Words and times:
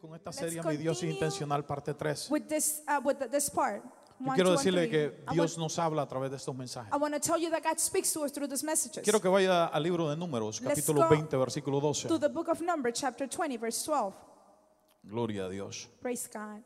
Con 0.00 0.14
esta 0.14 0.32
serie 0.32 0.62
Mi 0.62 0.76
Dios 0.78 1.02
intencional 1.02 1.66
parte 1.66 1.92
3. 1.92 2.30
with 2.30 2.46
this 2.48 2.82
uh, 2.88 2.98
with 3.06 3.16
this 3.30 3.50
part. 3.50 3.82
Yo 4.18 4.32
quiero 4.32 4.52
decirle 4.52 4.88
que 4.88 5.22
I 5.30 5.34
Dios 5.34 5.52
want, 5.52 5.64
nos 5.64 5.78
habla 5.78 6.02
a 6.02 6.08
través 6.08 6.30
de 6.30 6.38
estos 6.38 6.56
mensajes. 6.56 6.90
I 6.90 6.96
want 6.96 7.12
to 7.12 7.20
tell 7.20 7.38
you 7.38 7.50
that 7.50 7.62
God 7.62 7.78
speaks 7.78 8.10
to 8.14 8.24
us 8.24 8.32
through 8.32 8.48
these 8.48 8.64
messages. 8.64 9.02
Quiero 9.02 9.20
que 9.20 9.28
vaya 9.28 9.66
al 9.66 9.82
libro 9.82 10.08
de 10.08 10.16
Números, 10.16 10.62
capítulo 10.62 11.02
go 11.02 11.08
20, 11.10 11.36
versículo 11.36 11.80
12. 11.80 12.08
to 12.08 12.18
the 12.18 12.28
book 12.28 12.48
of 12.48 12.62
Numbers, 12.62 12.98
chapter 12.98 13.28
20, 13.28 13.58
verse 13.58 13.84
12. 13.84 14.14
Gloria 15.02 15.44
a 15.44 15.50
Dios. 15.50 15.88
Praise 16.00 16.26
God. 16.32 16.62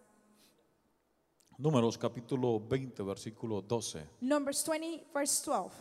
Números, 1.59 1.99
capítulo 1.99 2.61
20, 2.61 3.03
versículo 3.03 3.61
12. 3.61 4.07
Numbers 4.21 4.63
20, 4.63 5.09
verse 5.13 5.43
12. 5.45 5.73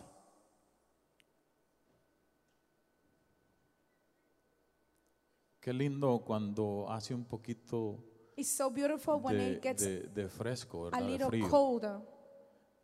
Qué 5.60 5.72
lindo 5.72 6.22
cuando 6.24 6.86
hace 6.90 7.14
un 7.14 7.24
poquito 7.24 7.98
It's 8.36 8.56
so 8.56 8.70
beautiful 8.70 9.16
when 9.16 9.36
de, 9.36 9.52
it 9.52 9.62
gets 9.62 9.82
de- 9.82 10.08
de 10.08 10.28
fresco, 10.28 10.88
a. 10.92 11.00
De 11.00 11.06
little 11.06 11.28
frío. 11.28 11.48
colder. 11.50 11.98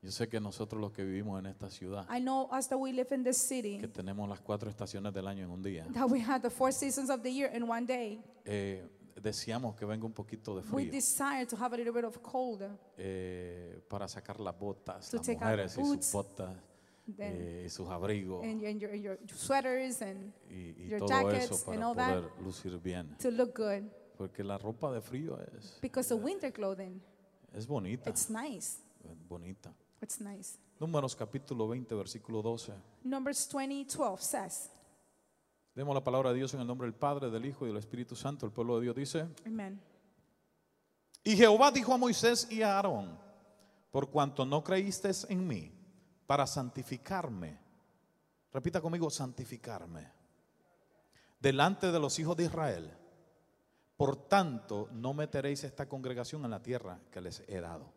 Yo 0.03 0.11
sé 0.13 0.29
que 0.29 0.39
nosotros 0.39 0.81
los 0.81 0.93
que 0.93 1.03
vivimos 1.03 1.39
en 1.41 1.47
esta 1.47 1.71
ciudad, 1.71 2.07
I 2.15 2.21
know 2.21 2.49
us 2.57 2.69
that 2.69 2.77
we 2.79 2.93
live 2.93 3.13
in 3.15 3.25
this 3.25 3.39
que 3.49 3.63
city, 3.63 3.89
tenemos 3.89 4.29
las 4.29 4.41
cuatro 4.41 4.69
estaciones 4.71 5.13
del 5.15 5.27
año 5.27 5.45
en 5.45 5.51
un 5.51 5.63
día, 5.63 5.87
that 5.95 6.09
we 6.11 6.21
had 6.21 6.43
the 6.43 6.51
four 6.51 6.71
seasons 6.73 7.09
of 7.11 7.23
the 7.23 7.33
year 7.33 7.51
in 7.57 7.63
one 7.69 7.87
day. 7.87 8.23
eh, 8.45 8.87
deseamos 9.21 9.75
que 9.75 9.87
venga 9.87 10.05
un 10.05 10.13
poquito 10.13 10.55
de 10.55 10.61
We 10.71 10.83
frío 10.85 10.93
desire 10.93 11.47
to 11.47 11.57
have 11.57 11.75
a 11.75 11.79
little 11.79 11.93
bit 11.93 12.05
of 12.05 12.19
cold. 12.21 12.63
eh, 12.99 13.81
para 13.89 14.07
sacar 14.07 14.39
las 14.39 14.57
botas, 14.57 15.09
To 15.11 15.17
las 15.17 15.27
take 15.27 15.39
out 15.39 15.43
mujeres 15.45 15.73
y 15.73 15.75
sus 15.81 15.89
boots, 15.89 16.13
botas 16.13 16.57
then- 17.07 17.37
eh, 17.37 17.63
y 17.67 17.69
sus 17.69 17.89
abrigos 17.89 18.43
and, 18.45 18.63
and 18.65 18.81
your, 18.81 18.95
your 18.95 19.19
sweaters 19.35 20.03
and 20.03 20.33
y, 20.51 20.75
y 20.79 20.89
your 20.89 20.99
todo 21.01 21.09
jackets 21.09 21.45
eso 21.45 21.55
and 21.55 21.81
para 21.81 21.89
all 21.89 21.97
that. 21.97 22.15
poder 22.23 22.43
lucir 22.45 22.79
bien. 22.83 23.17
to 23.19 23.31
look 23.31 23.55
good. 23.57 23.85
Porque 24.17 24.43
la 24.43 24.57
ropa 24.59 24.91
de 24.93 25.01
frío 25.01 25.39
es, 25.57 25.79
Because 25.83 26.09
the 26.09 26.15
winter 26.15 26.51
clothing, 26.53 27.01
es 27.53 27.67
bonita, 27.67 28.09
it's 28.11 28.31
nice. 28.31 28.79
es 29.05 29.29
bonita. 29.29 29.73
It's 30.03 30.21
nice. 30.21 30.59
Números 30.81 31.15
capítulo 31.17 31.69
20, 31.69 31.95
versículo 31.95 32.43
12. 32.43 32.73
Numbers 33.05 33.49
20, 33.53 33.85
12 33.97 34.23
says, 34.23 34.71
Demos 35.75 35.95
la 35.95 36.03
palabra 36.05 36.31
de 36.31 36.37
Dios 36.39 36.53
en 36.55 36.61
el 36.61 36.67
nombre 36.67 36.87
del 36.87 36.95
Padre, 36.95 37.31
del 37.31 37.45
Hijo 37.45 37.65
y 37.67 37.69
del 37.69 37.77
Espíritu 37.79 38.15
Santo. 38.17 38.47
El 38.47 38.53
pueblo 38.53 38.77
de 38.77 38.83
Dios 38.85 38.97
dice, 38.97 39.27
Amen. 39.47 39.79
y 41.25 41.37
Jehová 41.37 41.71
dijo 41.71 41.93
a 41.93 41.99
Moisés 41.99 42.47
y 42.51 42.63
a 42.63 42.77
Aarón, 42.77 43.19
por 43.91 44.11
cuanto 44.11 44.45
no 44.47 44.63
creísteis 44.65 45.27
en 45.29 45.47
mí, 45.47 45.71
para 46.27 46.47
santificarme, 46.47 47.59
repita 48.53 48.81
conmigo, 48.81 49.11
santificarme, 49.11 50.13
delante 51.41 51.93
de 51.93 51.99
los 51.99 52.19
hijos 52.19 52.37
de 52.37 52.45
Israel, 52.45 52.93
por 53.97 54.17
tanto 54.29 54.89
no 54.93 55.15
meteréis 55.15 55.65
esta 55.65 55.89
congregación 55.89 56.45
en 56.45 56.51
la 56.51 56.63
tierra 56.63 57.01
que 57.11 57.21
les 57.21 57.43
he 57.49 57.61
dado. 57.61 57.93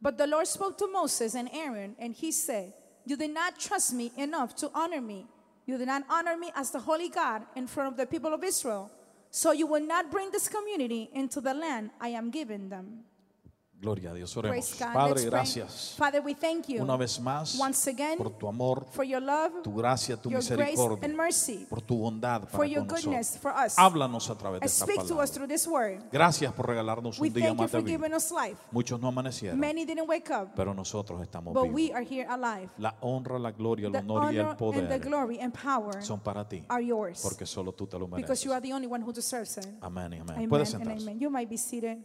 But 0.00 0.16
the 0.16 0.26
Lord 0.26 0.46
spoke 0.46 0.78
to 0.78 0.88
Moses 0.88 1.34
and 1.34 1.50
Aaron, 1.52 1.94
and 2.00 2.14
he 2.14 2.32
said, 2.32 2.72
You 3.04 3.16
did 3.16 3.32
not 3.32 3.58
trust 3.58 3.92
me 3.92 4.12
enough 4.16 4.54
to 4.56 4.70
honor 4.74 5.02
me. 5.02 5.26
You 5.66 5.76
did 5.76 5.88
not 5.88 6.04
honor 6.08 6.36
me 6.38 6.50
as 6.54 6.70
the 6.70 6.80
holy 6.80 7.10
God 7.10 7.42
in 7.54 7.66
front 7.66 7.92
of 7.92 7.96
the 7.96 8.06
people 8.06 8.32
of 8.32 8.42
Israel. 8.42 8.90
So 9.30 9.52
you 9.52 9.66
will 9.66 9.86
not 9.86 10.10
bring 10.10 10.30
this 10.30 10.48
community 10.48 11.10
into 11.12 11.40
the 11.40 11.54
land 11.54 11.90
I 12.00 12.08
am 12.08 12.30
giving 12.30 12.68
them. 12.68 13.04
Gloria 13.80 14.10
a 14.10 14.14
Dios, 14.14 14.36
oremos. 14.36 14.76
Padre, 14.92 15.24
gracias 15.24 15.94
Father, 15.96 16.20
we 16.22 16.34
thank 16.34 16.66
you 16.66 16.82
una 16.82 16.98
vez 16.98 17.18
más 17.18 17.58
once 17.58 17.88
again 17.88 18.18
por 18.18 18.30
tu 18.36 18.46
amor, 18.46 18.84
for 18.90 19.04
your 19.06 19.22
love, 19.22 19.62
tu 19.62 19.72
gracia, 19.72 20.18
tu 20.18 20.28
your 20.28 20.40
grace 20.42 20.50
misericordia, 20.76 21.04
and 21.06 21.16
mercy, 21.16 21.66
por 21.68 21.80
tu 21.80 21.96
bondad 21.96 22.42
for 22.42 22.58
para 22.60 22.66
your 22.66 22.86
con 22.86 22.96
goodness 23.00 23.36
nosotros. 23.36 23.40
for 23.40 23.52
us. 23.66 23.78
Háblanos 23.78 24.28
a 24.28 24.36
través 24.36 24.60
de 24.60 24.66
esta 24.66 24.84
speak 24.84 24.98
to 24.98 25.02
us 25.02 25.08
palabra. 25.08 25.26
through 25.32 25.48
this 25.48 25.66
word. 25.66 26.02
Gracias 26.12 26.52
por 26.52 26.66
regalarnos 26.66 27.18
We 27.18 27.28
un 27.28 27.34
día 27.34 27.54
más 27.54 27.72
de 27.72 27.78
for 27.78 27.82
vida. 27.82 28.56
Muchos 28.70 29.00
no 29.00 29.08
amanecieron, 29.08 29.58
Many 29.58 29.86
didn't 29.86 30.06
wake 30.06 30.30
up, 30.30 30.50
pero 30.54 30.74
nosotros 30.74 31.22
estamos 31.22 31.54
but 31.54 31.70
we 31.72 31.84
vivos. 31.86 31.96
are 31.96 32.04
here 32.04 32.26
alive. 32.28 32.68
La 32.76 32.94
honra, 33.00 33.38
la 33.38 33.50
gloria, 33.52 33.86
el 33.86 33.92
The 33.92 33.98
honor 34.00 34.34
y 34.34 34.36
el 34.36 34.44
honor 34.44 34.50
and 34.50 34.58
the 34.58 34.98
poder 34.98 34.98
glory 34.98 35.40
and 35.40 35.54
power 35.54 36.02
son 36.02 36.20
para 36.20 36.46
ti, 36.46 36.66
are 36.68 36.84
yours 36.84 37.22
porque 37.22 37.46
solo 37.46 37.72
tú 37.72 37.86
te 37.86 37.98
lo 37.98 38.06
because 38.06 38.22
mereces. 38.28 38.44
you 38.44 38.52
are 38.52 38.60
the 38.60 38.74
only 38.74 38.86
one 38.86 39.02
who 39.02 39.10
deserves 39.12 39.56
it. 39.56 39.66
Amén 39.80 40.12
amén. 40.12 40.30
Amen 40.36 40.48
Puede 40.50 40.64
and 40.64 40.70
sentarse. 40.70 41.02
amen. 41.02 41.18
You 41.18 41.30
might 41.30 41.48
be 41.48 41.56
seated. 41.56 41.98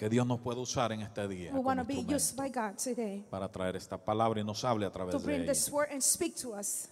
Que 0.00 0.08
Dios 0.08 0.26
nos 0.26 0.40
pueda 0.40 0.58
usar 0.60 0.92
en 0.92 1.02
este 1.02 1.28
día 1.28 1.50
We 1.50 1.58
como 1.58 1.62
want 1.68 1.80
to 1.80 1.84
be 1.86 1.92
instrumento 1.92 2.16
used 2.16 2.34
by 2.34 2.48
God 2.48 2.78
today 2.82 3.22
para 3.30 3.50
traer 3.52 3.76
esta 3.76 3.98
palabra 4.02 4.40
y 4.40 4.44
nos 4.44 4.64
hable 4.64 4.86
a 4.86 4.90
través 4.90 5.12
to 5.12 5.18
de 5.18 5.24
bring 5.26 5.40
ella. 5.42 5.52
this 5.52 5.70
word 5.70 5.88
and 5.92 6.00
speak 6.00 6.34
to 6.40 6.54
us. 6.58 6.88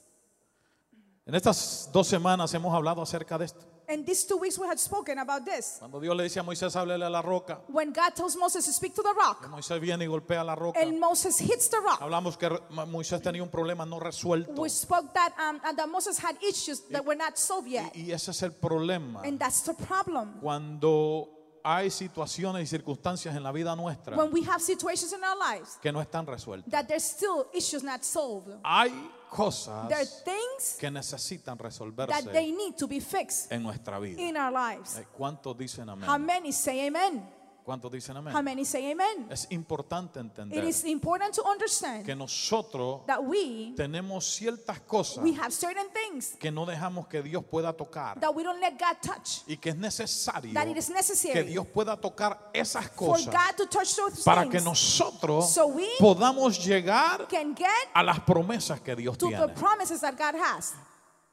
En 1.25 1.35
estas 1.35 1.89
dos 1.91 2.07
semanas 2.07 2.53
hemos 2.53 2.75
hablado 2.75 3.01
acerca 3.01 3.39
de 3.39 3.47
esto. 3.47 3.65
And 3.89 4.05
these 4.05 4.27
two 4.27 4.37
weeks 4.37 4.59
we 4.59 4.67
had 4.67 4.77
spoken 4.79 5.19
about 5.19 5.47
this. 5.47 5.77
Cuando 5.79 5.99
Dios 6.01 6.15
le 6.15 6.25
dice 6.25 6.39
a 6.39 6.43
Moisés, 6.43 6.77
háblele 6.77 7.07
a 7.07 7.09
la 7.09 7.23
roca, 7.23 7.63
When 7.69 7.95
God 7.95 8.13
tells 8.15 8.37
Moses 8.37 8.67
to 8.67 8.73
speak 8.75 8.95
to 8.95 9.03
the 9.03 9.15
rock, 9.15 9.49
Moisés 9.49 9.81
viene 9.81 10.05
y 10.05 10.07
golpea 10.07 10.45
la 10.45 10.55
roca. 10.55 10.79
and 10.79 11.01
Moses 11.01 11.41
hits 11.41 11.71
the 11.71 11.79
rock. 11.81 12.03
Hablamos 12.03 12.37
que 12.37 12.51
Moisés 12.87 13.23
tenía 13.23 13.43
un 13.43 13.49
problema 13.49 13.87
no 13.87 13.99
resuelto. 13.99 14.61
We 14.61 14.69
spoke 14.69 15.15
that 15.15 15.33
um, 15.39 15.59
and 15.65 15.79
that 15.79 15.89
Moses 15.89 16.19
had 16.23 16.37
issues 16.43 16.83
that 16.91 17.03
were 17.07 17.17
not 17.17 17.39
solved 17.39 17.69
yet, 17.69 17.91
Y, 17.95 18.09
y 18.09 18.13
ese 18.13 18.29
es 18.33 18.43
el 18.43 18.53
problema. 18.53 19.23
and 19.25 19.39
that's 19.39 19.63
the 19.63 19.73
problem. 19.73 20.39
Cuando 20.43 21.38
hay 21.77 21.91
situaciones 21.91 22.63
y 22.63 22.67
circunstancias 22.67 23.35
en 23.37 23.43
la 23.43 23.53
vida 23.53 23.77
nuestra 23.77 24.17
When 24.17 24.33
we 24.33 24.43
have 24.45 24.61
situations 24.61 25.13
in 25.13 25.23
our 25.23 25.37
lives 25.37 25.79
que 25.83 25.93
no 25.93 26.01
están 26.01 26.27
resueltas. 26.27 26.71
that 26.71 26.87
there's 26.87 27.05
still 27.05 27.47
issues 27.53 27.83
not 27.83 28.03
solved, 28.05 28.49
Hay 28.65 28.91
cosas 29.31 29.89
there 29.89 29.99
are 30.01 30.07
things 30.25 30.77
que 30.79 30.91
necesitan 30.91 31.59
that 31.59 31.59
they 31.59 31.69
resolverse 31.69 32.57
need 32.57 32.77
to 32.77 32.87
be 32.89 33.01
fixed 33.01 33.53
en 33.53 33.63
nuestra 33.63 33.99
vida. 34.01 34.21
in 34.21 34.37
our 34.37 34.51
lives. 34.53 34.99
Eh, 34.99 35.07
¿Cuántos 35.17 35.57
dicen 35.59 35.89
How 35.89 36.15
amén? 36.15 36.27
many 36.27 36.53
say 36.53 36.87
amen? 36.87 37.23
¿Cuántos 37.69 37.93
dicen 37.93 38.17
How 38.17 38.21
amén? 38.21 38.45
many 38.45 38.65
say 38.65 38.91
amen? 38.93 39.27
Es 39.31 39.47
importante 39.51 40.19
It 40.19 40.25
entender 40.25 40.65
is 40.65 40.87
important 40.87 41.35
to 41.35 41.43
understand 41.45 42.03
que 42.03 42.17
nosotros 42.17 43.03
that 43.07 43.21
we 43.23 43.75
tenemos 43.77 44.25
ciertas 44.25 44.81
cosas 44.81 45.23
we 45.23 45.35
have 45.39 45.53
certain 45.53 45.87
things 45.93 46.35
que 46.41 46.51
no 46.51 46.65
dejamos 46.65 47.09
que 47.09 47.21
Dios 47.23 47.45
pueda 47.45 47.75
tocar 47.75 48.19
that 48.21 48.35
we 48.35 48.43
don't 48.43 48.59
let 48.59 48.79
God 48.79 48.97
touch. 49.03 49.43
y 49.47 49.59
que 49.59 49.69
es 49.69 49.77
necesario 49.77 50.55
That 50.55 50.67
it 50.69 50.79
is 50.79 50.87
que 50.87 50.95
necessary 50.95 51.43
Dios 51.43 51.67
pueda 51.67 51.95
tocar 52.01 52.49
esas 52.55 52.87
for 52.87 53.09
cosas 53.11 53.27
God 53.35 53.57
to 53.59 53.67
touch 53.67 53.95
those 53.97 54.25
para 54.25 54.49
que 54.49 54.63
nosotros 54.63 55.53
So 55.53 55.67
we 55.67 55.91
podamos 55.99 56.65
llegar 56.65 57.29
can 57.29 57.55
get 57.55 57.69
a 57.93 58.03
las 58.03 58.21
promesas 58.21 58.81
que 58.81 58.97
Dios 58.97 59.19
to 59.19 59.29
tiene. 59.29 59.47
the 59.47 59.53
promises 59.53 60.01
that 60.01 60.17
God 60.17 60.41
has. 60.41 60.73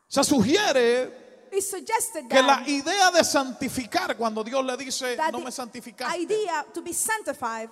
Se 0.09 0.21
sugiere 0.21 1.24
que 2.29 2.41
la 2.41 2.63
idea 2.67 3.11
de 3.11 3.23
santificar, 3.23 4.15
cuando 4.17 4.43
Dios 4.43 4.63
le 4.65 4.77
dice, 4.77 5.17
no 5.31 5.39
me 5.39 5.51
santificaste, 5.51 6.17
idea 6.19 6.65
to 6.73 6.81
be 6.81 6.93
sanctified 6.93 7.69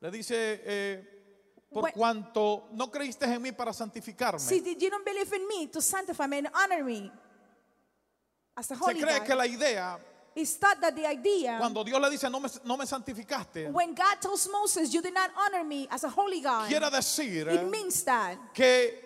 le 0.00 0.10
dice, 0.10 0.60
eh, 0.64 1.10
por 1.72 1.84
When- 1.84 1.92
cuanto 1.94 2.68
no 2.72 2.90
creíste 2.90 3.24
en 3.24 3.40
mí 3.42 3.52
para 3.52 3.72
santificarme, 3.72 4.38
See, 4.38 4.60
you 4.78 4.90
don't 4.90 5.04
believe 5.04 5.32
in 5.34 5.46
me 5.48 5.66
to 5.68 5.80
sanctify 5.80 6.26
me 6.26 6.38
and 6.38 6.48
honor 6.54 6.84
me 6.84 7.10
as 8.56 8.68
the 8.68 8.76
se 8.76 8.84
holy 8.84 9.00
cree 9.00 9.20
que 9.20 9.28
God? 9.34 9.38
la 9.38 9.46
idea, 9.46 9.98
It's 10.36 10.56
thought 10.58 10.80
that 10.80 10.94
the 10.96 11.06
idea 11.06 11.58
cuando 11.58 11.84
Dios 11.84 12.00
le 12.00 12.10
dice, 12.10 12.28
no 12.28 12.40
me, 12.40 12.48
no 12.64 12.76
me 12.76 12.84
santificaste, 12.86 13.70
when 13.72 13.94
God 13.94 14.20
tells 14.20 14.48
Moses, 14.50 14.92
"You 14.92 15.00
did 15.00 15.14
not 15.14 15.30
honor 15.36 15.62
me 15.64 15.86
as 15.90 16.02
a 16.04 16.08
holy 16.10 16.40
God," 16.40 16.68
quiere 16.68 16.90
decir 16.90 17.48
it 17.48 17.62
means 17.70 18.02
that 18.04 18.36
que 18.52 19.00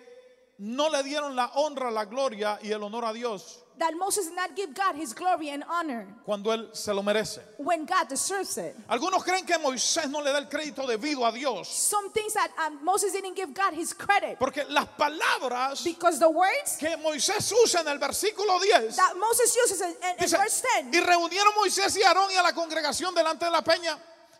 no 0.57 0.87
le 0.89 1.01
dieron 1.03 1.35
la 1.35 1.51
honra, 1.55 1.91
la 1.91 2.05
gloria 2.05 2.59
y 2.63 2.71
el 2.71 2.81
honor 2.83 3.05
a 3.05 3.13
Dios 3.13 3.63
that 3.79 3.93
Moses 3.97 4.27
did 4.27 4.35
not 4.35 4.55
give 4.55 4.73
God 4.73 4.95
His 4.95 5.13
glory 5.13 5.49
and 5.49 5.63
honor 5.69 6.05
cuando 6.25 6.51
Él 6.51 6.69
se 6.75 6.93
lo 6.93 7.01
merece. 7.01 7.39
when 7.57 7.85
God 7.85 8.07
deserves 8.09 8.57
it. 8.57 8.75
Algunos 8.89 9.23
creen 9.23 9.45
que 9.45 9.57
Moisés 9.57 10.09
no 10.09 10.19
le 10.21 10.31
da 10.31 10.37
el 10.39 10.47
crédito 10.49 10.85
debido 10.85 11.25
a 11.25 11.31
Dios, 11.31 11.67
Some 11.69 12.09
things 12.11 12.33
that 12.33 12.51
um, 12.65 12.83
Moses 12.83 13.11
didn't 13.13 13.35
give 13.35 13.53
God 13.53 13.73
His 13.73 13.93
credit 13.93 14.37
porque 14.39 14.65
las 14.69 14.85
palabras 14.97 15.83
because 15.83 16.19
the 16.19 16.29
words 16.29 16.77
que 16.79 16.95
Moisés 16.97 17.51
usa 17.63 17.81
en 17.81 17.87
el 17.87 17.97
versículo 17.99 18.59
10 18.61 18.95
that 18.95 19.15
Moses 19.17 19.55
uses 19.55 19.81
in, 19.81 19.87
in- 19.89 19.95
in 20.11 20.15
Dice, 20.19 20.37
verse 20.37 20.61
10, 20.83 20.93
y 20.93 20.99
reunieron 20.99 21.53
Moisés 21.55 21.95
y 21.97 22.03
Aarón 22.03 22.29
y 22.31 22.35
a 22.35 22.43
la 22.43 22.53
congregación 22.53 23.13
delante 23.15 23.45
de 23.45 23.51
la 23.51 23.61
peña 23.63 23.97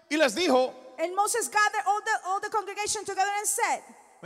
y 0.10 0.18
les 0.18 0.34
dijo, 0.36 0.74
and 1.00 1.16
Moses 1.16 1.48
gathered 1.48 1.84
all 1.88 2.02
the 2.02 2.28
all 2.28 2.40
the 2.42 2.50
congregation 2.50 3.06
together 3.06 3.32
and 3.38 3.48
said, 3.48 3.82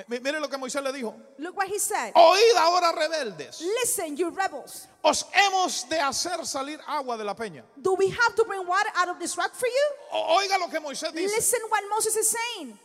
mire 0.08 0.40
lo 0.40 0.48
que 0.50 0.58
Moisés 0.58 0.82
le 0.84 0.92
dijo, 0.92 1.16
"Look 1.38 1.56
what 1.56 1.68
he 1.68 1.80
said. 1.80 2.14
oíd 2.16 2.56
ahora 2.58 2.92
rebeldes, 2.92 3.62
Listen, 3.62 4.16
you 4.18 4.30
rebels. 4.32 4.88
os 5.04 5.26
hemos 5.34 5.88
de 5.90 6.00
hacer 6.00 6.46
salir 6.46 6.80
agua 6.88 7.18
de 7.18 7.24
la 7.24 7.36
peña. 7.36 7.64
Do 7.76 7.94
we 7.96 8.10
have 8.10 8.36
to 8.36 8.44
bring 8.46 8.66
water 8.68 8.90
out 8.96 9.10
of 9.10 9.20
this 9.20 9.36
rock 9.38 9.54
for 9.54 9.68
you? 9.68 9.90
O- 10.12 10.38
oiga 10.38 10.58
lo 10.58 10.68
que 10.70 10.80
Moisés 10.80 11.12
dice, 11.14 11.36
Listen 11.36 11.62
what 11.70 11.82
Moses 11.90 12.16
is 12.16 12.30
saying. 12.30 12.80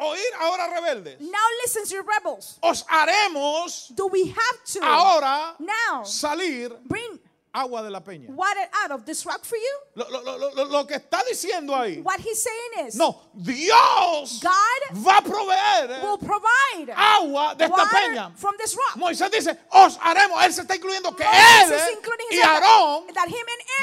oíd 0.00 0.32
ahora 0.40 0.68
rebeldes, 0.68 1.20
Now 1.20 1.46
listen, 1.64 1.82
you 1.88 2.02
rebels. 2.02 2.58
os 2.62 2.84
haremos 2.88 3.88
Do 3.94 4.06
we 4.08 4.28
have 4.28 4.64
to 4.74 4.80
ahora 4.82 5.56
now 5.58 6.04
salir 6.04 6.76
bring 6.86 7.18
agua 7.52 7.82
de 7.82 7.90
la 7.90 8.00
peña. 8.00 8.28
water 8.34 8.68
out 8.82 8.90
of 8.92 9.04
this 9.04 9.24
rock 9.26 9.44
for 9.44 9.56
you? 9.56 9.78
Lo, 9.94 10.08
lo- 10.10 10.38
lo- 10.54 10.64
lo- 10.66 10.86
que 10.86 10.94
está 10.96 11.22
diciendo 11.28 11.74
ahí. 11.74 12.00
What 12.02 12.20
he's 12.20 12.42
saying 12.42 12.86
is, 12.88 12.94
No, 12.96 13.20
Dios 13.34 14.40
God 14.42 15.04
va 15.06 15.18
a 15.18 15.22
proveer 15.22 16.02
will 16.02 16.18
provide 16.18 16.92
agua 16.94 17.54
de 17.56 17.64
esta 17.64 17.76
water 17.76 17.98
peña. 17.98 18.32
from 18.36 18.54
this 18.58 18.74
rock. 18.76 18.96
Moisés 18.96 19.30
dice, 19.30 19.58
os 19.70 19.98
haremos. 19.98 20.42
Él 20.44 20.52
se 20.52 20.62
está 20.62 20.76
incluyendo 20.76 21.14
que 21.16 21.24
Moses 21.24 21.82
él 21.82 21.98
y 22.30 22.40
Aarón 22.40 23.06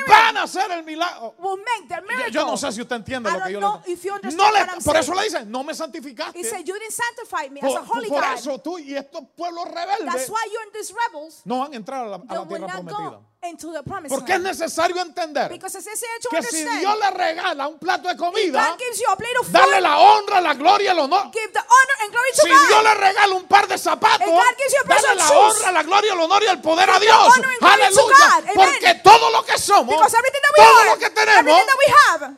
van 0.08 0.38
a 0.38 0.44
hacer 0.44 0.72
el 0.72 0.84
milagro. 0.84 1.36
will 1.40 1.58
make 1.58 1.88
the 1.88 1.96
Yo, 1.96 2.02
miracle. 2.08 2.32
yo 2.32 2.46
no 2.46 2.58
sé 2.58 2.72
si 2.72 2.82
usted 2.82 2.96
entiende 2.96 3.30
I 3.30 3.34
lo 3.34 3.44
que 3.44 3.52
yo 3.54 3.60
know 3.60 3.82
le 3.86 3.92
if 3.94 4.04
you 4.04 4.12
no 4.36 4.52
le- 4.52 4.66
Por 4.84 4.96
eso 4.98 5.14
le 5.14 5.24
dice, 5.24 5.46
no 5.46 5.64
me 5.64 5.74
santificaste. 5.74 6.38
He 6.38 6.44
said, 6.44 6.66
You 6.66 6.74
didn't 6.80 6.92
sanctify 6.94 7.50
me 7.50 7.60
as 7.62 7.68
Por, 7.72 7.80
a 7.80 7.84
holy 7.84 8.08
por 8.10 8.22
God. 8.22 8.34
eso 8.38 8.58
tú 8.60 8.78
y 8.80 8.96
estos 8.96 9.24
pueblos 9.36 9.66
That's 9.66 10.00
rebeldes 10.00 10.30
why 10.30 10.46
you 10.52 10.60
and 10.64 10.72
these 10.74 10.94
rebels 10.94 11.42
no 11.46 11.60
van 11.60 11.74
a 11.74 11.76
entrar 11.76 12.06
a 12.06 12.08
la, 12.08 12.16
a 12.16 12.20
la 12.36 12.48
tierra 12.48 12.68
prometida. 12.68 13.10
go 13.10 13.26
into 13.50 13.72
the 13.72 13.82
promised 13.84 14.14
Porque 14.14 14.34
es 14.34 14.40
land. 14.42 14.58
necesario 14.58 15.02
entender 15.02 15.50
Because 15.50 15.76
it's 15.78 15.86
necessary 15.88 16.20
to 16.22 16.30
que 16.30 16.42
si 16.44 16.62
understand 16.64 16.80
Dios 16.82 17.00
le 17.00 17.12
regala 17.12 17.68
un 17.68 17.78
plato 17.80 18.08
de 18.08 18.16
comida, 18.18 18.70
God 18.70 18.80
gives 18.80 19.00
you 19.00 19.06
a 19.12 19.16
plate 19.16 19.38
of 19.40 19.52
darle 19.52 19.76
food, 19.76 19.84
la 19.84 19.98
honra, 20.00 20.42
la 20.42 20.54
gloria, 20.54 20.92
el 20.92 21.00
honor. 21.00 21.32
give 21.34 21.52
the 21.54 21.60
honor 21.60 21.98
and 22.04 22.12
glory 22.12 22.30
to 22.36 22.42
Si 22.42 22.50
Dios 22.50 22.84
le 22.84 22.94
regala 22.96 23.36
un 23.36 23.48
par 23.48 23.68
de 23.68 23.78
zapatos, 23.78 24.22
If 24.22 24.34
God 24.34 24.58
gives 24.58 24.74
you 24.74 24.82
a 24.84 24.88
pair 24.88 25.02
dale 25.02 25.12
of 25.12 25.18
la 25.18 25.28
shoes, 25.28 25.56
honra, 25.62 25.72
la 25.72 25.84
gloria, 25.84 26.14
el 26.14 26.20
honor 26.20 26.44
y 26.44 26.48
el 26.48 26.62
poder 26.62 26.90
a 26.90 27.00
Dios. 27.00 27.38
honor 27.38 27.50
and 27.50 27.60
glory 27.60 27.78
to 27.82 27.86
Aleluya. 27.86 28.18
God. 28.18 28.44
Amen. 28.44 28.56
Porque 28.56 28.94
todo 29.04 29.30
lo 29.32 29.44
que 29.46 29.58
somos, 29.58 29.96
Because 29.96 30.14
everything 30.16 30.42
that 30.42 30.54
we 30.58 30.64
todo 30.64 30.78
are, 30.80 30.86
lo 30.90 30.98
que 31.00 31.10
tenemos, 31.10 31.38
everything 31.40 31.68
that 31.68 31.78
we 31.78 31.94
have 32.26 32.38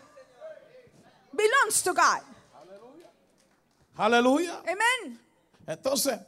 belongs 1.34 1.82
to 1.84 1.94
God. 1.94 2.22
aleluya. 3.98 4.62
Amen. 4.68 5.20
Entonces, 5.66 6.20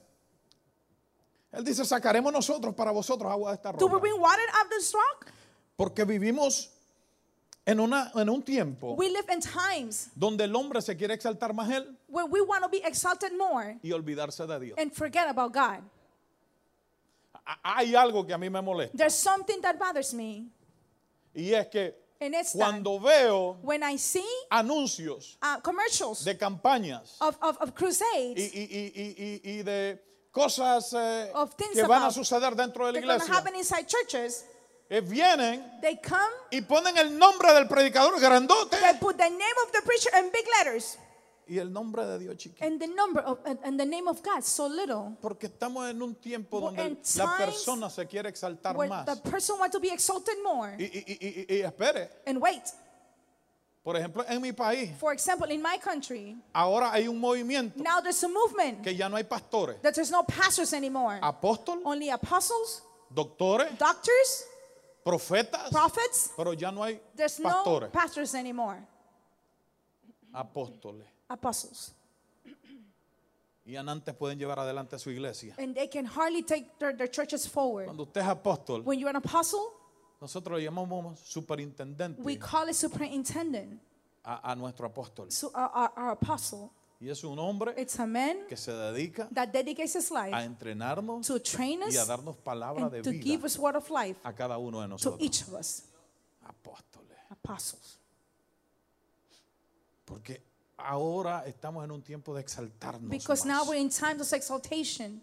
Él 1.51 1.63
dice, 1.63 1.84
sacaremos 1.84 2.31
nosotros 2.31 2.75
para 2.75 2.92
vosotros 2.92 3.31
agua 3.31 3.51
de 3.51 3.56
esta 3.56 3.72
Do 3.72 3.86
we 3.88 3.94
roca. 3.94 4.01
bring 4.01 4.19
water 4.22 4.46
out 4.54 4.66
of 4.66 4.69
this 4.69 4.94
rock? 4.94 5.31
Porque 5.75 6.06
vivimos 6.06 6.69
en, 7.66 7.80
una, 7.80 8.12
en 8.16 8.30
un 8.30 8.44
tiempo 8.44 8.94
We 8.96 9.10
live 9.10 9.25
in 9.34 9.40
times 9.42 10.10
donde 10.16 10.44
el 10.44 10.56
hombre 10.56 10.81
se 10.81 10.96
quiere 10.96 11.13
exaltar 11.16 11.54
más 11.54 11.69
él 11.69 11.98
where 12.07 12.28
we 12.30 12.42
want 12.42 12.63
to 12.63 12.69
be 12.69 12.81
exalted 12.86 13.31
more 13.38 13.80
y 13.81 13.92
olvidarse 13.92 14.46
de 14.46 14.60
Dios. 14.60 14.78
and 14.78 14.94
forget 14.94 15.28
about 15.28 15.51
God. 15.54 15.81
Hay 17.63 17.96
algo 17.96 18.25
que 18.28 18.34
a 18.34 18.38
mí 18.38 18.50
me 18.50 18.62
molesta 18.62 18.96
There's 18.96 19.16
something 19.16 19.60
that 19.62 19.78
bothers 19.80 20.13
me, 20.13 20.50
y 21.34 21.51
es 21.54 21.68
que 21.68 21.96
and 22.22 22.36
it's 22.36 22.51
that 22.54 22.60
cuando 22.60 23.00
veo 23.00 23.57
when 23.63 23.81
I 23.81 23.96
see 23.98 24.28
anuncios 24.51 25.38
uh, 25.42 25.60
commercials 25.62 26.24
de 26.24 26.38
campañas 26.38 27.16
of, 27.22 27.38
of, 27.42 27.57
of 27.60 27.69
y, 27.69 27.72
crusades 27.72 28.38
y- 28.38 28.51
y- 28.54 28.92
y- 28.94 29.16
y- 29.18 29.42
y 29.60 29.62
de 29.63 30.00
cosas 30.44 30.94
eh, 30.94 31.31
que 31.74 31.83
van 31.83 32.03
a 32.03 32.12
suceder 32.12 32.56
dentro 32.56 32.86
de 32.88 32.94
la 32.94 33.00
iglesia, 33.00 33.86
churches, 33.86 34.45
eh, 34.89 35.01
vienen 35.01 35.80
they 35.81 36.00
come, 36.01 36.33
y 36.51 36.62
ponen 36.62 36.97
el 36.97 37.18
nombre 37.18 37.53
del 37.53 37.68
predicador 37.68 38.19
grandote 38.19 38.77
they 38.77 38.97
put 39.00 39.18
the 39.18 39.30
name 39.30 39.57
of 39.65 39.71
the 39.71 39.81
preacher 39.81 40.12
in 40.18 40.31
big 40.31 40.45
letters 40.57 40.97
y 41.47 41.57
el 41.57 41.71
nombre 41.74 42.06
de 42.06 42.19
Dios 42.19 42.38
chiquito. 42.38 42.63
and 42.65 42.80
the 42.80 42.88
number 42.88 43.24
of 43.25 43.39
and, 43.45 43.80
the 43.80 43.86
name 43.86 44.07
of 44.07 44.21
God 44.21 44.44
so 44.44 44.68
little. 44.68 45.18
Porque 45.19 45.47
estamos 45.47 45.89
en 45.89 46.00
un 46.01 46.13
tiempo 46.15 46.59
donde 46.62 46.83
in 46.83 47.00
la 47.18 47.38
persona 47.38 47.89
se 47.89 48.06
quiere 48.06 48.30
exaltar 48.30 48.77
Where 48.77 48.88
más. 48.89 49.06
the 49.06 49.15
person 49.30 49.57
wants 49.57 49.74
to 49.75 49.80
be 49.80 49.89
exalted 49.91 50.36
more. 50.44 50.75
Y, 50.77 50.83
y- 50.83 51.03
y- 51.07 51.45
y- 51.50 51.56
y 51.56 51.62
espere, 51.62 52.21
And 52.27 52.38
wait, 52.39 52.62
por 53.84 53.96
ejemplo, 53.96 54.24
en 54.28 54.42
mi 54.42 54.52
país, 54.52 54.92
for 55.00 55.14
example, 55.14 55.50
in 55.52 55.62
my 55.62 55.78
country, 55.80 56.36
ahora 56.54 56.92
hay 56.92 57.08
un 57.08 57.20
movimiento 57.20 57.78
now 57.81 58.02
there's 58.02 58.24
a 58.24 58.28
movement 58.28 58.84
que 58.84 58.94
ya 58.94 59.08
no 59.10 59.16
hay 59.18 59.24
pastores, 59.24 59.81
that 59.81 59.94
there's 59.94 60.12
no 60.12 60.24
pastors 60.24 60.74
anymore, 60.74 61.20
apóstoles, 61.22 61.81
only 61.86 62.10
apostles, 62.10 62.81
doctores, 63.14 63.70
doctors, 63.78 64.46
profetas, 65.04 65.72
prophets. 65.72 66.31
pero 66.36 66.54
ya 66.54 66.72
no 66.72 66.84
hay 66.84 67.00
There's 67.16 67.40
no 67.40 67.50
pastores, 67.64 67.92
pastors 67.92 68.36
anymore, 68.36 68.78
apóstoles. 70.34 71.06
apostles. 71.30 71.94
Y 73.66 73.75
antes 73.75 74.16
pueden 74.16 74.40
llevar 74.40 74.58
adelante 74.60 74.98
su 74.98 75.12
iglesia. 75.12 75.54
And 75.60 75.75
they 75.75 75.88
can 75.88 76.06
hardly 76.06 76.42
take 76.42 76.80
their, 76.80 76.92
their 76.92 77.08
churches 77.10 77.48
forward. 77.48 77.86
Cuando 77.86 78.04
usted 78.04 78.22
es 78.22 78.28
apóstol, 78.28 78.84
When 78.84 79.00
you're 79.00 79.12
an 79.12 79.16
apostle, 79.18 79.62
nosotros 80.21 80.57
le 80.60 80.63
llamamos 80.66 81.19
superintendente 81.19 82.21
we 82.21 82.38
call 82.38 82.68
it 82.69 82.75
superintendent, 82.75 83.80
a, 84.24 84.51
a 84.51 84.56
nuestro 84.56 84.88
apóstol. 84.88 85.31
so 85.31 85.51
our, 85.56 85.71
our, 85.74 85.92
our 85.95 86.10
apostle. 86.12 86.71
Y 87.01 87.07
es 87.10 87.24
un 87.24 87.39
hombre 87.39 87.74
It's 87.77 87.98
a 87.98 88.06
man 88.06 88.45
que 88.50 88.57
se 88.57 88.74
dedica 88.74 89.30
that 89.33 89.54
dedicates 89.54 89.95
his 89.95 90.12
a 90.12 90.16
life 90.25 90.36
entrenarnos 90.36 91.25
to 91.27 91.39
train 91.39 91.80
y 91.89 91.95
a 91.95 92.01
us 92.01 92.07
darnos 92.10 92.36
palabra 92.36 92.89
de 92.89 93.01
to 93.01 93.12
give 93.12 93.38
vida 93.38 93.45
us 93.45 93.57
word 93.57 93.77
of 93.77 93.89
life 93.89 94.19
a 94.25 94.33
cada 94.33 94.57
uno 94.57 94.81
de 94.81 94.88
to 94.88 94.89
nosotros. 94.89 95.21
each 95.21 95.42
of 95.44 95.54
us, 95.54 95.83
Apóstoles. 96.45 97.18
apostles. 97.30 97.98
Porque 100.04 100.42
ahora 100.77 101.44
estamos 101.48 101.83
en 101.86 101.92
un 101.92 102.01
tiempo 102.01 102.33
de 102.33 102.42
exaltarnos. 102.42 103.10
Because 103.10 103.45
más. 103.45 103.48
now 103.48 103.63
we're 103.69 103.80
in 103.80 103.89
times 103.89 104.19
of 104.22 104.33
exaltation. 104.33 105.22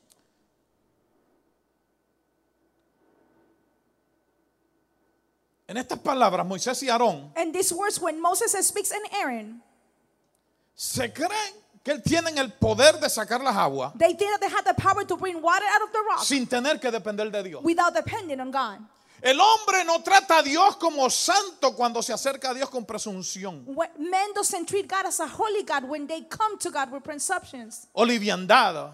En 5.68 5.76
estas 5.76 5.98
palabras, 5.98 6.46
Moisés 6.46 6.82
y 6.82 6.88
Aarón 6.88 7.32
And 7.36 7.52
these 7.52 7.74
words, 7.74 8.00
when 8.00 8.20
Moses 8.20 8.52
speaks 8.66 8.92
and 8.92 9.02
Aaron, 9.12 9.62
se 10.74 11.12
creen 11.12 11.54
que 11.82 11.92
él 11.92 12.02
tienen 12.02 12.36
el 12.38 12.52
poder 12.52 12.98
de 13.00 13.08
sacar 13.08 13.40
las 13.40 13.56
aguas 13.56 13.92
they 13.96 14.14
think 14.14 14.30
that 14.30 14.40
they 14.40 14.50
had 14.50 14.64
the 14.64 14.74
power 14.74 15.04
to 15.04 15.16
bring 15.16 15.40
water 15.40 15.64
out 15.74 15.82
of 15.82 15.92
the 15.92 15.98
rock 16.10 16.24
sin 16.24 16.46
tener 16.46 16.78
que 16.80 16.90
depender 16.90 17.30
de 17.30 17.42
Dios. 17.44 17.62
without 17.64 17.94
depending 17.94 18.40
on 18.40 18.50
God. 18.50 18.78
El 19.22 19.40
hombre 19.40 19.82
no 19.84 20.02
trata 20.02 20.38
a 20.38 20.42
Dios 20.42 20.76
como 20.76 21.08
santo 21.08 21.74
cuando 21.74 22.02
se 22.02 22.12
acerca 22.12 22.50
a 22.50 22.54
Dios 22.54 22.68
con 22.68 22.84
presunción 22.84 23.64
men 23.98 24.32
doesn't 24.34 24.66
treat 24.66 24.86
God 24.88 25.06
as 25.06 25.20
a 25.20 25.26
holy 25.26 25.62
God 25.62 25.84
when 25.88 26.06
they 26.06 26.22
come 26.28 26.58
to 26.58 26.70
God 26.70 26.90
with 26.92 27.02
presumptions 27.02 27.88
o 27.92 28.04
liviandad. 28.04 28.92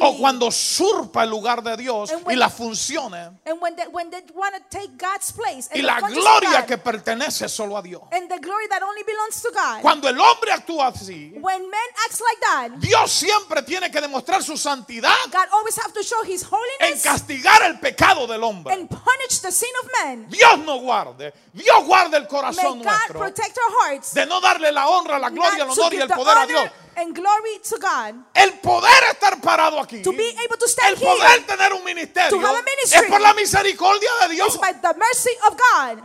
O 0.00 0.16
cuando 0.18 0.46
usurpa 0.46 1.24
el 1.24 1.30
lugar 1.30 1.62
de 1.62 1.76
Dios 1.76 2.10
And 2.10 2.30
y 2.30 2.36
las 2.36 2.52
funciones 2.54 3.30
and 3.44 3.60
when 3.60 3.74
they, 3.76 3.86
when 3.88 4.10
they 4.10 4.22
want 4.34 4.54
to 4.54 4.62
take 4.68 4.96
God's 4.96 5.32
place 5.32 5.68
and 5.70 5.76
y 5.78 5.82
la 5.82 6.00
gloria 6.00 6.60
God, 6.60 6.66
que 6.66 6.78
pertenece 6.78 7.48
solo 7.48 7.76
a 7.76 7.82
Dios. 7.82 8.02
and 8.12 8.28
the 8.28 8.38
glory 8.38 8.68
that 8.68 8.82
only 8.82 9.02
belongs 9.04 9.40
to 9.42 9.50
God. 9.52 9.80
Cuando 9.80 10.08
el 10.08 10.18
hombre 10.20 10.52
actúa 10.52 10.88
así, 10.88 11.32
like 11.34 12.40
that, 12.40 12.70
Dios 12.78 13.10
siempre 13.10 13.62
tiene 13.62 13.90
que 13.90 14.00
demostrar 14.00 14.42
su 14.42 14.56
santidad 14.56 15.14
God 15.30 15.48
always 15.52 15.76
have 15.78 15.92
to 15.92 16.02
show 16.02 16.22
His 16.24 16.44
en 16.80 16.98
castigar 17.00 17.62
el 17.62 17.78
pecado 17.78 18.26
del 18.26 18.42
hombre. 18.42 18.74
and 18.74 18.88
punish 18.88 19.40
the 19.40 19.50
sin 19.50 19.70
of 19.82 19.90
men. 20.04 20.28
Dios 20.28 20.58
no 20.58 20.78
guarde, 20.78 21.32
Dios 21.52 21.84
guarde 21.84 22.16
el 22.16 22.26
corazón 22.26 22.78
God 22.78 22.84
nuestro 22.84 23.18
protect 23.20 23.56
our 23.58 23.72
hearts. 23.82 24.14
de 24.14 24.26
no 24.26 24.40
darle 24.40 24.72
la 24.72 24.88
honra, 24.88 25.18
la 25.18 25.30
gloria, 25.30 25.64
el 25.64 25.70
honor 25.70 25.94
y 25.94 25.96
el 25.98 26.08
poder 26.08 26.38
a 26.38 26.46
Dios. 26.46 26.70
And 26.96 27.14
glory 27.14 27.58
to 27.62 27.78
God. 27.78 28.14
El 28.34 28.58
poder 28.60 29.02
estar 29.12 29.40
parado 29.40 29.78
aquí, 29.78 30.02
To 30.02 30.12
be 30.12 30.28
able 30.44 30.56
to 30.58 30.64
el 30.64 30.70
stand 30.70 30.98
poder 30.98 31.28
here 31.30 31.46
tener 31.46 31.72
un 31.74 31.84
ministerio, 31.84 32.30
To 32.30 32.40
have 32.40 32.58
a 32.58 32.62
ministry. 32.62 33.00
es 33.04 33.10
por 33.10 33.20
la 33.20 33.34
misericordia 33.34 34.10
de 34.22 34.34
Dios 34.34 34.58
by 34.58 34.72
the 34.80 34.94
mercy 34.94 35.30
of 35.48 35.56
God 35.56 36.02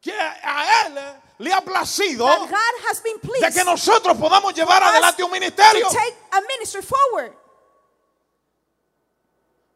que 0.00 0.12
a 0.12 0.84
Él 0.86 0.98
le 1.38 1.52
ha 1.52 1.62
placido 1.62 2.26
God 2.26 2.74
has 2.90 3.00
been 3.02 3.16
de 3.16 3.26
pleased 3.28 3.54
que 3.54 3.64
nosotros 3.64 4.16
podamos 4.18 4.52
llevar 4.54 4.82
adelante 4.82 5.24
un 5.24 5.30
ministerio. 5.30 5.88
to 5.88 5.94
take 5.94 6.14
a 6.32 6.40
ministry 6.42 6.82
forward. 6.82 7.32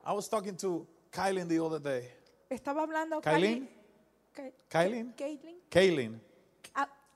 I 0.05 0.13
was 0.13 0.29
talking 0.29 0.57
to 0.57 0.87
Kylie 1.11 1.47
the 1.49 1.59
other 1.63 1.79
day. 1.81 2.11
Estaba 2.51 2.83
hablando 2.83 3.21
Kailin? 3.21 3.69
Ka- 4.35 4.43
Kailin? 5.71 6.21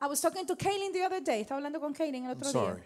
I, 0.03 0.07
was 0.09 0.21
talking 0.21 0.45
to 0.47 0.57
Kaylin 0.57 0.93
the 0.93 1.03
other 1.05 1.21
day. 1.23 1.43
Estaba 1.43 1.59
hablando 1.59 1.81
con 1.81 1.95
Kaylin 1.95 2.25
el 2.25 2.31
I'm 2.33 2.37
otro 2.39 2.51
sorry. 2.51 2.81
día. 2.83 2.85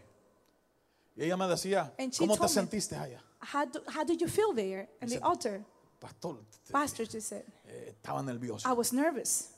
Y 1.18 1.24
ella 1.24 1.36
me 1.36 1.46
decía, 1.46 1.92
And 1.98 2.12
she 2.12 2.24
¿cómo 2.24 2.34
te 2.34 2.38
told 2.40 2.50
me- 2.50 2.62
sentiste 2.62 2.96
allá? 2.96 3.20
How, 3.40 3.64
do, 3.64 3.80
how 3.88 4.04
did 4.04 4.20
you 4.20 4.28
feel 4.28 4.52
there 4.54 4.88
in 5.00 5.08
the 5.08 5.18
altar? 5.22 5.64
Pastor, 6.00 6.36
Pastor 6.70 7.06
just 7.06 7.28
said, 7.28 7.44
eh, 7.66 7.94
estaba 7.96 8.22
nervioso. 8.22 8.66
I 8.68 8.72
was 8.74 8.92
nervous. 8.92 9.48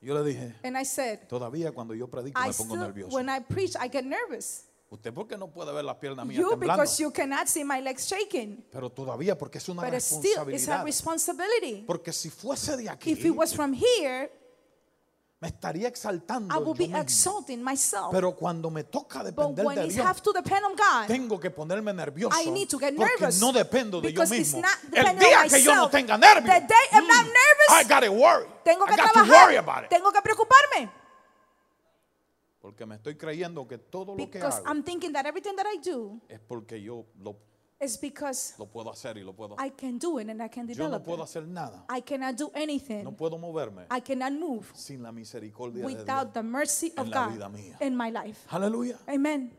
Yo 0.00 0.14
le 0.14 0.24
dije, 0.24 0.54
And 0.64 0.76
I 0.76 0.84
said, 0.84 1.28
todavía 1.28 1.72
cuando 1.72 1.94
yo 1.94 2.06
predico 2.08 2.38
I 2.40 2.48
me 2.48 2.54
pongo 2.54 2.74
still, 2.74 2.80
nervioso. 2.80 3.12
when 3.14 3.28
I 3.28 3.40
preach, 3.40 3.76
I 3.78 3.88
get 3.88 4.04
nervous. 4.04 4.64
Usted 4.90 5.12
porque 5.14 5.36
no 5.38 5.48
puede 5.48 5.72
ver 5.72 5.84
las 5.84 5.96
piernas 5.96 6.26
mías 6.26 6.38
You, 6.40 6.50
temblando. 6.50 6.82
because 6.82 6.98
you 7.00 7.10
cannot 7.10 7.46
see 7.48 7.62
my 7.64 7.80
legs 7.80 8.06
shaking. 8.06 8.64
Pero 8.72 8.90
todavía 8.90 9.36
porque 9.38 9.58
es 9.58 9.68
una 9.68 9.82
But 9.82 9.94
still, 10.00 10.48
it's 10.48 10.68
a 10.68 10.82
responsabilidad. 10.82 10.84
responsibility. 10.84 11.84
Porque 11.86 12.12
si 12.12 12.30
fuese 12.30 12.76
de 12.76 12.88
aquí, 12.90 13.12
If 13.12 13.24
it 13.24 13.30
was 13.34 13.54
from 13.54 13.72
here, 13.74 14.30
me 15.42 15.48
estaría 15.48 15.88
exaltando 15.88 16.54
I 16.54 16.58
will 16.62 16.72
be 16.74 16.84
exalting 16.96 17.62
myself. 17.64 18.12
Pero 18.12 18.32
cuando 18.36 18.70
me 18.70 18.84
toca 18.84 19.24
But 19.24 19.34
depender 19.34 19.66
when 19.66 19.76
de 19.76 19.88
Dios, 19.88 20.06
have 20.06 20.22
to 20.22 20.32
depend 20.32 20.64
on 20.64 20.76
God, 20.76 21.08
tengo 21.08 21.40
que 21.40 21.50
ponerme 21.50 21.92
nervioso. 21.92 22.36
I 22.40 22.48
need 22.48 22.68
to 22.68 22.78
get 22.78 22.94
porque 22.96 23.18
nervous. 23.18 23.40
no 23.40 23.52
dependo 23.52 24.00
de 24.00 24.12
yo 24.12 24.20
because 24.20 24.32
it's 24.38 24.54
mismo. 24.54 24.60
not 24.62 24.78
El 24.96 25.18
día 25.18 25.40
on 25.42 25.48
que 25.48 25.60
yo 25.60 25.74
no 25.74 25.88
myself. 25.88 25.90
tenga 25.90 26.16
nervios, 26.16 26.44
The 26.54 26.60
day 26.68 26.86
I'm 26.92 27.08
not 27.08 27.26
mm, 27.26 27.32
nervous, 27.32 27.70
I 27.70 27.82
gotta 27.88 28.10
worry. 28.12 28.46
tengo 28.64 28.86
que 28.86 28.94
I 28.94 28.96
got 28.96 29.12
to 29.14 29.18
worry 29.20 29.56
about 29.56 29.64
trabajar. 29.64 29.84
it. 29.84 29.90
Tengo 29.90 30.12
que 30.12 30.22
preocuparme. 30.22 30.90
Porque 32.60 32.86
me 32.86 32.94
estoy 32.94 33.16
creyendo 33.16 33.66
que 33.66 33.78
todo 33.78 34.12
lo 34.12 34.16
que 34.18 34.26
Because 34.26 34.58
hago 34.58 34.68
I'm 34.68 34.84
thinking 34.84 35.12
that 35.12 35.26
everything 35.26 35.56
that 35.56 35.66
I 35.66 35.78
do 35.78 36.20
es 36.28 36.38
porque 36.38 36.80
yo 36.80 37.06
lo 37.18 37.36
It's 37.84 37.96
because 38.00 38.54
Lo 38.58 38.66
puedo 38.66 38.92
hacer 38.92 39.16
y 39.18 39.24
lo 39.24 39.32
puedo. 39.32 39.56
I 39.58 39.70
can 39.70 39.98
do 39.98 40.18
it 40.20 40.28
and 40.28 40.40
I 40.40 40.48
can 40.48 40.68
Yo 40.68 40.74
no 40.74 40.98
develop 41.00 41.04
puedo 41.04 41.22
it. 41.24 41.28
hacer 41.28 41.44
nada. 41.48 41.84
I 41.90 42.00
cannot 42.00 42.36
do 42.36 42.48
anything. 42.54 43.02
No 43.02 43.10
puedo 43.10 43.38
moverme 43.38 43.86
I 43.90 43.98
cannot 44.00 44.32
move 44.34 44.70
sin 44.74 45.02
la 45.02 45.10
misericordia 45.10 45.82
de 45.82 45.88
Dios. 45.88 45.98
without 46.00 46.32
the 46.32 46.42
mercy 46.44 46.92
of 46.96 47.10
God 47.10 47.40
mía. 47.52 47.76
in 47.80 47.96
my 47.96 48.10
life. 48.10 48.46
Aleluya. 48.50 48.96
Amen. 49.08 49.50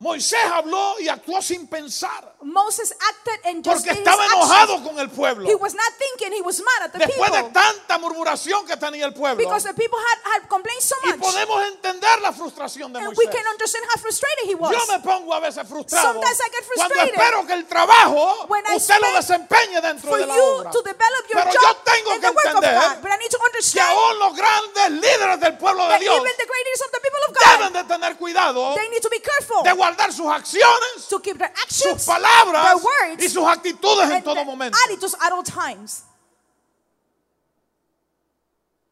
Moisés 0.00 0.40
habló 0.52 0.96
y 0.98 1.08
actuó 1.08 1.40
sin 1.40 1.68
pensar. 1.68 2.34
Moses 2.42 2.92
acted 3.08 3.40
and 3.48 3.64
just 3.64 3.86
Porque 3.86 3.98
estaba 3.98 4.26
enojado 4.26 4.82
con 4.82 4.98
el 4.98 5.08
pueblo. 5.08 5.48
He 5.48 5.54
was 5.54 5.72
not 5.72 5.86
thinking, 5.96 6.32
he 6.36 6.42
was 6.42 6.60
mad 6.60 6.82
at 6.86 6.92
the 6.92 6.98
Después 6.98 7.30
de 7.30 7.38
people. 7.44 7.52
tanta 7.52 7.98
murmuración 7.98 8.66
que 8.66 8.76
tenía 8.76 9.06
el 9.06 9.14
pueblo. 9.14 9.36
Because 9.36 9.64
the 9.64 9.72
people 9.72 9.98
had, 9.98 10.18
had 10.42 10.48
complained 10.48 10.82
so 10.82 10.96
Y 11.04 11.10
much. 11.10 11.20
podemos 11.20 11.64
entender 11.68 12.20
la 12.20 12.32
frustración 12.32 12.92
de 12.92 12.98
And 12.98 13.08
we 13.08 13.14
Moisés. 13.24 13.30
can 13.34 13.46
understand 13.46 13.84
how 13.94 14.00
frustrated 14.00 14.44
he 14.46 14.54
was. 14.56 14.72
Yo 14.72 14.92
me 14.92 14.98
pongo 14.98 15.32
a 15.32 15.40
veces 15.40 15.66
frustrado 15.66 16.12
Sometimes 16.12 16.40
I 16.40 16.50
get 16.50 16.64
cuando 16.74 16.94
frustrated. 16.94 17.14
espero 17.14 17.46
que 17.46 17.52
el 17.54 17.66
trabajo 17.66 18.46
When 18.48 18.64
usted 18.74 19.00
lo 19.00 19.12
desempeñe 19.12 19.80
dentro 19.80 20.10
for 20.10 20.18
de 20.18 20.26
la 20.26 20.36
you 20.36 20.42
obra. 20.42 20.70
to 20.70 20.82
develop 20.82 21.24
your 21.30 21.40
Pero 21.40 21.52
job 21.52 21.62
yo 21.62 21.76
tengo 21.92 22.10
que 22.20 22.26
entender 22.26 22.74
God. 22.74 23.00
But 23.00 23.10
I 23.12 23.16
need 23.18 23.30
to 23.30 23.38
que 23.72 23.80
aún 23.80 24.18
los 24.18 24.36
grandes 24.36 24.90
líderes 24.90 25.40
del 25.40 25.56
pueblo 25.56 25.86
de 25.88 25.98
Dios 25.98 26.16
even 26.16 26.32
the 26.36 26.46
great 26.46 26.64
leaders 26.64 26.82
of 26.82 26.90
the 26.92 27.00
people 27.00 27.20
of 27.28 27.34
deben 27.34 27.72
God, 27.72 27.82
de 27.82 27.84
tener 27.84 28.16
cuidado 28.16 28.74
they 28.74 28.88
need 28.88 29.00
to 29.00 29.08
be 29.08 29.20
careful 29.20 29.62
de 29.62 29.72
guardar 29.72 29.93
sus 30.12 30.26
acciones, 30.26 31.08
to 31.08 31.18
keep 31.20 31.38
their 31.38 31.52
sus 31.68 31.86
actions, 31.86 32.06
palabras 32.06 32.64
their 32.64 32.76
words, 32.76 33.22
y 33.24 33.28
sus 33.28 33.44
actitudes 33.46 34.10
en 34.10 34.22
todo 34.22 34.44
momento. 34.44 34.76
attitudes 34.86 35.14
at 35.20 35.32
all 35.32 35.42
times. 35.42 36.04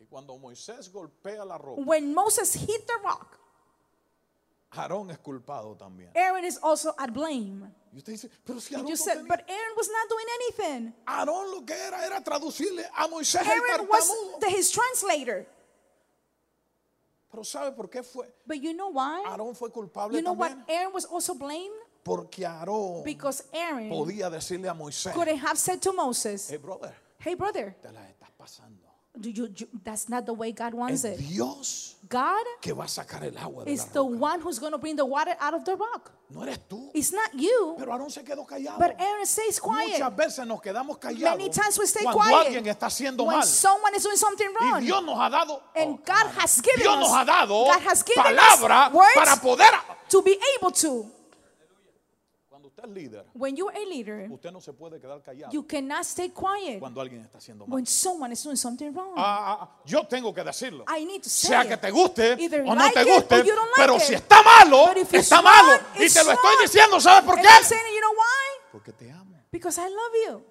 Y 0.01 0.07
cuando 0.07 0.37
Moisés 0.39 0.91
golpea 0.93 1.45
la 1.45 1.59
roca, 1.59 1.83
When 1.83 2.15
Moses 2.15 2.55
hit 2.55 2.87
the 2.87 2.99
rock, 3.05 3.39
Aarón 4.75 5.11
es 5.11 5.19
culpado 5.19 5.77
también. 5.77 6.11
Aaron 6.15 6.45
is 6.45 6.59
also 6.63 6.95
at 6.99 7.13
blame. 7.13 7.71
Y 7.93 7.99
usted 7.99 8.13
dice, 8.13 8.31
pero 8.45 8.59
si 8.59 8.75
Aarón, 8.75 8.89
no 8.89 8.97
said, 8.97 9.19
tenía- 9.19 9.29
but 9.29 9.41
Aaron 9.49 9.77
was 9.77 9.89
not 9.89 10.09
doing 10.09 10.27
anything. 10.35 10.95
Aarón 11.07 11.51
lo 11.51 11.65
que 11.67 11.75
era 11.75 12.07
era 12.07 12.23
traducirle 12.25 12.89
a 12.97 13.07
Moisés 13.07 13.43
el 13.43 13.49
Aaron 13.51 13.87
was 13.89 14.09
tartamudo. 14.09 14.41
the, 14.41 14.49
his 14.51 14.71
translator. 14.71 15.47
Pero 17.33 17.45
¿sabe 17.45 17.73
por 17.73 17.89
qué 17.89 18.03
fue? 18.03 18.31
But 18.47 18.59
you 18.59 18.75
know 18.75 18.91
why? 18.91 19.25
Aarón 19.27 19.57
fue 19.57 19.71
culpable 19.71 20.15
You 20.15 20.23
know 20.23 20.35
what? 20.35 20.51
también. 20.51 20.79
Aaron 20.79 20.93
was 20.93 21.07
also 21.07 21.35
blamed? 21.35 21.73
Porque 22.05 22.45
Aarón 22.45 23.03
Because 23.05 23.45
Aaron 23.55 23.89
podía 23.89 24.29
decirle 24.29 24.69
a 24.69 24.75
Moisés, 24.75 25.15
couldn't 25.15 25.39
have 25.39 25.57
said 25.59 25.81
to 25.81 25.93
Moses, 25.95 26.51
hey 26.51 26.59
brother, 26.59 26.95
hey 27.21 27.35
brother, 27.35 27.75
te 27.81 27.91
la 27.91 28.07
estás 28.07 28.31
pasando. 28.37 28.92
Do 29.21 29.28
you, 29.31 29.49
you- 29.57 29.69
that's 29.85 30.09
not 30.09 30.25
the 30.25 30.33
way 30.33 30.52
God 30.52 30.73
wants 30.75 31.04
Es 31.04 31.19
it. 31.19 31.19
Dios 31.28 31.97
God 32.09 32.45
que 32.61 32.73
va 32.73 32.85
a 32.85 32.88
sacar 32.88 33.23
el 33.25 33.37
agua 33.38 33.64
de 33.64 33.71
la 33.71 33.75
is 33.75 33.85
the 33.92 34.00
roca. 34.00 34.16
one 34.16 34.40
who's 34.40 34.59
going 34.59 34.73
to 34.73 34.78
bring 34.78 34.97
the 34.97 35.04
water 35.04 35.37
out 35.38 35.54
of 35.54 35.64
the 35.64 35.76
rock. 35.76 36.12
No 36.31 36.42
eres 36.42 36.59
tú. 36.66 36.90
It's 36.95 37.12
not 37.12 37.31
you, 37.35 37.75
Pero 37.78 37.92
Aarón 37.92 38.11
se 38.11 38.23
quedó 38.25 38.47
callado. 38.47 38.78
but 38.78 38.99
Aaron 38.99 39.26
stays 39.26 39.61
quiet. 39.61 39.92
Muchas 40.00 40.16
veces 40.16 40.47
nos 40.47 40.61
quedamos 40.62 40.99
callados 40.99 41.37
Many 41.38 41.50
times 41.50 41.78
we 41.78 41.87
stay 41.87 42.02
cuando 42.04 42.23
quiet 42.23 42.47
alguien 42.47 42.66
está 42.69 42.87
haciendo 42.87 43.25
when 43.25 43.37
mal. 43.38 43.47
someone 43.47 43.95
is 43.95 44.02
doing 44.02 44.16
something 44.16 44.49
Y 44.49 44.71
wrong. 44.71 44.81
Dios 44.83 45.04
nos 45.04 45.19
ha 45.19 45.28
dado, 45.28 45.62
And 45.76 45.90
oh, 45.99 46.00
God 46.04 46.26
has 46.38 46.61
given 46.62 46.81
Dios 46.81 46.95
us, 46.95 47.00
nos 47.00 47.11
ha 47.12 47.25
dado 47.25 47.64
God 47.66 47.81
has 47.87 48.02
given 48.02 48.25
palabra 48.25 48.87
us 48.88 48.92
words 48.95 49.14
para 49.14 49.37
poder. 49.37 49.71
to 50.09 50.23
be 50.23 50.38
able 50.59 50.71
to. 50.73 51.07
Cuando 52.83 52.89
usted 52.89 52.89
es 52.89 52.95
líder, 52.95 53.27
When 53.35 53.57
you're 53.57 53.73
a 53.75 53.85
leader, 53.87 54.29
usted 54.31 54.51
no 54.53 54.61
se 54.61 54.73
puede 54.73 55.01
quedar 55.01 55.23
callado 55.23 55.53
you 55.53 55.67
cannot 55.67 56.05
stay 56.05 56.31
quiet 56.31 56.81
cuando 56.81 57.01
alguien 57.01 57.23
está 57.23 57.39
haciendo 57.39 57.67
mal. 57.67 57.75
when 57.77 57.87
someone 57.87 58.33
is 58.33 58.43
doing 58.43 58.57
something 58.57 58.93
wrong. 58.93 59.15
Ah, 59.17 59.59
ah, 59.62 59.81
yo 59.87 60.05
tengo 60.07 60.35
que 60.35 60.43
decirlo. 60.43 60.85
I 60.89 61.05
need 61.05 61.23
to 61.23 61.29
say 61.31 61.49
Sea 61.51 61.62
it. 61.62 61.69
que 61.69 61.77
te 61.77 61.91
guste 61.91 62.37
Either 62.39 62.62
o 62.62 62.67
no 62.67 62.75
like 62.75 62.95
te 62.95 63.03
it 63.03 63.07
guste, 63.09 63.35
or 63.35 63.45
you 63.45 63.55
don't 63.55 63.71
like 63.71 63.77
pero 63.77 63.97
it. 63.97 64.03
si 64.03 64.15
está 64.15 64.43
malo, 64.43 64.87
But 64.89 64.97
if 64.99 65.15
it's 65.15 65.31
está 65.31 65.43
malo. 65.43 65.81
Y 65.99 66.05
it's 66.05 66.15
te 66.15 66.25
lo 66.25 66.33
estoy 66.33 66.55
wrong. 66.55 66.62
diciendo, 66.62 67.01
¿sabes 67.01 67.25
por 67.25 67.39
And 67.39 67.47
qué? 67.47 67.49
I'm 67.53 67.65
saying, 67.65 67.95
you 67.95 68.01
know 68.01 68.12
why? 68.12 68.71
Porque 68.73 68.93
te 68.93 69.11
amo. 69.11 69.37
Because 69.51 69.79
I 69.81 69.89
love 69.89 70.12
you. 70.27 70.45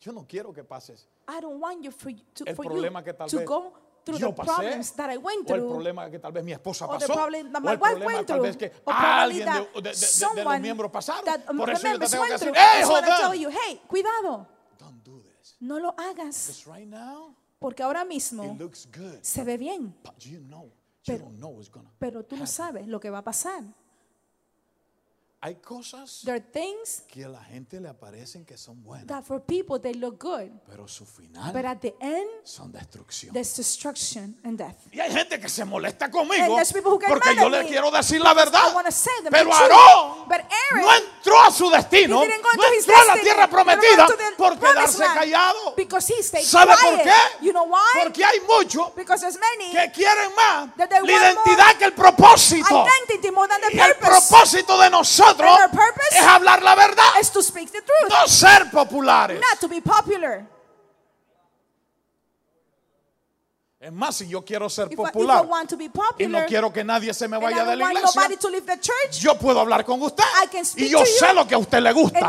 Yo 0.00 0.12
no 0.12 0.24
quiero 0.28 0.52
que 0.52 0.62
pases 0.62 1.08
I 1.26 1.40
don't 1.40 1.60
want 1.60 1.82
you 1.84 1.90
for, 1.90 2.10
you 2.10 2.22
to, 2.34 2.44
el 2.46 2.54
for 2.54 2.64
you 2.64 2.70
problema 2.70 3.02
que 3.02 3.12
tal 3.12 3.28
to 3.28 3.38
vez 3.38 3.46
go 3.46 3.72
through 4.08 4.20
yo 4.20 4.28
the 4.28 4.34
pasé, 4.36 4.46
problems 4.46 4.92
that 4.92 5.10
I 5.12 5.16
went 5.18 5.50
o 5.50 5.54
el 5.54 5.60
through. 5.60 5.70
problema 5.72 6.10
que 6.10 6.18
tal 6.18 6.32
vez 6.32 6.42
mi 6.44 6.52
esposa 6.52 6.86
the 6.86 6.92
pasó, 7.06 7.12
problem 7.14 7.52
that 7.52 7.60
o 7.60 7.64
my 7.64 7.72
el 7.72 7.78
wife 7.78 7.90
problema 7.92 8.06
went 8.06 8.26
tal 8.26 8.36
through, 8.38 8.42
vez 8.46 8.56
que 8.56 8.72
alguien 8.86 9.38
de, 9.38 9.44
that 9.44 9.60
de- 9.74 9.82
de- 9.82 10.34
de 10.36 10.44
los 10.44 10.60
miembros 10.60 10.90
pasaron. 10.90 11.24
Por 11.56 11.70
eso 11.70 11.82
yo 11.82 11.82
te 11.82 11.88
members 11.88 12.10
tengo 12.10 12.24
que 12.24 12.30
went 12.30 12.40
decir, 12.40 12.52
through. 12.52 12.56
hey, 12.56 12.82
I 12.82 13.20
tell 13.20 13.34
you. 13.34 13.50
Cuidado. 13.86 14.46
Don't 14.78 15.04
do 15.04 15.20
this. 15.22 15.56
No 15.60 15.78
lo 15.78 15.94
hagas. 15.96 16.64
Right 16.66 16.86
now, 16.88 17.34
Porque 17.58 17.82
ahora 17.82 18.04
mismo 18.04 18.44
it 18.44 18.58
looks 18.60 18.86
good. 18.92 19.18
se 19.22 19.42
ve 19.44 19.56
bien, 19.56 19.94
But 20.04 20.18
you 20.24 20.38
know, 20.40 20.64
you 20.64 20.72
Pero- 21.14 21.24
don't 21.24 21.38
know 21.38 21.50
what's 21.50 21.70
gonna 21.70 21.90
pero 21.98 22.22
tú 22.24 22.36
no 22.36 22.42
happen. 22.44 22.46
sabes 22.46 22.86
lo 22.86 23.00
que 23.00 23.10
va 23.10 23.18
a 23.18 23.24
pasar. 23.24 23.62
Hay 25.40 25.54
cosas 25.60 26.22
There 26.24 26.34
are 26.34 26.40
things 26.44 27.04
que 27.06 27.24
a 27.24 27.28
la 27.28 27.38
gente 27.44 27.78
le 27.80 27.94
parecen 27.94 28.44
que 28.44 28.56
son 28.58 28.82
buenas, 28.82 29.06
that 29.06 29.22
for 29.22 29.40
people 29.40 29.78
they 29.80 29.94
look 29.94 30.18
good, 30.20 30.50
pero 30.66 30.88
su 30.88 31.06
final 31.06 31.52
but 31.52 31.64
at 31.64 31.78
the 31.80 31.94
end 32.00 32.28
son 32.42 32.72
destrucción. 32.72 33.32
there's 33.32 33.54
destruction 33.56 34.36
and 34.42 34.58
death. 34.58 34.74
Y 34.92 34.98
hay 34.98 35.12
gente 35.12 35.38
que 35.38 35.48
se 35.48 35.64
molesta 35.64 36.06
And 36.06 36.14
conmigo 36.14 36.56
there's 36.56 36.72
people 36.72 36.90
who 36.90 36.98
get 36.98 37.08
porque 37.08 37.28
mad 37.34 37.36
yo 37.36 37.46
at 37.46 37.52
le 37.52 37.62
me 37.62 37.68
quiero 37.68 37.88
decir 37.92 38.20
la 38.20 38.32
I 38.32 38.34
verdad. 38.34 38.74
wanna 38.74 38.90
say 38.90 39.12
them 39.22 39.30
Pero 39.30 39.44
truth. 39.50 39.60
Aarón 39.60 40.28
But 40.28 40.40
Aaron, 40.72 40.82
no 40.84 40.94
entró 40.96 41.40
a 41.40 41.50
su 41.52 41.70
destino, 41.70 42.20
he 42.24 42.26
didn't 42.26 42.42
go 42.42 42.48
no 42.56 42.64
into 42.64 42.74
his 42.74 42.84
entró 42.88 42.96
a 42.96 42.98
la 42.98 43.14
destiny, 43.14 43.22
tierra 43.22 43.42
he 43.44 43.46
didn't 43.46 43.64
prometida 43.64 44.06
go 44.06 44.12
to 44.12 44.16
the 44.18 44.24
por 44.36 44.58
promised 44.58 44.74
quedarse 44.74 44.98
land 44.98 45.18
callado. 45.20 45.74
Because 45.76 46.12
he 46.12 46.20
stayed 46.24 46.42
¿Sabe 46.44 46.72
por 46.82 46.94
quiet. 47.00 47.04
qué? 47.04 47.44
You 47.46 47.52
know 47.52 47.64
why? 47.68 47.78
Porque 48.02 48.24
hay 48.24 48.40
muchos 48.40 48.92
Because 48.96 49.20
there's 49.20 49.38
many 49.38 49.70
que 49.70 49.92
quieren 49.92 50.34
más 50.34 50.74
That 50.76 50.88
they 50.90 50.98
la 51.00 51.06
want 51.06 51.38
identidad 51.46 51.78
que 51.78 51.84
el 51.84 51.92
propósito. 51.92 52.84
identity 52.84 53.30
more 53.30 53.46
than 53.46 53.60
the 53.60 53.76
Y 53.76 53.78
el 53.78 53.94
purpose 53.94 54.26
propósito 54.28 54.76
de 54.80 54.90
nosotros 55.36 55.58
es 56.10 56.22
hablar 56.22 56.62
la 56.62 56.74
verdad, 56.74 57.04
is 57.20 57.30
to 57.30 57.42
speak 57.42 57.70
the 57.70 57.82
truth, 57.82 58.10
no 58.10 58.26
ser 58.26 58.70
populares. 58.70 59.40
not 59.40 59.60
to 59.60 59.68
be 59.68 59.80
popular. 59.80 60.46
Es 63.80 63.92
más, 63.92 64.16
si 64.16 64.26
yo 64.26 64.44
quiero 64.44 64.68
ser 64.68 64.88
popular 64.90 65.46
y 66.18 66.26
no 66.26 66.44
quiero 66.46 66.72
que 66.72 66.82
nadie 66.82 67.14
se 67.14 67.28
me 67.28 67.38
vaya 67.38 67.64
de 67.64 67.76
la 67.76 67.92
iglesia, 67.92 68.28
yo 69.20 69.38
puedo 69.38 69.60
hablar 69.60 69.84
con 69.84 70.02
usted 70.02 70.24
y 70.74 70.88
yo 70.88 71.06
sé 71.06 71.32
lo 71.32 71.46
que 71.46 71.54
a 71.54 71.58
usted 71.58 71.78
le 71.78 71.92
gusta. 71.92 72.28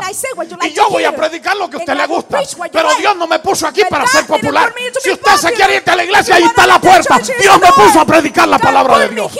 y 0.62 0.72
yo 0.72 0.88
voy 0.88 1.02
a 1.02 1.14
predicar 1.14 1.56
lo 1.56 1.68
que 1.68 1.78
a 1.78 1.80
usted 1.80 1.96
le 1.96 2.06
gusta. 2.06 2.40
pero. 2.70 2.88
Dios 3.00 3.16
no 3.16 3.26
me 3.26 3.40
puso 3.40 3.66
aquí 3.66 3.82
para 3.90 4.06
ser 4.06 4.26
popular. 4.26 4.72
si 5.02 5.10
usted 5.10 5.36
se 5.36 5.52
quiere 5.52 5.76
ir 5.78 5.90
a 5.90 5.96
la 5.96 6.04
iglesia 6.04 6.36
ahí 6.36 6.44
está 6.44 6.68
la 6.68 6.80
puerta. 6.80 7.18
Dios 7.18 7.60
me 7.60 7.72
puso 7.72 8.00
a 8.00 8.04
predicar 8.04 8.46
la 8.46 8.58
palabra 8.58 8.98
de 9.00 9.08
Dios 9.08 9.32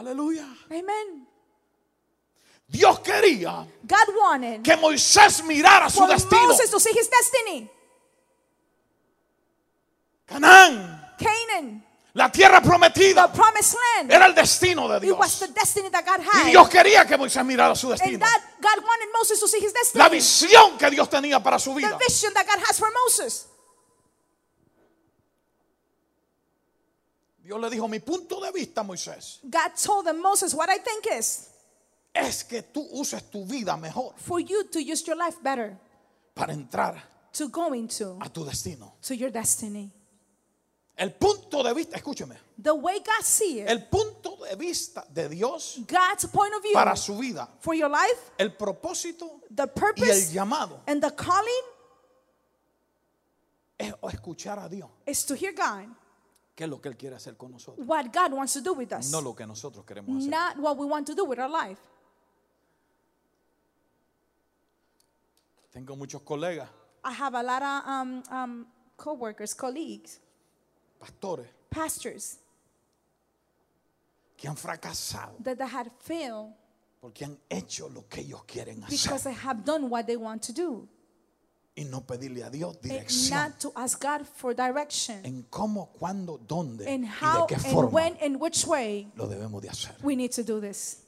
aleluya 0.00 0.46
Amen. 0.70 1.26
Dios 2.66 3.00
quería 3.00 3.66
God 3.82 4.14
wanted 4.16 4.62
que 4.62 4.76
Moisés 4.76 5.42
mirara 5.44 5.88
su 5.90 5.98
for 6.00 6.08
destino 6.08 6.46
Moses 6.48 6.70
to 6.70 6.78
see 6.80 6.92
his 6.92 7.08
destiny. 7.08 7.68
Canaán 10.26 10.98
Canaan, 11.18 11.84
la 12.14 12.30
tierra 12.30 12.60
the 12.60 12.68
prometida 12.68 13.30
promised 13.32 13.74
land. 13.96 14.10
era 14.12 14.26
el 14.26 14.34
destino 14.34 14.88
de 14.88 15.06
It 15.06 15.12
was 15.18 15.38
Dios 15.38 15.48
the 15.48 15.48
destiny 15.52 15.90
that 15.90 16.04
God 16.06 16.20
y. 16.24 16.50
Dios 16.50 16.68
quería 16.68 17.04
que 17.06 17.16
Moisés 17.18 17.44
mirara 17.44 17.74
su 17.74 17.88
And 17.90 17.98
destino 17.98 18.18
that 18.20 18.40
God 18.60 18.82
wanted 18.84 19.08
Moses 19.12 19.38
to 19.40 19.48
see 19.48 19.60
his 19.60 19.72
destiny. 19.72 20.02
la 20.02 20.08
visión 20.08 20.78
que 20.78 20.90
Dios 20.90 21.10
tenía 21.10 21.42
para 21.42 21.58
su 21.58 21.70
the 21.74 21.76
vida 21.80 21.98
vision 21.98 22.32
that 22.34 22.46
God 22.46 22.60
has 22.68 22.78
for 22.78 22.88
Moses. 23.04 23.46
Dios 27.50 27.60
le 27.60 27.68
dijo 27.68 27.88
mi 27.88 27.98
punto 27.98 28.40
de 28.40 28.52
vista 28.52 28.84
Moisés 28.84 29.40
God 29.42 29.74
told 29.74 30.06
them, 30.06 30.22
Moses, 30.22 30.54
what 30.54 30.68
I 30.70 30.78
think 30.78 31.06
is 31.18 31.48
es 32.14 32.44
que 32.44 32.62
tú 32.62 32.86
uses 32.92 33.28
tu 33.28 33.44
vida 33.44 33.76
mejor 33.76 34.14
for 34.18 34.38
you 34.38 34.62
to 34.70 34.78
use 34.80 35.04
your 35.04 35.16
life 35.16 35.36
better 35.42 35.76
para 36.32 36.52
entrar 36.52 37.02
to 37.32 37.48
go 37.48 37.72
into 37.74 38.16
a 38.20 38.28
tu 38.28 38.44
destino. 38.44 38.94
to 39.02 39.16
your 39.16 39.30
destiny. 39.30 39.90
El 40.96 41.12
punto 41.14 41.62
de 41.64 41.74
vista, 41.74 41.96
escúcheme, 41.96 42.36
The 42.62 42.74
way 42.74 43.00
God 43.00 43.24
sees 43.24 43.62
it, 43.62 43.68
el 43.68 43.88
punto 43.88 44.36
de 44.48 44.54
vista 44.54 45.04
de 45.12 45.28
Dios 45.30 45.80
God's 45.88 46.26
point 46.26 46.54
of 46.54 46.62
view 46.62 46.74
para 46.74 46.94
su 46.94 47.16
vida, 47.16 47.48
for 47.58 47.74
your 47.74 47.88
life, 47.88 48.30
el 48.38 48.50
propósito 48.50 49.40
the 49.50 49.62
y 49.62 49.66
el 49.66 49.68
purpose 49.70 50.32
llamado 50.32 50.82
and 50.86 51.02
the 51.02 51.10
calling 51.16 51.64
es 53.76 53.92
escuchar 54.12 54.64
a 54.64 54.68
Dios, 54.68 54.88
is 55.04 55.24
to 55.24 55.34
hear 55.34 55.52
God, 55.52 55.88
es 56.64 56.70
lo 56.70 56.80
que 56.80 56.88
Él 56.88 56.96
quiere 56.96 57.16
hacer 57.16 57.36
con 57.36 57.52
nosotros, 57.52 57.86
what 57.86 58.12
God 58.12 58.32
wants 58.32 58.52
to 58.54 58.60
do 58.60 58.74
with 58.74 58.92
us, 58.92 59.10
no 59.10 59.20
lo 59.20 59.34
que 59.34 59.46
nosotros 59.46 59.84
queremos 59.84 60.16
hacer. 60.16 60.30
not 60.30 60.56
what 60.58 60.76
we 60.76 60.86
want 60.86 61.06
to 61.06 61.14
do 61.14 61.24
with 61.24 61.38
our 61.38 61.50
life. 61.50 61.78
Tengo 65.72 65.94
muchos 65.96 66.22
colegas, 66.22 66.68
I 67.04 67.12
have 67.12 67.34
a 67.34 67.42
lot 67.42 67.62
of 67.62 67.86
um, 67.86 68.22
um, 68.30 68.66
co-workers, 68.96 69.54
colleagues, 69.54 70.20
pastores, 70.98 71.46
pastors 71.70 72.38
que 74.36 74.48
han 74.48 74.56
fracasado 74.56 75.36
that, 75.42 75.58
that 75.58 75.68
had 75.68 75.90
failed 76.00 76.52
porque 77.00 77.24
han 77.24 77.38
hecho 77.48 77.88
lo 77.88 78.06
que 78.08 78.20
ellos 78.22 78.42
quieren 78.44 78.80
because 78.88 79.06
hacer 79.06 79.32
they 79.32 79.34
have 79.34 79.64
done 79.64 79.88
what 79.88 80.06
they 80.06 80.16
want 80.16 80.42
to 80.42 80.52
do. 80.52 80.88
Y 81.80 81.84
no 81.86 82.02
pedirle 82.02 82.44
a 82.44 82.50
Dios 82.50 82.76
and 82.76 82.82
dirección 82.82 83.30
not 83.30 83.58
to 83.58 83.72
ask 83.74 83.98
God 84.02 84.26
for 84.36 84.54
direction 84.54 85.24
en 85.24 85.44
cómo, 85.48 85.90
cuándo, 85.98 86.38
dónde 86.46 86.86
and 86.86 87.04
y 87.04 87.08
how 87.08 87.46
de 87.46 87.54
qué 87.54 87.60
and 87.64 87.72
forma 87.74 87.90
when 87.90 88.16
and 88.20 88.36
which 88.40 88.66
way 88.66 89.10
lo 89.16 89.26
debemos 89.26 89.62
de 89.62 89.68
hacer. 89.70 89.94
we 90.02 90.14
need 90.14 90.30
to 90.30 90.42
do 90.42 90.60
this. 90.60 90.98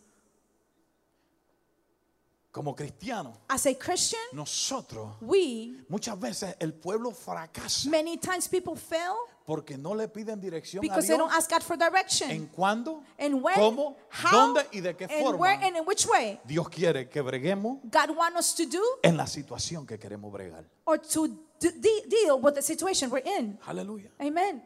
Como 2.50 2.74
cristianos, 2.74 3.34
As 3.48 3.64
a 3.66 3.74
Christian, 3.74 4.20
nosotros 4.34 5.14
we 5.22 5.74
muchas 5.88 6.18
veces 6.20 6.54
el 6.60 6.72
pueblo 6.74 7.10
fracasa 7.12 7.88
many 7.88 8.18
times 8.18 8.46
people 8.46 8.76
fail 8.76 9.14
porque 9.44 9.76
no 9.76 9.94
le 9.94 10.08
piden 10.08 10.40
dirección 10.40 10.80
a 10.80 10.82
because 10.82 11.06
they 11.06 11.16
Dios 11.16 11.28
don't 11.28 11.36
ask 11.36 11.50
God 11.50 11.62
for 11.62 11.76
direction. 11.76 12.30
en 12.30 12.46
cuándo, 12.46 13.02
and 13.18 13.42
when, 13.42 13.54
cómo, 13.56 13.96
how, 14.10 14.30
dónde 14.54 14.66
y 14.72 14.80
de 14.80 14.94
qué 14.94 15.04
and 15.10 15.22
forma 15.22 15.38
where 15.38 15.58
and 15.62 15.76
in 15.76 15.84
which 15.84 16.06
way 16.06 16.40
Dios 16.44 16.68
quiere 16.68 17.08
que 17.08 17.20
breguemos 17.22 17.78
God 17.90 18.16
wants 18.16 18.38
us 18.38 18.54
to 18.54 18.66
do 18.66 18.82
en 19.02 19.16
la 19.16 19.26
situación 19.26 19.86
que 19.86 19.98
queremos 19.98 20.30
bregar. 20.32 20.64
or 20.86 20.98
to 20.98 21.26
de- 21.58 21.72
de- 21.72 22.04
deal 22.08 22.40
with 22.40 22.54
the 22.54 22.62
situation 22.62 23.10
we're 23.10 23.22
in. 23.38 23.58
Aleluya. 23.66 24.10
Amen. 24.20 24.62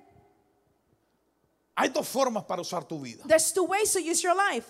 Hay 1.76 1.88
dos 1.90 2.06
formas 2.08 2.44
para 2.44 2.60
usar 2.62 2.84
tu 2.84 2.98
vida. 3.00 3.22
There's 3.26 3.52
two 3.52 3.64
ways 3.64 3.92
to 3.92 4.00
use 4.00 4.22
your 4.22 4.34
life. 4.34 4.66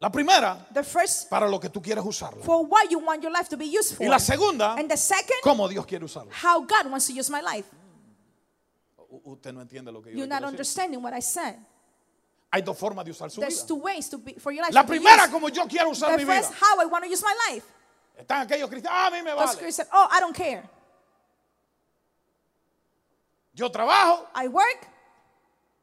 La 0.00 0.10
primera, 0.10 0.64
The 0.72 0.84
first, 0.84 1.28
para 1.28 1.48
lo 1.48 1.58
que 1.58 1.68
tú 1.68 1.82
quieres 1.82 2.04
usarla. 2.04 2.44
for 2.44 2.64
what 2.64 2.88
you 2.88 3.00
want 3.00 3.20
your 3.20 3.32
life 3.32 3.48
to 3.48 3.56
be 3.56 3.64
used 3.66 3.96
for. 3.96 4.04
Y 4.04 4.08
la 4.08 4.20
segunda, 4.20 4.74
And 4.78 4.88
the 4.88 4.96
second, 4.96 5.40
cómo 5.42 5.68
Dios 5.68 5.84
quiere 5.86 6.04
usarla. 6.04 6.30
how 6.30 6.60
God 6.60 6.88
wants 6.88 7.06
to 7.08 7.12
use 7.12 7.28
my 7.30 7.40
life. 7.40 7.66
Usted 9.10 9.52
no 9.52 9.62
entiende 9.62 9.90
lo 9.90 10.02
que 10.02 10.10
yo 10.12 10.18
You're 10.18 10.26
not 10.28 10.38
quiero 10.40 10.50
decir. 10.52 10.58
understanding 10.58 11.02
what 11.02 11.14
I 11.16 11.20
said. 11.22 11.56
Hay 12.50 12.62
dos 12.62 12.76
formas 12.78 13.04
de 13.04 13.10
usar 13.10 13.30
su 13.30 13.40
There's 13.40 13.56
vida. 13.62 13.66
two 13.68 13.76
ways 13.76 14.08
to 14.10 14.18
be, 14.18 14.34
for 14.34 14.52
your 14.52 14.62
life 14.64 14.72
La 14.74 14.82
to 14.82 14.88
be 14.88 14.98
primera, 14.98 15.22
used. 15.24 15.32
como 15.32 15.48
yo 15.48 15.66
quiero 15.66 15.90
usar 15.90 16.10
The 16.10 16.16
mi 16.18 16.24
vida. 16.24 16.42
first, 16.42 16.52
how 16.60 16.80
I 16.80 16.86
want 16.86 17.04
to 17.04 17.10
use 17.10 17.22
my 17.22 17.34
life. 17.50 17.64
Están 18.18 18.42
aquellos 18.46 18.68
cristianos, 18.68 18.98
"Ah, 19.00 19.06
a 19.06 19.10
mí 19.10 19.22
me 19.22 19.30
Those 19.30 19.44
vale. 19.46 19.58
Christians, 19.58 19.88
oh, 19.92 20.08
I 20.10 20.20
don't 20.20 20.34
care. 20.36 20.68
Yo 23.54 23.70
trabajo, 23.70 24.26
I 24.34 24.46
work, 24.48 24.86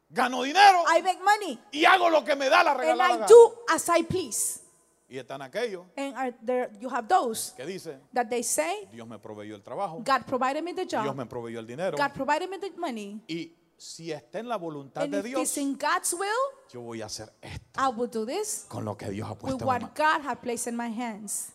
gano 0.10 0.44
dinero 0.44 0.84
I 0.88 1.01
make 1.01 1.20
money, 1.22 1.60
y 1.74 1.84
hago 1.86 2.10
lo 2.10 2.24
que 2.24 2.36
me 2.36 2.48
da 2.50 2.63
la 2.63 2.72
and 2.72 2.79
regalada 2.79 3.10
I 3.10 3.17
gana. 3.17 3.27
do 3.27 3.53
as 3.70 3.89
I 3.89 4.03
please. 4.03 4.62
Y 5.08 5.20
están 5.20 5.42
aquellos 5.42 5.86
And 5.96 6.16
are 6.16 6.36
there, 6.44 6.72
you 6.80 6.90
have 6.90 7.08
those 7.08 7.54
que 7.56 7.66
dicen, 7.66 8.02
that 8.14 8.28
they 8.28 8.42
say, 8.44 8.88
Dios 8.92 9.08
me 9.08 9.20
proveyó 9.20 9.56
el 9.56 9.62
trabajo, 9.62 9.98
God 10.04 10.26
provided 10.26 10.64
me 10.64 10.74
the 10.74 10.86
Dios 10.86 11.06
job, 11.06 11.16
me 11.16 11.26
proveyó 11.26 11.60
el 11.60 11.68
dinero. 11.68 11.96
God 11.96 12.12
provided 12.14 12.50
me 12.50 12.58
the 12.58 12.72
money, 12.78 13.22
Y 13.28 13.56
si 13.78 14.12
está 14.12 14.40
en 14.40 14.50
la 14.50 14.58
voluntad 14.58 15.04
and 15.04 15.14
de 15.14 15.20
if 15.20 15.26
Dios, 15.26 15.42
it's 15.42 15.58
in 15.58 15.74
God's 15.78 16.14
will, 16.14 16.30
yo 16.74 16.82
voy 16.82 17.02
a 17.02 17.06
hacer 17.06 17.32
esto 17.42 17.80
I 17.80 17.90
will 17.90 18.10
do 18.10 18.26
this 18.26 18.66
con 18.68 18.84
lo 18.84 18.96
que 18.98 19.10
Dios 19.12 19.28
ha 19.28 19.34
with 19.34 19.42
puesto 19.42 19.58
en 19.58 19.64
mi 19.64 19.68
what 19.68 19.82
mano. 19.82 19.94
God 19.96 20.22
has 20.26 20.38
placed 20.40 20.68
in 20.68 20.76
my 20.76 20.90
hands. 20.90 21.52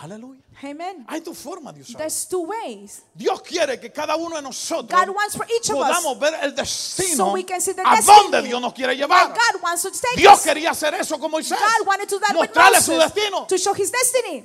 Aleluya. 0.00 0.40
Amen. 0.64 1.04
Hay 1.08 1.20
tu 1.20 1.34
forma 1.34 1.72
de 1.72 1.82
usar. 1.82 1.98
There's 1.98 2.26
two 2.26 2.46
ways. 2.46 3.02
Dios 3.14 3.42
quiere 3.42 3.78
que 3.78 3.90
cada 3.92 4.16
uno 4.16 4.36
de 4.36 4.42
nosotros 4.42 4.88
God 4.88 5.14
wants 5.14 5.36
for 5.36 5.44
each 5.46 5.70
of 5.70 5.76
us 5.76 5.96
podamos 6.04 6.18
ver 6.18 6.34
el 6.42 6.54
destino 6.54 7.16
so 7.16 7.32
we 7.32 7.44
can 7.44 7.60
see 7.60 7.72
the 7.72 7.82
a 7.82 8.00
dónde 8.00 8.42
Dios 8.42 8.60
nos 8.60 8.72
quiere 8.72 8.96
llevar. 8.96 9.28
God 9.28 9.62
wants 9.62 9.82
to 9.82 9.90
take 9.90 10.16
Dios 10.16 10.38
us. 10.38 10.44
quería 10.44 10.70
hacer 10.70 10.94
eso 10.94 11.18
con 11.18 11.30
Moisés. 11.30 11.58
God 11.58 11.86
wanted 11.86 12.08
to 12.08 12.16
do 12.16 12.20
that 12.20 12.36
with 12.38 12.50
Mostrarle 12.50 12.80
su 12.80 12.92
Moses 12.92 13.12
destino. 13.14 13.46
to 13.46 13.58
show 13.58 13.74
his 13.74 13.90
destiny. 13.90 14.44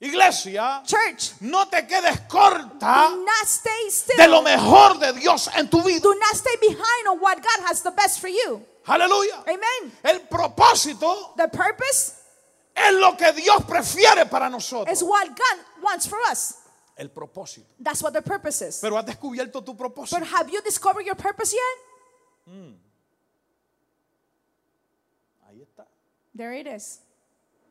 Iglesia, 0.00 0.82
Church, 0.84 1.32
no 1.40 1.66
te 1.66 1.86
quedes 1.86 2.20
corta 2.28 3.08
do 3.10 3.24
not 3.24 3.46
stay 3.46 3.88
still. 3.90 4.16
de 4.18 4.28
lo 4.28 4.42
mejor 4.42 4.98
de 4.98 5.12
Dios 5.14 5.48
en 5.56 5.68
tu 5.70 5.80
vida. 5.82 6.00
Do 6.00 6.14
not 6.14 6.34
stay 6.34 6.56
behind 6.60 7.08
on 7.08 7.20
what 7.20 7.36
God 7.40 7.64
has 7.68 7.80
the 7.82 7.92
best 7.92 8.20
for 8.20 8.28
you. 8.28 8.60
Aleluya. 8.86 9.44
Amen. 9.46 9.92
El 10.02 10.20
propósito 10.28 11.32
The 11.36 11.48
purpose 11.48 12.20
es 12.74 12.94
lo 12.94 13.16
que 13.16 13.32
Dios 13.32 13.64
prefiere 13.64 14.26
para 14.26 14.48
nosotros. 14.50 14.94
is 14.94 15.02
what 15.02 15.28
God 15.28 15.64
wants 15.82 16.06
for 16.06 16.18
us. 16.30 16.58
El 16.96 17.10
propósito. 17.10 17.66
That's 17.80 18.02
what 18.02 18.12
the 18.12 18.22
purpose 18.22 18.62
is. 18.62 18.78
Pero 18.80 18.96
has 18.96 19.04
descubierto 19.04 19.62
tu 19.64 19.76
propósito. 19.76 20.18
But 20.18 20.28
have 20.28 20.50
you 20.50 20.60
discovered 20.62 21.04
your 21.04 21.16
purpose 21.16 21.52
yet? 21.52 21.78
Ahí 25.48 25.62
está. 25.62 25.86
There 26.34 26.52
it 26.58 26.66
is. 26.66 27.00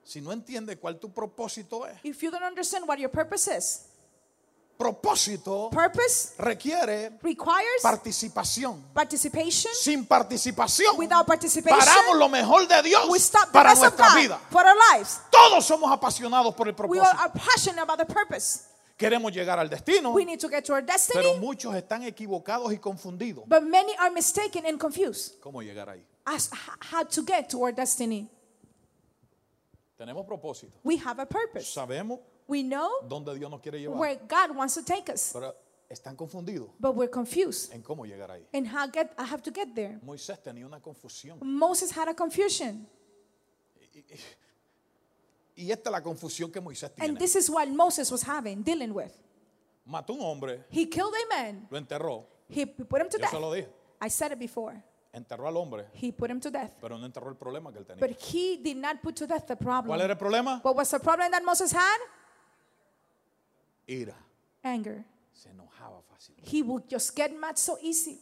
Si 0.03 0.19
no 0.19 0.31
entiendes 0.31 0.77
cuál 0.77 0.99
tu 0.99 1.13
propósito 1.13 1.85
es, 1.87 1.97
If 2.03 2.21
you 2.21 2.31
don't 2.31 2.43
understand 2.43 2.85
what 2.87 2.99
your 2.99 3.09
purpose 3.09 3.47
is, 3.47 3.85
propósito 4.83 5.69
purpose 5.69 6.33
requiere 6.37 7.17
requires 7.21 7.81
participación. 7.81 8.83
participation. 8.93 9.73
Sin 9.73 10.05
participación, 10.05 10.97
Without 10.97 11.25
participation, 11.25 11.79
paramos 11.79 12.17
lo 12.17 12.27
mejor 12.29 12.67
de 12.67 12.81
Dios 12.83 13.07
We 13.09 13.17
stop 13.19 13.45
the 13.47 13.51
para 13.53 13.69
best 13.69 13.83
of 13.83 13.93
nuestra 13.97 14.07
God 14.09 14.21
vida. 14.21 14.39
for 14.51 14.65
our 14.65 14.75
lives. 14.93 15.19
Todos 15.31 15.65
somos 15.65 15.91
apasionados 15.91 16.53
por 16.55 16.67
el 16.67 16.75
We 16.87 16.99
all 16.99 17.05
propósito. 17.05 17.21
are 17.23 17.31
passionate 17.33 17.81
about 17.81 17.97
the 17.99 18.05
purpose. 18.13 18.63
Queremos 18.97 19.31
llegar 19.33 19.57
al 19.57 19.69
destino, 19.69 20.11
We 20.13 20.23
need 20.25 20.39
to 20.39 20.47
get 20.49 20.63
to 20.65 20.73
our 20.73 20.81
pero 20.85 20.93
destiny, 20.93 21.39
muchos 21.39 21.73
están 21.75 22.03
equivocados 22.03 22.71
y 22.73 22.77
confundidos. 22.77 23.43
but 23.47 23.63
many 23.63 23.93
are 23.97 24.11
mistaken 24.11 24.65
and 24.65 24.79
confused 24.79 25.39
¿Cómo 25.41 25.61
llegar 25.63 25.89
ahí? 25.89 26.03
as 26.25 26.49
h- 26.53 26.69
how 26.91 27.03
to 27.03 27.23
get 27.25 27.49
to 27.49 27.59
our 27.59 27.73
destiny. 27.73 28.29
Tenemos 29.97 30.25
propósito. 30.25 30.77
We 30.83 30.97
have 30.97 31.19
a 31.21 31.25
purpose. 31.25 31.65
Sabemos 31.73 32.19
We 32.47 32.63
know 32.63 32.89
dónde 33.07 33.33
Dios 33.37 33.49
nos 33.49 33.61
quiere 33.61 33.79
llevar, 33.79 33.97
where 33.97 34.15
God 34.27 34.55
wants 34.55 34.73
to 34.75 34.83
take 34.83 35.11
us, 35.11 35.31
pero 35.33 35.53
están 35.89 36.15
confundidos 36.15 36.69
but 36.79 36.95
we're 36.95 37.09
confused 37.11 37.71
en 37.73 37.81
cómo 37.81 38.05
llegar 38.05 38.29
ahí. 38.31 38.45
and 38.53 38.67
how 38.67 38.87
get 38.87 39.13
I 39.17 39.23
have 39.23 39.41
to 39.43 39.51
get 39.51 39.73
there. 39.75 39.99
Moisés 40.03 40.41
tenía 40.43 40.65
una 40.65 40.79
confusión. 40.81 41.39
Moses 41.41 41.91
had 41.91 42.07
a 42.09 42.13
confusion, 42.15 42.87
Y 45.55 45.71
esta 45.71 45.89
es 45.89 45.91
la 45.91 46.01
confusión 46.01 46.51
que 46.51 46.59
Moisés 46.59 46.89
and 46.97 46.99
tiene. 46.99 47.19
this 47.19 47.35
is 47.35 47.49
what 47.49 47.67
Moses 47.67 48.11
was 48.11 48.23
having, 48.23 48.63
dealing 48.63 48.91
with. 48.93 49.11
Mató 49.85 50.13
un 50.13 50.21
hombre, 50.21 50.65
He 50.71 50.87
killed 50.89 51.13
a 51.13 51.27
man. 51.35 51.67
lo 51.69 51.77
enterró. 51.77 52.25
He 52.49 52.65
put 52.65 53.01
him 53.01 53.09
to 53.09 53.19
Yo 53.19 53.27
se 53.27 53.39
lo 53.39 53.51
death. 53.53 53.65
dije. 53.65 53.73
I 54.01 54.09
said 54.09 54.31
it 54.31 54.39
before. 54.39 54.83
Enterró 55.13 55.47
al 55.47 55.55
hombre, 55.57 55.85
He 55.93 56.11
put 56.11 56.31
him 56.31 56.39
to 56.39 56.49
death, 56.49 56.71
pero 56.81 56.97
no 56.97 57.05
enterró 57.05 57.29
el 57.29 57.35
problema 57.35 57.71
que 57.71 57.79
él 57.79 57.85
tenía. 57.85 57.99
but 57.99 58.09
he 58.19 58.57
did 58.57 58.77
not 58.77 58.99
put 59.03 59.15
to 59.15 59.27
death 59.27 59.45
the 59.45 59.55
¿Cuál 59.55 59.83
problem. 59.83 60.01
era 60.01 60.13
el 60.13 60.17
problema? 60.17 60.59
What 60.63 60.75
was 60.75 60.89
the 60.89 60.99
problem 60.99 61.29
that 61.31 61.43
Moses 61.43 61.71
had? 61.71 61.99
Ira. 63.87 64.15
Anger. 64.63 65.03
Se 65.33 65.49
enojaba 65.49 66.01
fácil. 66.03 66.35
He 66.43 66.61
would 66.61 66.83
just 66.89 67.15
get 67.15 67.31
mad 67.37 67.57
so 67.57 67.77
easy. 67.81 68.19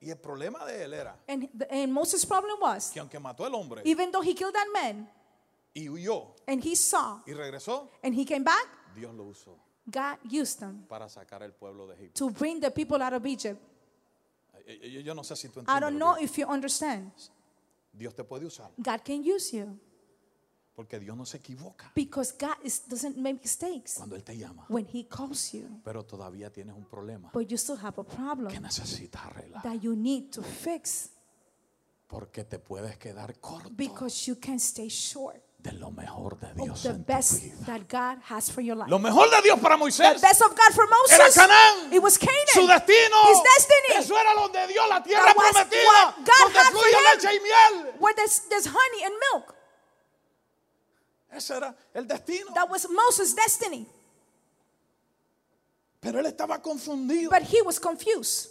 Y 0.00 0.10
el 0.10 0.16
problema 0.18 0.64
de 0.66 0.84
él 0.84 0.92
era 0.92 1.16
And, 1.28 1.48
the, 1.56 1.66
and 1.72 1.92
Moses' 1.92 2.26
problem 2.26 2.58
was, 2.60 2.90
que 2.90 3.00
aunque 3.00 3.18
mató 3.18 3.44
al 3.46 3.54
hombre 3.54 3.80
even 3.84 4.10
though 4.12 4.20
he 4.22 4.34
killed 4.34 4.54
that 4.54 4.68
man 4.72 5.08
y 5.74 5.86
huyó 5.88 6.34
and 6.46 6.62
he 6.62 6.74
saw 6.76 7.20
y 7.26 7.32
regresó, 7.32 7.88
and 8.02 8.14
he 8.14 8.24
came 8.26 8.44
back, 8.44 8.66
Dios 8.94 9.14
lo 9.14 9.24
usó 9.24 9.56
God 9.90 10.18
used 10.30 10.60
him 10.60 10.84
para 10.88 11.06
sacar 11.08 11.42
al 11.42 11.52
pueblo 11.52 11.86
de 11.86 11.94
Egipto. 11.94 12.14
to 12.26 12.30
bring 12.30 12.60
the 12.60 12.70
people 12.70 13.02
out 13.02 13.14
of 13.14 13.24
Egypt. 13.26 13.58
Yo, 14.66 14.88
yo- 14.88 15.00
yo 15.00 15.14
no 15.14 15.22
sé 15.22 15.36
si 15.36 15.48
tú 15.48 15.60
I 15.60 15.62
entiendes. 15.64 15.80
don't 15.80 15.98
lo 15.98 15.98
know 16.14 16.16
if 16.22 16.36
you 16.38 16.46
understand. 16.46 17.10
Dios 17.96 18.14
te 18.14 18.24
puede 18.24 18.44
usar 18.44 18.70
God 18.78 19.02
can 19.04 19.22
use 19.24 19.52
you 19.54 19.78
porque 20.74 20.98
Dios 20.98 21.16
no 21.16 21.24
se 21.24 21.36
equivoca 21.38 21.92
because 21.94 22.34
God 22.38 22.56
is, 22.64 22.82
doesn't 22.88 23.16
make 23.16 23.40
mistakes 23.42 23.94
cuando 23.96 24.16
Él 24.16 24.24
te 24.24 24.36
llama. 24.36 24.64
when 24.68 24.86
He 24.92 25.06
calls 25.08 25.52
you. 25.52 25.80
Pero 25.84 26.04
todavía 26.04 26.52
tienes 26.52 26.74
un 26.76 26.84
problema 26.86 27.30
But 27.32 27.48
you 27.48 27.56
still 27.56 27.78
have 27.78 28.00
a 28.00 28.04
que 28.04 28.16
problem 28.16 28.62
necesitas 28.62 29.22
arreglar 29.24 29.62
that 29.62 29.80
you 29.80 29.94
need 29.94 30.30
to 30.32 30.42
fix 30.42 31.10
porque 32.06 32.44
te 32.44 32.58
puedes 32.58 32.96
quedar 32.98 33.38
corto 33.40 33.70
because 33.70 34.26
you 34.30 34.36
can 34.40 34.58
stay 34.58 34.88
short 34.88 35.42
de 35.58 35.72
lo 35.72 35.90
mejor 35.90 36.38
de 36.38 36.52
Dios 36.54 36.82
the 36.82 36.90
en 36.90 37.04
tu 37.04 37.04
best 37.12 37.40
vida. 37.42 37.64
that 37.64 37.80
God 37.88 38.20
has 38.28 38.50
for 38.50 38.60
your 38.62 38.76
life. 38.76 38.90
Lo 38.90 38.98
mejor 38.98 39.30
de 39.30 39.40
Dios 39.42 39.58
para 39.60 39.76
The 39.76 39.80
Moisés 39.80 40.20
best 40.20 40.42
of 40.42 40.50
God 40.50 40.74
for 40.74 40.84
era 40.84 40.96
Moses, 41.24 41.34
Canaán. 41.34 41.90
it 41.92 42.02
was 42.02 42.14
Su 42.14 42.20
Canaan. 42.20 42.68
destino. 42.80 43.16
His 43.32 43.42
destiny. 43.42 43.96
Eso 43.98 44.14
era 44.14 44.34
donde 44.34 44.66
Dios, 44.66 44.86
la 44.90 45.02
tierra 45.02 45.32
prometida. 45.32 46.14
God 46.18 46.26
Donde 46.44 46.58
had 46.58 46.70
fluye 46.70 46.96
leche 47.14 47.34
y 47.34 47.40
miel. 47.40 47.94
Where 47.98 48.14
there's, 48.14 48.40
there's 48.50 48.66
honey 48.66 49.04
and 49.04 49.14
milk. 49.32 49.54
Ese 51.34 51.56
era 51.56 51.74
el 51.94 52.06
destino. 52.06 52.52
That 52.54 52.68
was 52.70 52.88
Moses' 52.88 53.34
destiny. 53.34 53.86
Pero 56.00 56.20
él 56.20 56.26
estaba 56.26 56.60
confundido. 56.60 57.30
But 57.30 57.42
he 57.42 57.62
was 57.62 57.78
confused. 57.80 58.50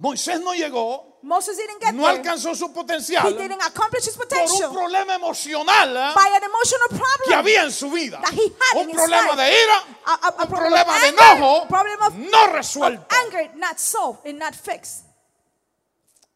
Moisés 0.00 0.40
no 0.40 0.54
llegó, 0.54 1.18
Moses 1.22 1.56
didn't 1.56 1.80
get 1.80 1.92
no 1.92 2.04
there. 2.04 2.18
alcanzó 2.18 2.54
su 2.54 2.66
He 2.66 2.72
potencial 2.72 3.36
didn't 3.36 3.60
accomplish 3.60 4.04
his 4.06 4.14
por 4.16 4.26
un 4.26 4.28
potential 4.28 4.72
problema 4.72 5.14
emocional 5.16 5.88
¿eh? 5.96 6.12
by 6.14 6.28
an 6.36 6.44
emotional 6.44 6.88
que 6.88 6.96
problem. 6.96 7.38
había 7.40 7.62
en 7.64 7.72
su 7.72 7.90
vida. 7.90 8.20
that 8.22 8.32
he 8.32 8.44
had 8.44 8.76
Un 8.76 8.82
in 8.84 8.88
his 8.90 8.96
problema 8.96 9.34
life. 9.34 9.42
de 9.42 9.62
ira, 9.64 9.74
A- 10.06 10.12
a- 10.12 10.14
a 10.14 10.30
un 10.30 10.36
problem 10.36 10.48
problema 10.48 10.82
of 10.94 11.00
de 11.02 11.08
anger, 11.08 11.18
enojo 11.18 11.66
problem 11.68 12.02
of- 12.02 12.14
no 12.14 12.44
Of 12.44 12.52
resuelto. 12.52 13.06
anger 13.24 13.50
not 13.56 13.80
solved 13.80 14.24
and 14.24 14.38
not 14.38 14.54
fixed. 14.54 15.02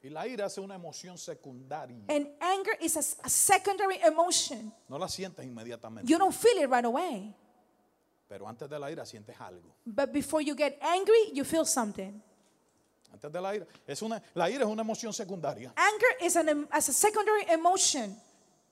Y 0.05 0.11
la 0.11 0.27
ira 0.27 0.47
es 0.47 0.59
una 0.59 0.75
emoción 0.75 1.17
secundaria. 1.17 2.05
And 2.09 2.27
anger 2.41 2.77
is 2.81 2.97
a, 2.97 3.25
a 3.25 3.29
secondary 3.29 3.99
emotion. 4.05 4.73
No 4.89 4.99
la 4.99 5.07
sientes 5.07 5.45
inmediatamente. 5.45 6.11
You 6.11 6.19
don't 6.19 6.35
feel 6.35 6.59
it 6.59 6.69
right 6.69 6.85
away. 6.85 7.33
Pero 8.29 8.49
antes 8.49 8.69
de 8.69 8.79
la 8.79 8.91
ira 8.91 9.05
sientes 9.07 9.41
algo. 9.41 9.77
But 9.87 10.13
before 10.13 10.43
you 10.43 10.57
get 10.57 10.79
angry, 10.83 11.31
you 11.33 11.45
feel 11.45 11.65
something. 11.65 12.21
Antes 13.13 13.31
de 13.31 13.41
la 13.41 13.55
ira. 13.55 13.67
Es 13.87 14.03
una, 14.03 14.21
la 14.35 14.51
ira 14.51 14.65
es 14.65 14.71
una 14.71 14.83
emoción 14.83 15.13
secundaria. 15.13 15.73
Anger 15.77 16.27
is 16.27 16.37
an, 16.37 16.49
em- 16.49 16.69
as 16.73 16.89
a 16.89 16.93
secondary 16.93 17.45
emotion. 17.49 18.17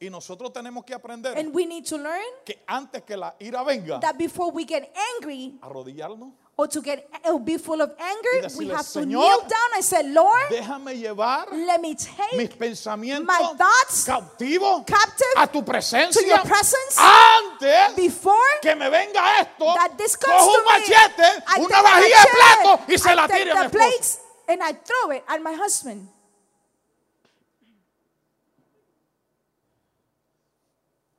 Y 0.00 0.08
nosotros 0.08 0.50
tenemos 0.52 0.84
que 0.84 0.94
aprender 0.94 1.36
And 1.36 1.54
we 1.54 1.66
need 1.66 1.84
to 1.84 1.98
learn 1.98 2.24
que 2.44 2.64
antes 2.66 3.02
que 3.02 3.16
la 3.16 3.36
ira 3.38 3.62
venga, 3.62 4.00
that 4.00 4.16
before 4.16 4.50
we 4.50 4.64
get 4.64 4.90
angry 5.14 5.58
arrodillarnos, 5.60 6.32
or 6.60 6.68
to 6.68 6.82
get 6.82 7.08
or 7.24 7.40
be 7.40 7.56
full 7.56 7.80
of 7.80 7.90
anger, 7.98 8.48
we 8.58 8.68
have 8.68 8.84
to 8.84 9.00
"Señor, 9.00 9.08
kneel 9.08 9.40
down 9.48 9.70
and 9.76 9.84
say, 9.84 10.02
Lord, 10.12 10.50
déjame 10.50 10.92
llevar 10.94 11.48
let 11.52 11.80
me 11.80 11.94
mis 11.94 12.04
take 12.04 12.58
pensamientos 12.58 13.24
my 13.26 13.54
thoughts 13.56 14.04
cautivos 14.04 14.84
captive 14.84 15.32
a 15.36 15.46
tu 15.46 15.62
to 15.62 16.26
your 16.26 16.42
presence 16.44 16.98
antes 16.98 17.96
before 17.96 18.60
que 18.60 18.74
me 18.74 18.90
venga 18.90 19.40
esto, 19.40 19.72
that 19.74 19.96
this 19.96 20.16
comes 20.16 20.36
cojo 20.36 20.52
to 20.52 20.58
un 20.58 20.64
me. 20.64 20.70
machete, 20.80 21.28
I 21.48 21.60
una 21.60 21.68
take 21.68 21.82
vajilla 21.82 22.20
de 22.20 22.30
plato 22.36 22.92
y 22.92 22.98
se 22.98 23.14
la 23.14 23.26
tire 23.26 23.50
a 23.50 23.54
mi 23.54 23.62
the 23.62 23.70
plates 23.70 24.18
and 24.48 24.62
I 24.62 24.72
throw 24.72 25.10
it 25.12 25.24
at 25.26 25.40
my 25.40 25.54
husband. 25.54 26.08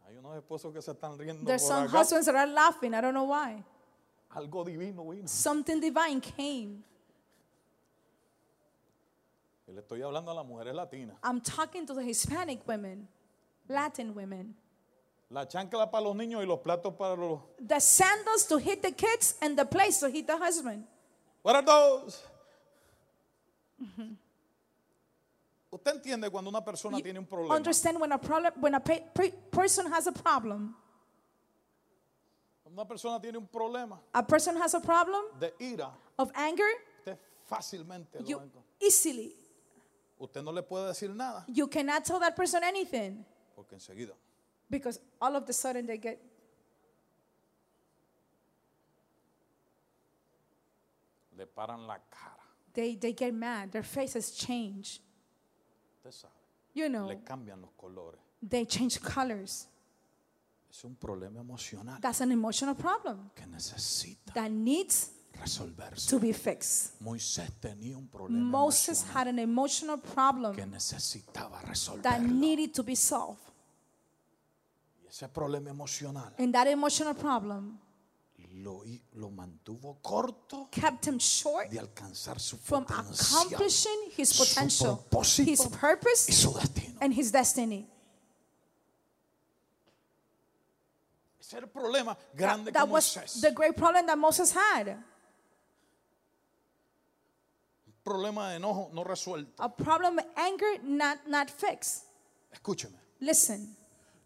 Hay 0.06 0.18
unos 0.18 0.36
esposos 0.38 0.72
que 0.72 0.84
se 0.84 0.92
están 0.92 1.18
riendo 1.18 1.48
There's 1.48 1.66
some 1.66 1.88
husbands 1.88 2.28
that 2.28 2.36
are 2.36 2.46
laughing. 2.46 2.94
I 2.94 3.02
don't 3.02 3.16
know 3.16 3.24
why. 3.26 3.64
Algo 4.34 4.64
divino 4.66 5.04
vino. 5.10 5.28
Something 5.28 5.80
divine 5.82 6.22
came. 6.22 6.84
Le 9.68 9.80
estoy 9.80 10.02
hablando 10.02 10.32
a 10.32 10.34
las 10.34 10.46
mujeres 10.46 10.74
latinas. 10.76 11.16
I'm 11.24 11.40
talking 11.42 11.86
to 11.86 11.94
the 11.94 12.04
Hispanic 12.04 12.68
women, 12.68 13.08
Latin 13.70 14.14
women. 14.14 14.54
La 15.30 15.46
chancla 15.48 15.90
para 15.90 16.04
los 16.04 16.16
niños 16.16 16.44
y 16.44 16.46
los 16.46 16.60
platos 16.60 16.94
para 16.98 17.16
los... 17.16 17.40
The 17.66 17.80
sandals 17.80 18.46
to 18.48 18.58
hit 18.58 18.82
the 18.82 18.92
kids 18.92 19.36
and 19.42 19.58
the 19.58 19.64
plates 19.66 20.00
to 20.02 20.10
hit 20.10 20.28
the 20.28 20.36
husband. 20.38 20.84
What 21.42 21.56
are 21.56 21.62
those? 21.66 22.22
Usted 25.72 25.96
entiende 25.96 26.30
cuando 26.30 26.50
una 26.50 26.60
persona 26.62 26.98
You 26.98 27.04
tiene 27.04 27.20
un 27.20 27.26
problema. 27.26 27.56
understand 27.56 27.98
when 28.00 28.12
a 28.12 28.18
problem, 28.18 28.52
when 28.60 28.76
a 28.76 28.80
pe- 28.82 29.04
pe- 29.14 29.32
person 29.52 29.86
has 29.90 30.06
a 30.06 30.12
problem, 30.12 30.76
una 32.72 32.86
persona 32.86 33.20
tiene 33.20 33.38
un 33.38 33.48
problema 33.48 34.00
a 34.14 34.26
person 34.26 34.56
has 34.58 34.74
a 34.74 34.80
problem 34.80 35.24
de 35.40 35.54
ira, 35.60 35.92
of 36.18 36.32
anger, 36.36 36.70
usted 37.00 37.18
fácilmente 37.44 38.20
lo 38.20 38.26
you 38.28 38.42
easily 38.80 39.36
Usted 40.20 40.44
no 40.44 40.52
le 40.52 40.62
puede 40.62 40.88
decir 40.88 41.10
nada 41.16 41.44
you 41.48 41.68
cannot 41.68 42.04
tell 42.04 42.20
that 42.20 42.36
person 42.36 42.64
anything 42.64 43.26
porque 43.56 43.74
enseguida 43.76 44.14
because 44.70 45.00
all 45.20 45.36
of 45.36 45.46
the 45.46 45.54
sudden 45.54 45.86
they 45.86 45.98
get 45.98 46.20
le 51.36 51.46
paran 51.48 51.88
la 51.88 51.98
cara. 52.10 52.38
they, 52.74 52.96
they 52.96 53.14
get 53.14 53.34
mad. 53.34 53.72
Their 53.72 53.84
faces 53.84 54.32
change. 54.32 55.02
Usted 55.98 56.12
sabe, 56.14 56.32
You 56.74 56.88
know, 56.88 57.08
le 57.08 57.16
cambian 57.18 57.60
los 57.62 57.72
colores. 57.78 58.20
they 58.42 58.66
change 58.66 59.02
colors. 59.02 59.68
Es 60.72 60.86
un 60.86 60.96
problema 60.96 61.42
emocional 61.42 62.00
That's 62.00 62.22
an 62.22 62.32
emotional 62.32 62.76
problem 62.76 63.30
que 63.36 63.46
necesita 63.46 64.34
that 64.34 64.50
needs 64.50 65.12
resolverse. 65.42 66.08
to 66.10 66.18
be 66.18 66.32
fixed. 66.34 66.94
Moisés 67.02 67.52
tenía 67.60 67.98
un 67.98 68.08
problema 68.08 68.42
Moses 68.42 69.02
emocional 69.02 69.18
had 69.18 69.28
an 69.28 69.40
emotional 69.40 69.98
problem 70.00 70.56
que 70.56 70.66
necesitaba 70.66 71.60
that 71.60 71.68
resolverlo. 71.70 72.28
needed 72.40 72.74
to 72.74 72.84
be 72.84 72.96
solved. 72.96 73.42
Y 75.04 75.08
ese 75.08 75.28
problema 75.28 75.70
emocional 75.72 76.34
And 76.38 76.54
that 76.54 76.68
emotional 76.68 77.16
problem 77.16 77.78
lo, 78.54 78.84
hi- 78.86 79.02
lo 79.16 79.30
mantuvo 79.30 80.00
corto 80.02 80.70
kept 80.72 81.06
him 81.08 81.20
short 81.20 81.70
de 81.70 81.80
alcanzar 81.80 82.40
su 82.40 82.56
from 82.58 82.86
potencial, 82.86 83.42
accomplishing 83.42 84.12
his 84.18 84.30
su 84.30 84.46
potential, 84.46 84.98
propósito 85.10 85.52
his 85.52 85.60
y 85.66 85.70
purpose, 85.70 86.32
su 86.32 86.54
destino. 86.54 86.98
and 87.02 87.14
his 87.14 87.30
destiny. 87.30 87.90
Ese 91.52 91.58
era 91.58 91.66
el 91.66 91.72
problema 91.72 92.18
grande 92.34 92.72
que 92.72 92.80
That 92.80 92.88
was 92.88 93.14
Moisés. 93.18 93.42
the 93.42 93.52
great 93.52 93.76
problem 93.76 94.06
that 94.06 94.18
Moses 94.18 94.54
had. 94.56 94.96
Problema 98.04 98.52
de 98.52 98.56
enojo 98.56 98.90
no 98.94 99.04
resuelto. 99.04 99.62
A 99.62 99.68
problem 99.70 100.18
of 100.18 100.26
anger 100.38 100.80
not, 100.84 101.20
not 101.28 101.50
fixed. 101.50 102.06
Escúcheme. 102.54 102.98
Listen, 103.20 103.76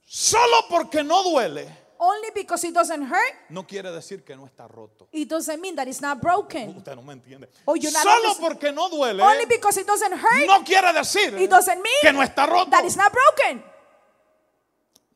Solo 0.08 0.68
porque 0.70 1.04
no 1.04 1.24
duele, 1.24 1.68
only 1.98 2.30
because 2.36 2.64
it 2.64 2.74
doesn't 2.76 3.02
hurt, 3.08 3.34
no 3.50 3.64
quiere 3.66 3.92
decir 3.92 4.24
que 4.24 4.36
no 4.36 4.46
está 4.46 4.68
roto. 4.68 5.08
it 5.12 5.28
doesn't 5.28 5.60
mean 5.60 5.76
that 5.76 5.88
it's 5.88 6.02
not 6.02 6.22
broken. 6.22 6.78
Usted 6.78 6.96
no 6.96 7.02
me 7.02 7.14
entiende. 7.14 7.50
Oh, 7.66 7.74
you're 7.76 7.92
not 7.92 8.04
Solo 8.04 8.16
understand- 8.30 8.48
porque 8.54 8.72
no 8.72 8.88
duele, 8.88 9.24
Only 9.24 9.46
because 9.48 9.78
it 9.82 9.88
doesn't 9.88 10.14
hurt, 10.14 10.46
no 10.48 10.64
quiere 10.64 10.94
decir 10.94 11.34
it 11.40 11.50
doesn't 11.50 11.82
mean 11.82 12.02
que 12.04 12.14
no 12.14 12.22
está 12.22 12.46
roto. 12.48 12.70
that 12.70 12.86
it's 12.86 12.96
not 12.96 13.12
broken. 13.12 13.64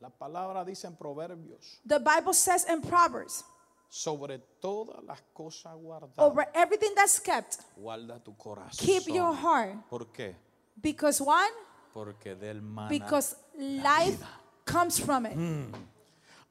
La 0.10 0.18
palabra 0.18 0.66
dice 0.66 0.88
en 0.88 0.96
Proverbios, 0.96 1.80
The 1.88 2.00
Bible 2.00 2.34
says 2.34 2.66
in 2.70 2.82
Proverbs, 2.82 3.44
sobre 3.90 4.40
todas 4.60 5.04
las 5.04 5.22
cosas 5.34 5.76
guardadas, 5.76 6.18
over 6.18 6.48
everything 6.54 6.94
that's 6.96 7.20
kept, 7.20 7.58
guarda 7.78 8.20
tu 8.24 8.36
corazón. 8.36 8.86
keep 8.86 9.08
your 9.08 9.34
heart. 9.34 9.76
¿Por 9.90 10.12
qué? 10.12 10.36
Because 10.82 11.22
what? 11.22 11.52
Porque 11.94 12.36
del 12.36 12.62
mana 12.62 12.90
Because 12.90 13.36
life 13.58 14.24
comes 14.66 15.00
from 15.00 15.26
it. 15.26 15.36
Mm. 15.36 15.72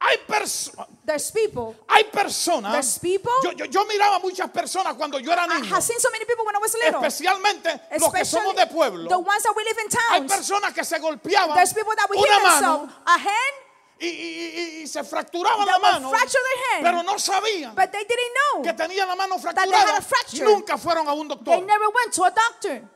Hay 0.00 0.16
personas, 0.28 0.86
There's 1.04 1.30
people. 1.32 1.74
hay 1.88 2.04
personas. 2.04 2.72
There's 2.72 2.98
people. 3.00 3.32
Yo, 3.42 3.50
yo, 3.52 3.64
yo 3.64 3.84
miraba 3.86 4.20
muchas 4.20 4.48
personas 4.50 4.94
cuando 4.94 5.18
yo 5.18 5.32
era 5.32 5.44
I 5.44 5.48
niño, 5.60 5.70
have 5.74 5.82
seen 5.82 5.98
so 5.98 6.08
many 6.12 6.24
people 6.24 6.44
when 6.46 6.54
I 6.54 6.58
was 6.60 6.72
little. 6.74 7.00
especialmente 7.02 7.80
los 7.98 8.12
que 8.12 8.24
somos 8.24 8.54
Especially 8.54 8.56
de 8.56 8.66
pueblo. 8.68 9.08
the 9.08 9.18
ones 9.18 9.42
that 9.42 9.52
we 9.56 9.64
live 9.64 9.76
in 9.84 9.88
Hay 10.12 10.20
personas 10.28 10.72
que 10.72 10.84
se 10.84 10.98
golpeaban 11.00 11.54
There's 11.56 11.72
that 11.74 12.08
hit 12.14 12.24
una 12.30 12.38
mano 12.60 12.88
a 13.06 13.18
hand, 13.18 13.54
y, 13.98 14.06
y- 14.06 14.82
y- 14.82 14.86
se 14.86 15.02
fracturaban 15.02 15.58
They 15.58 15.66
la 15.66 15.78
would 15.78 16.02
mano, 16.02 16.12
hand. 16.14 16.82
pero 16.84 17.02
no 17.02 17.18
sabían 17.18 17.74
but 17.74 17.90
they 17.90 18.04
didn't 18.04 18.34
know. 18.54 18.62
que 18.62 18.72
tenían 18.74 19.08
la 19.08 19.16
mano 19.16 19.36
they 19.36 19.48
had 19.48 19.56
fracturada. 19.56 19.96
a 19.98 20.00
fracture. 20.00 20.44
Nunca 20.44 20.78
fueron 20.78 21.08
a 21.08 21.12
un 21.12 21.26
They 21.26 21.34
doctor. 21.34 21.60
never 21.66 21.88
went 21.92 22.12
to 22.14 22.22
a 22.24 22.30
doctor. 22.30 22.88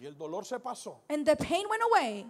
Y 0.00 0.06
el 0.06 0.16
dolor 0.16 0.46
se 0.46 0.58
pasó 0.58 1.02
And 1.10 1.26
the 1.26 1.36
pain 1.36 1.66
went 1.68 1.82
away. 1.82 2.24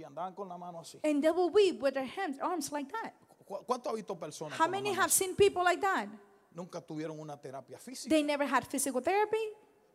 Y 0.00 0.04
andaban 0.04 0.34
con 0.34 0.48
la 0.48 0.56
mano 0.56 0.80
así. 0.80 0.98
And 1.04 1.22
they 1.22 1.30
will 1.30 1.50
weep 1.52 1.82
with 1.82 1.92
their 1.94 2.06
hands, 2.08 2.38
arms 2.40 2.72
like 2.72 2.90
that. 2.92 3.12
¿Cu- 3.46 3.64
¿Cuánto 3.66 3.90
ha 3.90 3.92
visto 3.94 4.18
personas? 4.18 4.58
How 4.58 4.64
con 4.66 4.72
la 4.72 4.78
many 4.78 4.90
mano 4.90 5.02
have 5.02 5.10
así? 5.10 5.24
seen 5.24 5.36
people 5.36 5.62
like 5.62 5.80
that? 5.80 6.08
Nunca 6.52 6.80
tuvieron 6.80 7.18
una 7.20 7.36
terapia 7.40 7.78
física, 7.78 8.08
They 8.08 8.22
never 8.22 8.46
had 8.46 8.64
physical 8.66 9.02
therapy. 9.02 9.52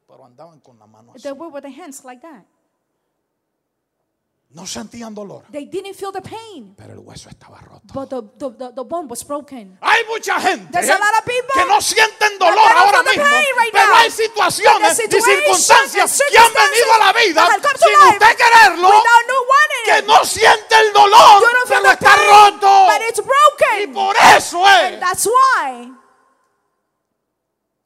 pero 0.08 0.24
andaban 0.26 0.60
con 0.62 0.78
la 0.80 0.86
mano 0.88 1.14
así. 1.14 1.24
They 1.24 1.32
were 1.34 1.50
with 1.52 1.64
their 1.64 1.74
hands 1.74 2.04
like 2.06 2.22
that. 2.22 2.46
No 4.50 4.66
sentían 4.66 5.14
dolor, 5.14 5.44
They 5.52 5.66
didn't 5.66 5.96
feel 5.96 6.12
the 6.14 6.22
pain, 6.22 6.76
pero 6.78 6.94
el 6.94 7.00
hueso 7.00 7.30
estaba 7.30 7.60
roto. 7.60 7.94
but 7.94 8.10
the, 8.10 8.22
the, 8.38 8.50
the, 8.58 8.72
the 8.74 8.84
bone 8.84 9.08
was 9.10 9.22
broken. 9.26 9.78
Hay 9.82 10.04
mucha 10.08 10.40
gente 10.40 10.72
There's 10.72 10.88
a 10.90 10.94
lot 10.94 11.14
of 11.20 11.26
people 11.26 11.50
que 11.54 11.66
no 11.66 11.82
dolor 12.50 12.72
ahora 12.78 13.04
mismo, 13.04 13.26
pero 13.72 13.96
hay 13.96 14.12
situaciones 14.12 15.00
y 15.00 15.22
circunstancias 15.22 16.24
que 16.30 16.38
han 16.38 16.54
venido 16.54 16.94
a 16.94 16.98
la 17.00 17.14
vida 17.14 17.50
sin 17.80 18.10
usted 18.10 18.38
quererlo, 18.38 19.04
que 19.86 20.02
no 20.04 20.26
siente 20.26 20.80
el 20.80 20.94
dolor, 20.94 21.44
pero 21.68 21.92
está 21.92 22.16
roto. 22.16 22.88
Y 23.82 23.88
por 23.88 24.16
eso 24.36 24.68
es 24.68 25.00
that's 25.00 25.26
why 25.26 25.92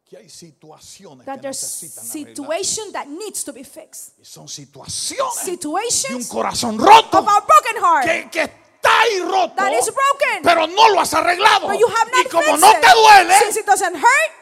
que 0.10 0.18
hay 0.18 0.30
situaciones 0.30 1.26
that 1.26 1.40
que 1.40 1.48
necesitan 1.48 2.04
situation 2.04 2.92
that 2.92 3.08
needs 3.08 3.44
to 3.44 3.54
be 3.54 3.64
fixed. 3.64 4.14
Y 4.18 4.26
son 4.26 4.48
situaciones 4.48 5.46
de 6.10 6.16
un 6.16 6.24
corazón 6.24 6.80
roto 6.80 7.20
of 7.20 7.28
our 7.28 7.46
broken 7.46 7.78
heart 7.78 8.06
que, 8.06 8.30
que 8.32 8.42
está 8.42 9.02
ahí 9.02 9.20
roto, 9.22 9.54
that 9.56 9.72
is 9.72 9.86
broken. 9.86 10.42
pero 10.42 10.66
no 10.66 10.90
lo 10.90 11.00
has 11.00 11.14
arreglado. 11.14 11.68
But 11.68 11.80
you 11.80 11.88
have 11.88 12.10
not 12.12 12.26
y 12.26 12.30
como 12.30 12.58
no 12.58 12.72
te 12.72 12.88
duele, 12.88 13.40
Since 13.40 13.60
it 13.60 13.66
doesn't 13.68 13.96
hurt. 13.96 14.39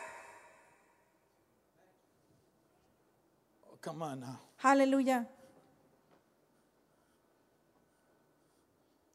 Come 3.81 4.01
on 4.03 4.19
now. 4.19 4.39
Hallelujah. 4.57 5.25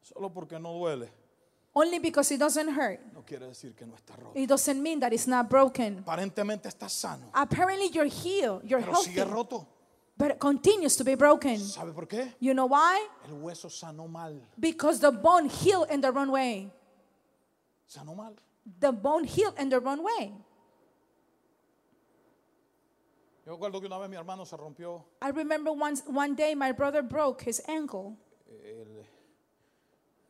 solo 0.02 0.28
porque 0.30 0.58
no 0.58 0.72
duele, 0.74 1.08
Only 1.74 1.98
because 2.00 2.30
it 2.34 2.38
doesn't 2.38 2.68
hurt. 2.68 3.00
no 3.14 3.22
quiere 3.24 3.46
decir 3.46 3.74
que 3.74 3.86
no 3.86 3.94
está 3.94 4.14
roto. 4.16 4.38
It 4.38 4.46
doesn't 4.46 4.82
mean 4.82 5.00
that 5.00 5.12
it's 5.12 5.26
not 5.26 5.48
broken. 5.48 6.02
Aparentemente 6.04 6.68
está 6.68 6.88
sano, 6.90 7.30
Apparently 7.32 7.88
you're 7.88 8.04
healed, 8.10 8.62
you're 8.64 8.80
pero 8.82 8.92
healthy, 8.92 9.10
sigue 9.14 9.24
roto. 9.24 9.66
but 10.18 10.32
it 10.32 10.38
continues 10.38 10.96
to 10.96 11.04
be 11.04 11.14
broken. 11.14 11.58
¿Sabe 11.58 11.92
por 11.94 12.06
qué? 12.06 12.34
You 12.40 12.52
know 12.52 12.66
why? 12.66 13.06
El 13.26 13.36
hueso 13.40 13.70
sanó 13.70 14.06
mal, 14.08 14.38
Because 14.58 15.00
the 15.00 15.10
bone 15.10 15.48
healed 15.48 15.88
in 15.90 16.00
the 16.02 16.12
wrong 16.12 16.30
way. 16.30 16.70
sanó 17.88 18.14
mal. 18.14 18.34
The 18.78 18.92
bone 18.92 19.24
healed 19.24 19.54
in 19.58 19.70
the 19.70 19.80
wrong 19.80 20.04
way. 20.04 20.32
Yo 23.44 23.52
recuerdo 23.52 23.80
que 23.80 23.86
una 23.88 23.98
vez 23.98 24.08
mi 24.08 24.16
hermano 24.16 24.46
se 24.46 24.56
rompió 24.56 25.04
I 25.20 25.30
remember 25.32 25.72
once, 25.72 26.04
one 26.06 26.34
day 26.36 26.54
my 26.54 26.72
brother 26.72 27.02
broke 27.02 27.42
his 27.42 27.60
ankle, 27.68 28.16
el, 28.48 29.04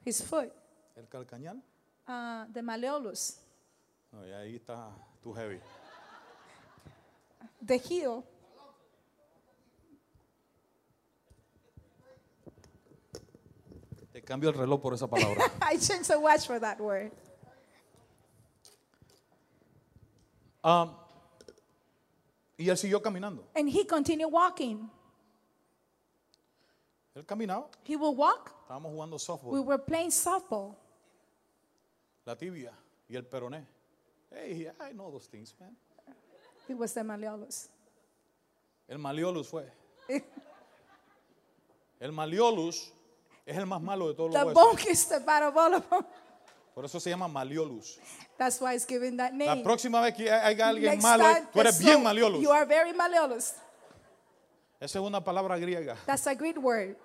his 0.04 0.22
foot, 0.22 0.50
el 0.96 1.06
calcañal. 1.08 1.62
Ah, 2.06 2.46
uh, 2.48 2.52
the 2.52 2.62
malleolus, 2.62 3.38
No, 4.12 4.26
y 4.26 4.32
ahí 4.32 4.56
está 4.56 4.90
heavy. 5.36 5.60
the 7.64 7.76
heel. 7.78 8.24
Te 14.12 14.22
cambio 14.22 14.50
el 14.50 14.56
reloj 14.56 14.80
por 14.80 14.94
esa 14.94 15.06
palabra. 15.06 15.44
I 15.62 15.76
changed 15.78 16.08
the 16.08 16.18
watch 16.18 16.46
for 16.46 16.58
that 16.58 16.78
word. 16.80 17.12
Um, 20.64 20.94
y 22.62 22.68
él 22.70 22.76
siguió 22.76 23.00
caminando. 23.02 23.44
And 23.54 23.68
he 23.68 23.84
continued 23.86 24.30
walking. 24.32 24.88
Él 27.14 27.24
caminaba. 27.26 27.68
He 27.84 27.96
will 27.96 28.14
walk. 28.16 28.52
Estábamos 28.62 28.92
jugando 28.92 29.16
We 29.16 29.18
softball. 29.20 29.64
were 29.66 29.78
playing 29.78 30.10
softball. 30.10 30.74
La 32.24 32.36
tibia 32.36 32.72
y 33.08 33.16
el 33.16 33.24
peroné. 33.24 33.66
Hey, 34.30 34.70
I 34.80 34.92
know 34.92 35.10
those 35.10 35.26
things, 35.28 35.54
man. 35.60 35.76
He 36.66 36.74
was 36.74 36.94
the 36.94 37.02
Maleolus. 37.02 37.68
El 38.88 38.98
maliolus 38.98 39.48
fue. 39.48 39.64
El 42.00 42.12
maliolus 42.12 42.92
es 43.46 43.56
el 43.56 43.66
más 43.66 43.80
malo 43.82 44.08
de 44.08 44.14
todos 44.14 44.32
The 44.32 44.38
los 44.44 44.54
huesos. 44.54 44.72
bone 44.76 44.90
is 44.90 45.06
the 45.08 45.18
bad 45.20 45.42
of 45.48 45.56
all 45.56 45.74
of 45.74 45.88
them. 45.90 46.04
Por 46.74 46.84
eso 46.84 46.98
se 46.98 47.10
llama 47.10 47.28
maliolus. 47.28 47.98
That's 48.38 48.60
why 48.60 48.74
it's 48.74 48.86
given 48.86 49.16
that 49.18 49.32
La 49.32 49.54
name. 49.54 49.62
próxima 49.62 50.00
vez 50.00 50.14
que 50.14 50.30
haya 50.30 50.68
alguien 50.68 50.92
Next 50.92 51.02
malo, 51.02 51.24
time, 51.24 51.46
tú 51.52 51.60
eres 51.60 51.76
so 51.76 51.84
bien 51.84 52.02
maliolus. 52.02 52.42
You 52.42 52.50
are 52.50 52.64
very 52.64 52.92
Maleolus. 52.92 53.52
Esa 54.80 54.98
es 54.98 55.04
una 55.04 55.22
palabra 55.22 55.58
griega. 55.58 55.96
That's 56.06 56.26
a 56.26 56.34
great 56.34 56.58
word. 56.58 56.96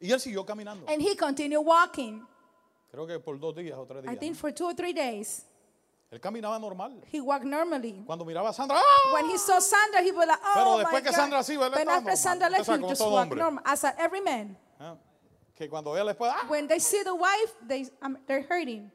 Y 0.00 0.12
él 0.12 0.20
siguió 0.20 0.44
caminando. 0.44 0.86
And 0.88 1.00
he 1.00 1.16
continued 1.16 1.64
walking. 1.64 2.26
Creo 2.90 3.06
que 3.06 3.18
por 3.20 3.38
dos 3.38 3.54
días 3.56 3.78
o 3.78 3.86
tres 3.86 4.04
I 4.04 4.08
días. 4.08 4.18
think 4.20 4.36
for 4.36 4.52
two 4.52 4.66
or 4.66 4.74
three 4.74 4.92
days. 4.92 5.44
Él 6.10 6.20
caminaba 6.20 6.58
normal. 6.60 7.00
He 7.10 7.20
walked 7.22 7.46
normally. 7.46 8.02
Cuando 8.04 8.24
miraba 8.26 8.50
a 8.50 8.52
Sandra, 8.52 8.76
¡ah! 8.76 9.14
When 9.14 9.30
he 9.30 9.38
saw 9.38 9.58
Sandra, 9.60 10.02
he 10.02 10.12
was 10.12 10.26
like, 10.28 10.38
Pero 10.54 10.74
oh 10.74 10.78
después 10.78 10.92
my 10.92 11.00
que 11.00 11.10
God. 11.10 11.16
Sandra 11.16 11.38
iba, 11.40 11.66
él 11.66 11.70
But 11.70 11.78
estaba 11.80 11.96
after 11.96 12.02
normal. 12.02 12.16
Sandra 12.18 12.50
left, 12.50 12.68
he 12.68 12.88
just 12.88 13.00
walked 13.00 13.34
normal. 13.34 13.62
As 13.64 13.84
a, 13.84 13.98
every 13.98 14.20
man. 14.20 14.56
Ah, 14.78 14.96
Que 15.62 15.68
cuando 15.70 15.94
ella 15.96 16.04
después 16.06 16.32
¡ah! 16.34 16.46
When 16.48 16.66
they 16.66 16.80
see 16.80 17.04
the 17.04 17.12
wife, 17.14 17.54
they, 17.68 17.88
um, 18.02 18.16
they're 18.26 18.42
hurting. 18.48 18.90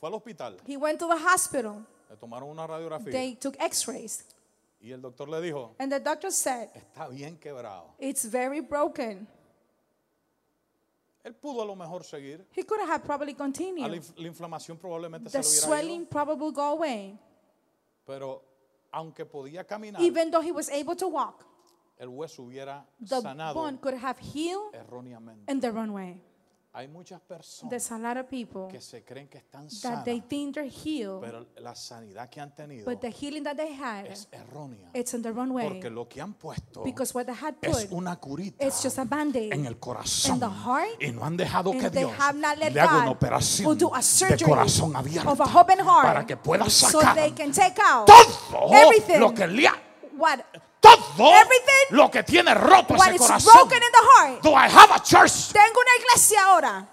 fue 0.00 0.08
al 0.08 0.14
hospital, 0.14 0.56
He 0.66 0.78
went 0.78 0.98
to 0.98 1.06
the 1.06 1.16
hospital. 1.22 1.84
le 2.08 2.16
tomaron 2.16 2.48
una 2.48 2.66
radiografía 2.66 3.12
They 3.12 3.34
took 3.34 3.54
x-rays. 3.60 4.24
y 4.80 4.92
el 4.92 5.02
doctor 5.02 5.28
le 5.28 5.42
dijo, 5.42 5.74
And 5.78 5.92
the 5.92 6.00
doctor 6.00 6.32
said, 6.32 6.70
está 6.74 7.08
bien 7.08 7.36
quebrado. 7.38 7.90
it's 7.98 8.24
very 8.24 8.60
broken. 8.60 9.28
Él 11.22 11.34
pudo 11.34 11.60
a 11.62 11.66
lo 11.66 11.76
mejor 11.76 12.02
seguir. 12.04 12.46
He 12.56 12.62
could 12.64 12.80
have 12.88 13.04
probably 13.04 13.32
A 13.32 13.36
la, 13.36 13.44
continued. 13.44 13.92
inf- 13.92 14.14
la 14.16 14.28
inflamación 14.28 14.78
probablemente 14.78 15.28
The 15.30 15.42
se 15.42 15.66
le 15.66 15.66
hubiera 15.66 15.66
swelling 15.66 16.00
ido. 16.02 16.08
probably 16.10 16.50
go 16.52 16.62
away. 16.62 17.18
Pero 18.06 18.42
aunque 18.90 19.26
podía 19.26 19.64
caminar, 19.66 20.00
Even 20.00 20.30
though 20.30 20.40
he 20.42 20.52
was 20.52 20.70
able 20.70 20.96
to 20.96 21.08
walk, 21.08 21.44
el 21.98 22.08
hueso 22.08 22.42
hubiera 22.44 22.86
the 23.00 23.20
sanado 23.20 23.54
bone 23.54 23.78
could 23.78 23.94
have 24.02 24.18
healed 24.20 24.72
erróneamente. 24.74 25.50
in 25.52 25.60
the 25.60 25.70
wrong 25.70 25.90
way. 25.90 26.20
Hay 26.74 26.86
muchas 26.86 27.20
personas 27.22 27.70
There's 27.70 27.90
a 27.90 27.98
lot 27.98 28.18
of 28.18 28.26
people 28.28 28.68
que 28.70 28.80
se 28.80 29.02
creen 29.02 29.26
que 29.26 29.38
están 29.38 29.66
that 29.82 30.04
they 30.04 30.18
sanas, 30.18 30.28
think 30.28 30.54
they're 30.54 30.70
healed, 30.70 31.20
pero 31.22 31.46
la 31.56 31.74
sanidad 31.74 32.28
que 32.28 32.40
han 32.40 32.54
tenido 32.54 32.84
but 32.84 33.00
the 33.00 33.10
healing 33.10 33.42
that 33.42 33.56
they 33.56 33.72
had, 33.74 34.06
es 34.06 34.28
errónea. 34.30 34.88
it's 34.94 35.12
in 35.14 35.22
the 35.22 35.32
wrong 35.32 35.50
way. 35.50 35.66
Porque 35.66 35.90
lo 35.90 36.06
que 36.06 36.20
han 36.20 36.34
puesto 36.34 36.84
Because 36.84 37.12
what 37.14 37.24
they 37.24 37.34
had 37.34 37.54
es 37.62 37.86
put, 37.86 37.92
una 37.98 38.16
curita 38.20 38.64
it's 38.64 38.82
just 38.82 38.98
a 38.98 39.04
band-aid. 39.04 39.52
en 39.52 39.64
el 39.66 39.78
corazón 39.80 40.34
in 40.34 40.40
the 40.40 40.46
heart, 40.50 41.02
y 41.02 41.10
no 41.10 41.24
han 41.24 41.36
dejado 41.38 41.72
que 41.72 41.78
and 41.86 41.90
they 41.92 42.04
Dios 42.04 42.12
have 42.20 42.38
not 42.38 42.58
let 42.58 42.70
le 42.72 42.80
haga 42.80 42.96
una 42.98 43.04
God 43.06 43.12
operación 43.16 43.78
do 43.78 43.92
a 43.92 43.96
de 43.96 44.02
surgery 44.04 44.44
corazón 44.44 44.94
abierto 44.94 45.30
of 45.32 45.40
a 45.40 45.60
open 45.60 45.78
heart 45.80 46.02
para 46.04 46.26
que 46.26 46.36
pueda 46.36 46.68
so 46.70 47.00
sacar 47.00 47.16
they 47.16 47.32
can 47.32 47.50
take 47.50 47.80
out 47.82 48.06
todo 48.06 48.68
everything. 48.74 49.18
lo 49.18 49.32
que 49.34 49.46
le 49.48 49.66
ha- 49.66 49.82
what, 50.16 50.40
todo 51.16 51.30
Everything 51.34 51.96
lo 51.96 52.10
que 52.10 52.22
tiene 52.22 52.54
roto 52.54 52.94
ese 52.94 53.16
corazón. 53.18 53.52
broken 53.54 53.82
in 53.82 53.92
the 53.92 54.06
heart. 54.16 54.42
Do 54.42 54.50
I 54.54 54.68
have 54.68 54.90
a 54.94 55.00
church? 55.02 55.52
Tengo 55.52 55.80
una 55.80 55.96
iglesia 56.04 56.44
ahora. 56.44 56.88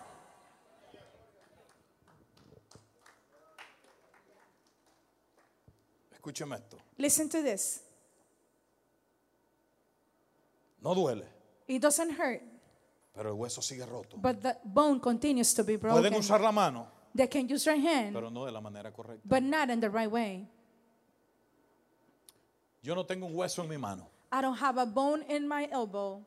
Escúcheme 6.13 6.55
esto. 6.55 6.77
Listen 6.97 7.29
to 7.29 7.41
this. 7.43 7.81
No 10.81 10.93
duele, 10.93 11.25
It 11.67 11.81
doesn't 11.81 12.11
hurt, 12.11 12.43
pero 13.13 13.29
el 13.31 13.35
hueso 13.35 13.59
sigue 13.61 13.85
roto. 13.87 14.17
but 14.17 14.39
the 14.41 14.55
bone 14.63 14.99
continues 14.99 15.53
to 15.55 15.63
be 15.63 15.77
broken. 15.77 15.99
Pueden 16.01 16.13
usar 16.19 16.39
la 16.41 16.51
mano, 16.51 16.87
They 17.15 17.27
can 17.27 17.47
use 17.51 17.63
their 17.63 17.79
hand, 17.79 18.13
pero 18.13 18.29
no 18.29 18.45
de 18.45 18.51
la 18.51 18.61
manera 18.61 18.91
correcta. 18.93 19.21
but 19.25 19.41
not 19.41 19.69
in 19.71 19.79
the 19.79 19.89
right 19.89 20.11
way. 20.11 20.47
Yo 22.85 22.93
no 22.93 23.03
tengo 23.03 23.25
un 23.25 23.33
hueso 23.35 23.63
en 23.63 23.69
mi 23.69 23.77
mano. 23.77 24.07
I 24.31 24.41
don't 24.41 24.59
have 24.61 24.77
a 24.79 24.85
bone 24.85 25.23
in 25.27 25.47
my 25.47 25.67
elbow. 25.71 26.23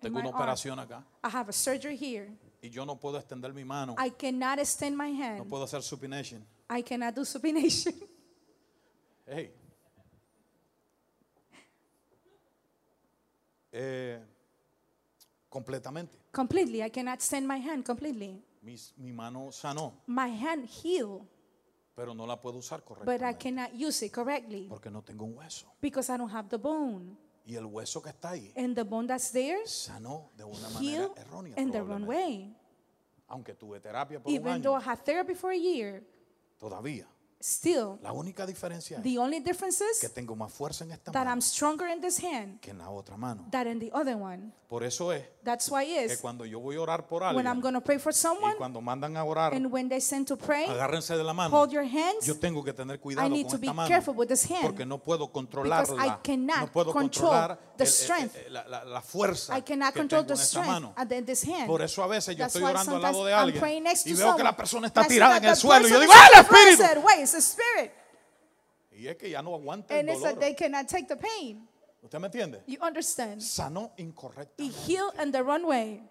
Tengo 0.00 0.14
my 0.14 0.20
una 0.20 0.28
arm. 0.30 0.36
operación 0.36 0.78
acá 0.78 1.02
I 1.24 1.28
have 1.28 1.48
a 1.48 1.52
surgery 1.52 1.96
here. 1.96 2.28
y 2.62 2.68
yo 2.70 2.84
no 2.84 2.94
puedo 2.94 3.18
extender 3.18 3.52
mi 3.52 3.64
mano. 3.64 3.96
I 3.98 4.10
cannot 4.10 4.60
extend 4.60 4.96
my 4.96 5.10
No 5.10 5.18
hand. 5.22 5.48
puedo 5.50 5.64
hacer 5.64 5.82
supination. 5.82 6.44
I 6.68 6.82
cannot 6.82 7.14
do 7.16 7.24
supination. 7.24 7.94
Hey. 9.26 9.52
Eh, 13.72 14.18
completamente. 15.48 16.18
completely. 16.32 16.82
I 16.82 16.90
cannot 16.90 17.14
extend 17.14 17.46
my 17.46 17.58
hand 17.58 17.84
completely. 17.84 18.40
Mi, 18.62 18.76
mi 18.98 19.12
mano 19.12 19.50
sanó, 19.52 19.92
My 20.06 20.28
hand 20.28 20.66
healed, 20.66 21.26
pero 21.94 22.14
no 22.14 22.26
la 22.26 22.40
puedo 22.40 22.58
usar 22.58 22.80
but 22.80 22.90
I 22.90 23.04
correctamente 23.34 23.38
cannot 23.38 23.70
use 23.74 24.04
it 24.06 24.12
correctly 24.12 24.66
porque 24.68 24.90
no 24.90 25.02
tengo 25.02 25.24
un 25.24 25.36
hueso. 25.36 25.66
because 25.80 26.12
I 26.12 26.16
don't 26.16 26.32
have 26.32 26.48
the 26.48 26.56
bone. 26.58 27.16
Y 27.46 27.56
el 27.56 27.64
hueso 27.66 28.00
que 28.02 28.10
está 28.10 28.30
ahí 28.30 28.52
And 28.56 28.74
the 28.76 28.84
bone 28.84 29.08
that's 29.08 29.32
there 29.32 29.66
sanó 29.66 30.30
de 30.36 30.44
una 30.44 30.68
manera 30.70 30.80
healed 30.80 31.18
errónea. 31.18 31.54
in 31.58 31.70
the 31.72 31.78
wrong 31.82 32.04
probablemente. 32.04 32.06
way. 32.08 32.56
Aunque 33.28 33.54
tuve 33.54 33.80
terapia 33.80 34.20
por 34.22 34.30
un 34.30 34.36
Even 34.36 34.60
though 34.62 34.74
I 34.76 34.82
año, 34.82 34.90
had 34.90 34.98
therapy 35.04 35.34
for 35.34 35.50
a 35.50 35.56
year, 35.56 36.02
todavía. 36.58 37.06
still, 37.40 37.98
La 38.02 38.12
única 38.12 38.44
diferencia 38.44 38.98
es 38.98 39.02
the 39.02 39.18
only 39.18 39.40
difference 39.40 39.82
que 40.00 40.06
is 40.08 40.12
tengo 40.12 40.36
más 40.36 40.52
fuerza 40.52 40.84
en 40.84 40.92
esta 40.92 41.10
that 41.10 41.24
mano 41.24 41.30
I'm 41.30 41.40
stronger 41.40 41.88
in 41.88 42.00
this 42.00 42.22
hand 42.22 42.60
que 42.60 42.70
en 42.70 42.78
la 42.78 42.90
otra 42.90 43.16
mano. 43.16 43.46
than 43.50 43.66
in 43.68 43.78
the 43.80 43.90
other 43.94 44.16
one. 44.16 44.52
Por 44.68 44.84
eso 44.84 45.10
es 45.12 45.24
That's 45.42 45.70
why 45.70 45.86
que 45.86 46.04
is 46.04 46.20
cuando 46.20 46.44
yo 46.44 46.60
voy 46.60 46.76
a 46.76 46.80
orar 46.82 47.06
por 47.08 47.22
when 47.22 47.46
I'm 47.46 47.46
alguien 47.56 47.60
going 47.62 47.74
to 47.74 47.80
pray 47.80 47.98
for 47.98 48.10
y 48.12 48.14
someone 48.14 48.54
cuando 48.58 48.80
mandan 48.82 49.16
a 49.16 49.24
orar, 49.24 49.54
and 49.54 49.72
when 49.72 49.88
they 49.88 49.98
send 50.00 50.26
to 50.28 50.36
pray, 50.36 50.66
agárrense 50.66 51.16
de 51.16 51.24
la 51.24 51.32
mano. 51.32 51.56
hold 51.56 51.72
your 51.72 51.82
hands. 51.84 52.26
Yo 52.26 52.34
tengo 52.38 52.62
que 52.62 52.74
tener 52.74 53.00
cuidado 53.00 53.26
I 53.26 53.30
need 53.30 53.44
con 53.46 53.52
to 53.52 53.58
be 53.58 53.66
esta 53.68 53.74
mano 53.74 53.88
careful 53.88 54.14
with 54.14 54.28
this 54.28 54.44
hand 54.50 54.62
porque 54.62 54.84
no 54.84 54.98
puedo 54.98 55.26
because 55.28 55.30
I 55.30 55.32
controlarla. 55.32 56.20
cannot 56.22 56.60
No 56.60 56.66
puedo 56.72 56.92
control 56.92 57.30
controlar 57.30 57.58
the 57.78 57.84
el- 57.84 57.88
el- 57.88 57.92
strength. 57.94 58.36
el- 58.36 58.52
la, 58.52 58.68
la- 58.68 58.84
la 58.84 59.00
fuerza 59.00 59.56
I 59.56 59.62
cannot 59.62 59.94
que 59.94 60.00
control 60.00 60.26
tengo 60.26 60.26
the 60.26 60.34
en 60.34 60.40
esta 60.40 60.46
strength 60.60 60.68
mano. 60.68 60.92
at 60.96 61.08
the- 61.08 61.22
this 61.22 61.42
hand. 61.44 61.66
Por 61.66 61.80
eso 61.80 62.02
a 62.02 62.06
veces 62.06 62.36
yo 62.36 62.44
That's 62.44 62.54
estoy 62.56 62.62
why 62.62 62.70
orando 62.72 62.96
al 62.96 63.00
sometimes 63.00 63.12
lado 63.16 63.24
de 63.24 63.32
I'm 63.32 63.40
alguien 63.40 63.86
y 63.86 64.12
veo 64.12 64.36
que 64.36 64.42
la 64.44 64.50
someone. 64.50 64.52
persona 64.56 64.86
está 64.88 65.00
I 65.00 65.04
see 65.04 65.08
tirada 65.14 65.34
that 65.36 65.42
en 65.42 65.48
el 65.48 65.54
the 65.54 65.60
suelo 65.60 65.88
y 65.88 65.90
yo 65.90 65.96
person 65.96 66.00
digo, 66.00 66.12
is 66.12 66.18
¡ah, 66.20 66.26
el 66.26 66.38
on 66.40 66.46
the 66.46 66.54
espíritu! 66.76 66.82
ground. 66.92 67.06
Wait, 67.06 67.20
it's 67.22 67.32
the 67.32 67.38
spirit. 67.40 67.92
Y 68.92 69.08
es 69.08 69.16
que 69.16 69.30
ya 69.30 69.40
no 69.40 69.54
aguanta 69.54 69.94
el 69.94 70.00
And 70.00 70.10
it's 70.10 70.20
that 70.20 70.34
dolor. 70.34 70.40
they 70.40 70.54
cannot 70.54 70.86
take 70.86 71.06
the 71.08 71.16
pain. 71.16 71.66
¿Usted 72.02 72.18
me 72.18 72.26
entiende? 72.28 72.62
You 72.66 72.78
understand? 72.82 73.40
Sanó 73.40 73.92
He 73.96 74.02
incorrectamente. 74.02 74.74
healed 74.86 75.12
in 75.22 75.30
the 75.32 75.42
wrong 75.42 75.64
way. 75.64 76.02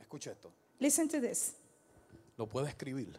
Escucha 0.00 0.30
esto. 0.32 0.52
Listen 0.78 1.08
to 1.08 1.20
this. 1.20 1.54
Lo 2.36 2.46
puede 2.46 2.68
escribir. 2.68 3.18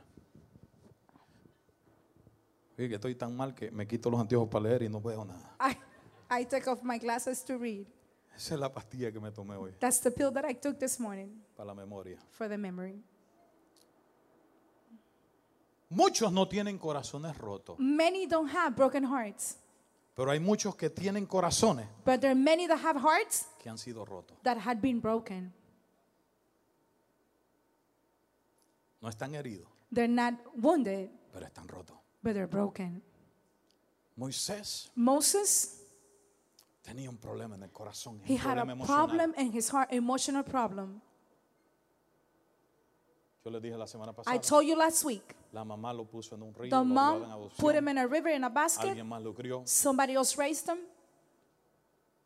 Que 2.76 2.96
estoy 2.96 3.14
tan 3.14 3.36
mal 3.38 3.54
que 3.54 3.70
me 3.70 3.86
quito 3.86 4.10
los 4.10 4.20
anteojos 4.20 4.50
para 4.50 4.64
leer 4.64 4.84
y 4.84 4.90
no 4.90 5.00
veo 5.02 5.24
nada. 5.24 5.56
I, 5.60 5.78
I 6.42 6.46
took 6.46 6.66
off 6.68 6.82
my 6.82 6.98
glasses 6.98 7.44
to 7.46 7.58
read. 7.58 7.86
Esa 8.36 8.56
es 8.56 8.60
la 8.60 8.74
pastilla 8.74 9.12
que 9.12 9.20
me 9.20 9.30
tomé 9.32 9.56
hoy 9.56 9.72
That's 9.80 10.00
the 10.02 10.10
pill 10.10 10.32
that 10.32 10.46
I 10.50 10.56
took 10.56 10.80
this 10.80 11.00
morning 11.00 11.30
para 11.56 11.68
la 11.68 11.74
memoria. 11.76 12.18
for 12.32 12.48
the 12.50 12.58
memory. 12.58 13.04
Muchos 15.94 16.32
no 16.32 16.48
tienen 16.48 16.78
corazones 16.80 17.38
rotos, 17.38 17.78
Many 17.78 18.26
don't 18.26 18.50
have 18.50 18.76
broken 18.76 19.04
hearts, 19.04 19.58
pero 20.16 20.32
hay 20.32 20.40
muchos 20.40 20.74
que 20.76 20.90
tienen 20.90 21.26
corazones 21.28 21.86
but 22.06 22.22
there 22.22 22.32
are 22.32 22.36
many 22.36 22.66
that 22.66 22.80
have 22.80 22.98
hearts 23.00 23.46
que 23.60 23.70
han 23.70 23.78
sido 23.78 24.06
rotos. 24.06 24.38
that 24.44 24.58
had 24.58 24.80
been 24.82 25.02
broken. 25.02 25.52
No 29.02 29.10
están 29.10 29.34
heridos, 29.36 29.68
They're 29.94 30.08
not 30.08 30.36
wounded, 30.56 31.10
pero 31.34 31.46
están 31.46 31.68
rotos. 31.68 31.98
but 32.24 32.34
they're 32.34 32.48
broken. 32.48 33.02
Moisés 34.16 34.90
Moses, 34.96 35.82
tenía 36.84 37.10
un 37.10 37.18
problema 37.18 37.56
en 37.56 37.64
el 37.64 37.72
corazón, 37.72 38.22
he 38.26 38.34
un 38.36 38.40
had 38.40 38.58
a 38.58 38.62
problema 38.66 38.72
emocional. 38.74 39.08
problem 39.08 39.34
in 39.38 39.52
his 39.52 39.70
heart, 39.70 39.92
emotional 39.92 40.44
problem. 40.44 41.02
Yo 43.44 43.50
les 43.52 43.62
dije 43.62 43.76
la 43.78 43.88
semana 43.88 44.12
I 44.12 44.16
pasada, 44.16 44.40
told 44.42 44.68
you 44.68 44.76
last 44.76 45.04
week. 45.04 45.36
la 45.52 45.64
mamá 45.66 45.94
lo 45.94 46.06
puso 46.06 46.36
en 46.36 46.44
un 46.44 46.54
río, 46.54 46.70
The 46.70 46.76
lo 46.76 46.84
dio 46.84 47.24
en 47.26 47.30
mom 47.30 47.50
put 47.58 47.76
him 47.76 47.88
in 47.90 47.98
a 47.98 48.06
river 48.08 48.32
in 48.34 48.44
a 48.44 48.50
basket. 48.50 48.90
alguien 48.90 49.08
más 49.08 49.22
lo 49.24 49.34
crió, 49.34 49.64
Somebody 49.66 50.14
else 50.14 50.38
raised 50.38 50.68
him. 50.70 50.78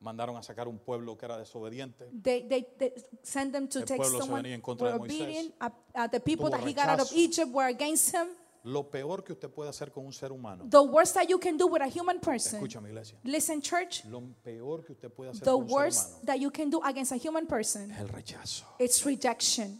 mandaron 0.01 0.35
a 0.37 0.43
sacar 0.43 0.67
un 0.67 0.77
pueblo 0.77 1.17
que 1.17 1.25
era 1.25 1.37
desobediente, 1.37 2.09
They, 2.21 2.47
they, 2.47 2.67
they 2.77 2.93
sent 3.23 3.53
them 3.53 3.67
to 3.69 3.79
El 3.79 3.85
take 3.85 3.97
pueblo 3.97 4.17
se 4.19 4.23
someone 4.25 4.41
venía 4.43 4.55
en 4.55 4.61
contra 4.61 4.91
de 4.91 4.99
Moisés. 4.99 5.51
Uh, 5.61 5.65
uh, 5.95 6.07
the 6.09 6.19
people 6.19 6.47
Tuvo 6.49 6.57
that 6.57 6.67
he 6.67 6.73
got 6.73 6.89
out 6.89 6.99
of. 6.99 7.11
Egypt 7.13 7.51
were 7.51 7.67
against 7.69 8.13
him. 8.13 8.27
Lo 8.65 8.83
peor 8.89 9.23
que 9.23 9.31
usted 9.33 9.49
puede 9.51 9.69
hacer 9.69 9.91
con 9.91 10.05
un 10.05 10.11
ser 10.11 10.31
humano. 10.31 10.65
The 10.69 10.81
worst 10.81 11.13
that 11.13 11.29
you 11.29 11.37
can 11.39 11.55
do 11.55 11.67
with 11.67 11.81
a 11.83 11.87
human 11.87 12.19
person. 12.19 12.59
Escúchame, 12.59 12.89
iglesia. 12.89 13.17
Listen, 13.23 13.61
church. 13.61 14.03
Lo 14.05 14.21
peor 14.43 14.83
que 14.83 14.93
usted 14.93 15.11
puede 15.11 15.29
hacer 15.31 15.43
The 15.45 15.51
con 15.51 15.61
un 15.61 15.67
ser 15.69 15.75
worst 15.75 16.25
that 16.25 16.37
you 16.39 16.51
can 16.51 16.69
do 16.71 16.81
against 16.83 17.11
a 17.11 17.15
human 17.17 17.45
person. 17.47 17.91
el 17.91 18.07
rechazo. 18.09 18.65
It's 18.79 19.05
rejection. 19.05 19.79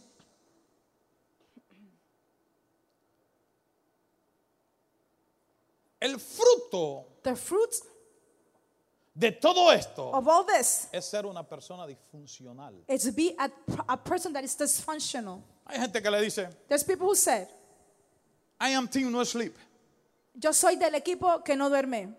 El 6.00 6.18
fruto 6.18 7.06
The 7.22 7.34
fruit 7.36 7.70
de 9.14 9.32
todo 9.32 9.70
esto 9.72 10.10
of 10.12 10.28
all 10.28 10.44
this 10.44 10.88
es 10.92 11.06
ser 11.06 11.24
una 11.26 11.42
persona 11.42 11.86
disfuncional. 11.86 12.74
is 12.88 13.04
to 13.04 13.12
be 13.12 13.34
a, 13.38 13.50
a 13.88 13.96
person 13.96 14.32
that 14.32 14.44
is 14.44 14.54
dysfunctional. 14.56 15.42
Hay 15.66 15.78
gente 15.80 16.00
que 16.02 16.10
le 16.10 16.20
dice, 16.20 16.48
There's 16.68 16.84
people 16.84 17.06
who 17.06 17.14
said, 17.16 17.48
I 18.60 18.70
am 18.70 18.86
team 18.88 19.10
no 19.10 19.24
sleep. 19.24 19.54
Yo 20.34 20.52
soy 20.52 20.76
del 20.76 20.94
equipo 20.94 21.42
que 21.42 21.56
no 21.56 21.68
duerme. 21.70 22.14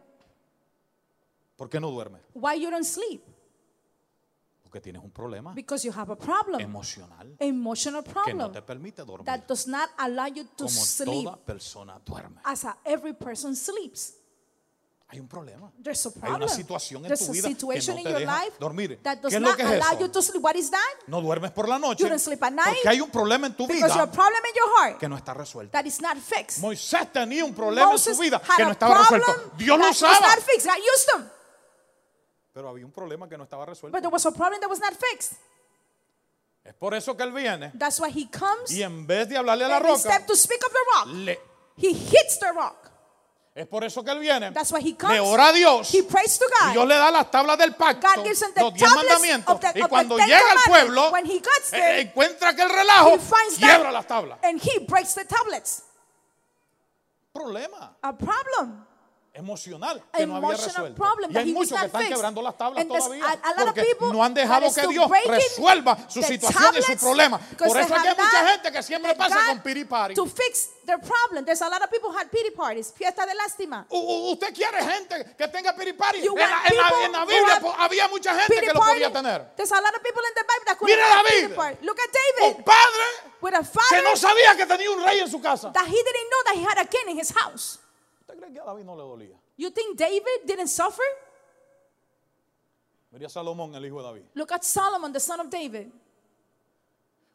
¿Por 1.56 1.70
qué 1.70 1.80
no 1.80 1.92
duerme? 1.92 2.20
Why 2.34 2.56
you 2.56 2.70
don't 2.70 2.84
sleep? 2.86 3.24
Porque 4.68 4.82
tienes 4.82 5.02
un 5.02 5.12
problema 5.12 5.54
Because 5.54 5.88
you 5.88 5.94
have 5.98 6.12
a 6.12 6.16
problem, 6.18 6.60
emocional 6.60 7.36
emotional 7.40 8.04
que 8.04 8.12
problem 8.12 8.38
no 8.38 8.52
te 8.52 8.62
permite 8.62 9.04
dormir 9.06 9.26
that 9.26 9.48
does 9.48 9.66
not 9.66 9.90
allow 9.98 10.28
you 10.28 10.44
to 10.44 10.66
como 10.66 10.70
sleep 10.70 11.24
toda 11.24 11.38
persona 11.38 12.02
duerme. 12.06 12.42
as 12.44 12.66
a, 12.66 12.78
every 12.84 13.14
person 13.14 13.56
sleeps. 13.56 14.14
Hay 15.10 15.22
un 15.22 15.28
problema. 15.30 15.72
There's 15.82 16.06
a 16.06 16.10
Hay 16.10 16.20
problem. 16.20 16.36
una 16.44 16.48
situación 16.50 17.02
en 17.06 17.08
There's 17.08 17.22
tu 17.26 17.28
a 17.28 17.32
vida 17.32 17.48
que 17.48 17.54
situation 17.56 17.96
no 17.96 18.00
in 18.02 18.04
te 18.04 18.12
your 18.12 18.20
deja 18.20 18.44
life 18.44 18.58
dormir. 18.60 19.00
that 19.04 19.20
does 19.22 19.32
¿Qué 19.32 19.38
es 19.38 19.42
lo 19.42 19.48
not 19.48 19.56
que 19.56 19.64
es 19.64 19.70
allow 19.70 19.92
eso? 19.94 20.00
you 20.02 20.10
to 20.10 20.22
sleep. 20.22 20.44
What 20.44 20.56
is 20.56 20.70
that? 20.70 20.80
No 21.08 21.22
duermes 21.22 21.52
por 21.52 21.70
la 21.70 21.80
noche 21.80 22.04
You 22.04 22.10
don't 22.10 22.20
sleep 22.20 22.44
at 22.44 22.52
night 22.52 22.66
porque 22.76 22.90
hay 22.90 23.00
un 23.00 23.10
problema 23.10 23.48
en 23.48 23.54
tu 23.56 23.66
Because 23.68 23.88
you 23.96 24.02
have 24.02 24.02
a 24.02 24.06
vida 24.12 24.12
problem 24.12 24.44
in 24.44 24.54
your 24.54 24.70
heart 24.82 25.00
que 25.00 25.08
no 25.08 25.16
está 25.16 25.34
resuelto. 25.34 25.72
that 25.72 25.86
is 25.86 26.02
not 26.02 26.18
fixed. 26.18 26.60
Moisés 26.62 27.10
tenía 27.14 27.46
un 27.46 27.54
problema 27.54 27.86
en 27.88 27.92
Moses 27.94 28.18
su 28.18 28.22
vida 28.22 28.42
had 28.46 28.58
que 28.58 28.64
no 28.64 28.70
a 28.70 28.74
estaba 28.74 28.96
problem 28.96 29.22
resuelto. 29.22 29.56
Dios 29.58 29.78
lo 29.78 29.84
that 29.86 29.88
was 29.92 30.02
usaba, 30.02 30.28
not 30.36 30.40
fixed. 30.44 30.68
God 30.68 30.78
used 30.78 31.08
them. 31.14 31.30
Pero 32.58 32.70
había 32.70 32.84
un 32.88 32.92
problema 32.92 33.30
que 33.30 33.38
no 33.38 33.44
estaba 33.44 33.68
resuelto. 33.68 33.96
But 33.96 34.02
there 34.02 34.12
was 34.12 34.26
a 34.26 34.32
problem 34.32 34.60
that 34.62 34.68
was 34.68 34.80
not 34.80 34.94
fixed. 34.96 35.34
Es 36.64 36.74
por 36.74 36.96
eso 36.96 37.16
que 37.16 37.22
él 37.24 37.32
viene 37.32 37.72
That's 37.78 38.00
why 38.00 38.10
he 38.10 38.28
comes 38.32 38.72
y 38.72 38.82
en 38.82 39.06
vez 39.06 39.30
de 39.30 39.38
hablarle 39.38 39.66
a 39.66 39.68
la 39.68 39.80
roca, 39.80 40.26
to 40.26 40.36
speak 40.36 40.60
of 40.66 40.72
the 40.74 40.80
rock, 40.96 41.08
le- 41.14 41.40
he 41.78 41.90
hits 41.92 42.40
the 42.40 42.52
rock. 42.52 42.90
es 43.54 43.68
por 43.68 43.84
eso 43.84 44.04
que 44.04 44.10
él 44.12 44.20
viene, 44.20 44.52
That's 44.54 44.72
why 44.72 44.80
he 44.82 44.92
le 44.94 44.98
comes. 44.98 45.20
ora 45.22 45.50
a 45.50 45.54
Dios 45.54 45.94
He 45.94 46.02
prays 46.02 46.40
to 46.40 46.46
y 46.46 46.72
Dios 46.72 46.84
God. 46.84 46.88
le 46.90 46.96
da 46.96 47.12
las 47.12 47.30
tablas 47.30 47.60
del 47.60 47.76
pacto, 47.76 48.08
God 48.16 48.24
gives 48.26 48.42
him 48.42 48.54
the 48.56 48.62
los 48.64 48.74
diez 48.74 48.92
mandamientos 48.92 49.54
of 49.56 49.62
the- 49.62 49.68
y 49.68 49.70
of 49.70 49.86
the 49.86 49.88
cuando 49.88 50.18
llega 50.18 50.52
al 50.52 50.58
pueblo 50.66 51.12
when 51.12 51.26
he 51.28 51.34
gets 51.40 51.72
eh, 51.74 51.78
there, 51.78 52.02
encuentra 52.02 52.50
aquel 52.50 52.70
relajo, 52.70 53.14
he 53.16 53.20
finds 53.20 53.58
quiebra 53.60 53.92
las 53.92 54.08
tablas. 54.08 54.40
and 54.42 54.60
he 54.60 54.80
breaks 54.80 55.14
the 55.14 55.26
tablets. 55.26 55.84
Problema 57.32 57.96
A 58.02 58.14
problem. 58.18 58.87
Emocional 59.38 60.04
que 60.14 60.26
no 60.26 60.36
había 60.38 60.58
resuelto. 60.58 61.04
Y 61.30 61.38
hay 61.38 61.54
muchos 61.54 61.80
que 61.80 61.86
están 61.86 62.08
quebrando 62.08 62.42
las 62.42 62.58
tablas 62.58 62.88
todavía 62.88 63.26
a- 63.26 63.32
a 63.32 63.52
lot 63.52 63.60
of 63.60 63.66
porque 63.66 63.84
people 63.84 64.08
no 64.12 64.24
han 64.24 64.34
dejado 64.34 64.74
que 64.74 64.88
Dios 64.88 65.10
resuelva 65.26 65.98
su 66.10 66.22
situación 66.24 66.76
y 66.78 66.82
su 66.82 66.98
problema. 66.98 67.40
Por 67.58 67.78
eso 67.78 67.96
hay 67.96 68.16
mucha 68.16 68.48
gente 68.48 68.72
que 68.72 68.84
siempre 68.84 69.16
pasa 69.16 69.38
con 69.48 69.62
piri 69.62 69.86
party. 69.86 70.16
To 70.16 70.26
fix 70.26 70.70
their 70.86 71.00
problem. 71.00 71.46
There's 71.46 71.62
a 71.62 71.70
lot 71.70 71.82
of 71.84 71.90
people 71.90 72.10
had 72.12 72.30
pity 72.30 72.52
parties, 72.52 72.94
fiesta 72.94 73.26
de 73.26 73.36
lástima. 73.36 73.86
Usted 73.90 74.54
quiere 74.54 74.82
gente 74.84 75.36
que 75.38 75.48
tenga 75.48 75.76
piripari. 75.76 76.20
En 76.26 77.12
la, 77.12 77.26
Biblia 77.26 77.62
había 77.78 78.08
mucha 78.08 78.34
gente 78.36 78.62
que 78.62 78.74
lo 78.74 78.80
podía 78.80 79.12
tener. 79.12 79.54
There's 79.56 79.72
a 79.72 79.82
lot 79.82 79.96
of 79.96 80.02
people 80.02 80.24
in 80.28 80.34
the 80.34 80.44
Bible 80.44 80.66
that 80.66 80.78
could 80.78 80.90
have 80.92 81.26
David. 81.28 81.78
Look 81.82 82.00
at 82.00 82.08
Un 82.08 82.54
David 82.54 82.66
padre 82.66 83.04
with 83.42 83.54
a 83.54 83.62
que 83.90 84.02
no 84.02 84.16
sabía 84.16 84.56
que 84.56 84.66
tenía 84.66 84.90
un 84.92 85.04
rey 85.04 85.20
en 85.20 85.30
su 85.30 85.40
casa. 85.42 85.72
that 85.74 85.86
he 85.86 85.92
didn't 85.92 86.30
know 86.30 86.44
that 86.46 86.56
he 86.56 86.64
had 86.64 86.78
a 86.78 86.86
king 86.86 87.10
in 87.10 87.20
his 87.20 87.32
house. 87.32 87.80
¿Usted 88.48 88.54
cree 88.54 88.54
que 88.54 88.60
a 88.60 88.66
David 88.66 88.86
no 88.86 88.96
le 88.96 89.04
dolía? 89.04 89.38
You 89.58 89.72
think 89.72 89.98
David 89.98 90.46
didn't 90.46 90.68
suffer? 90.68 91.06
Mire 93.12 93.26
a 93.26 93.30
Salomón, 93.30 93.74
el 93.76 93.86
hijo 93.86 93.98
de 93.98 94.04
David. 94.04 94.24
Look 94.36 94.52
at 94.52 94.64
Solomon, 94.64 95.12
the 95.14 95.20
son 95.20 95.40
of 95.40 95.50
David. 95.50 95.88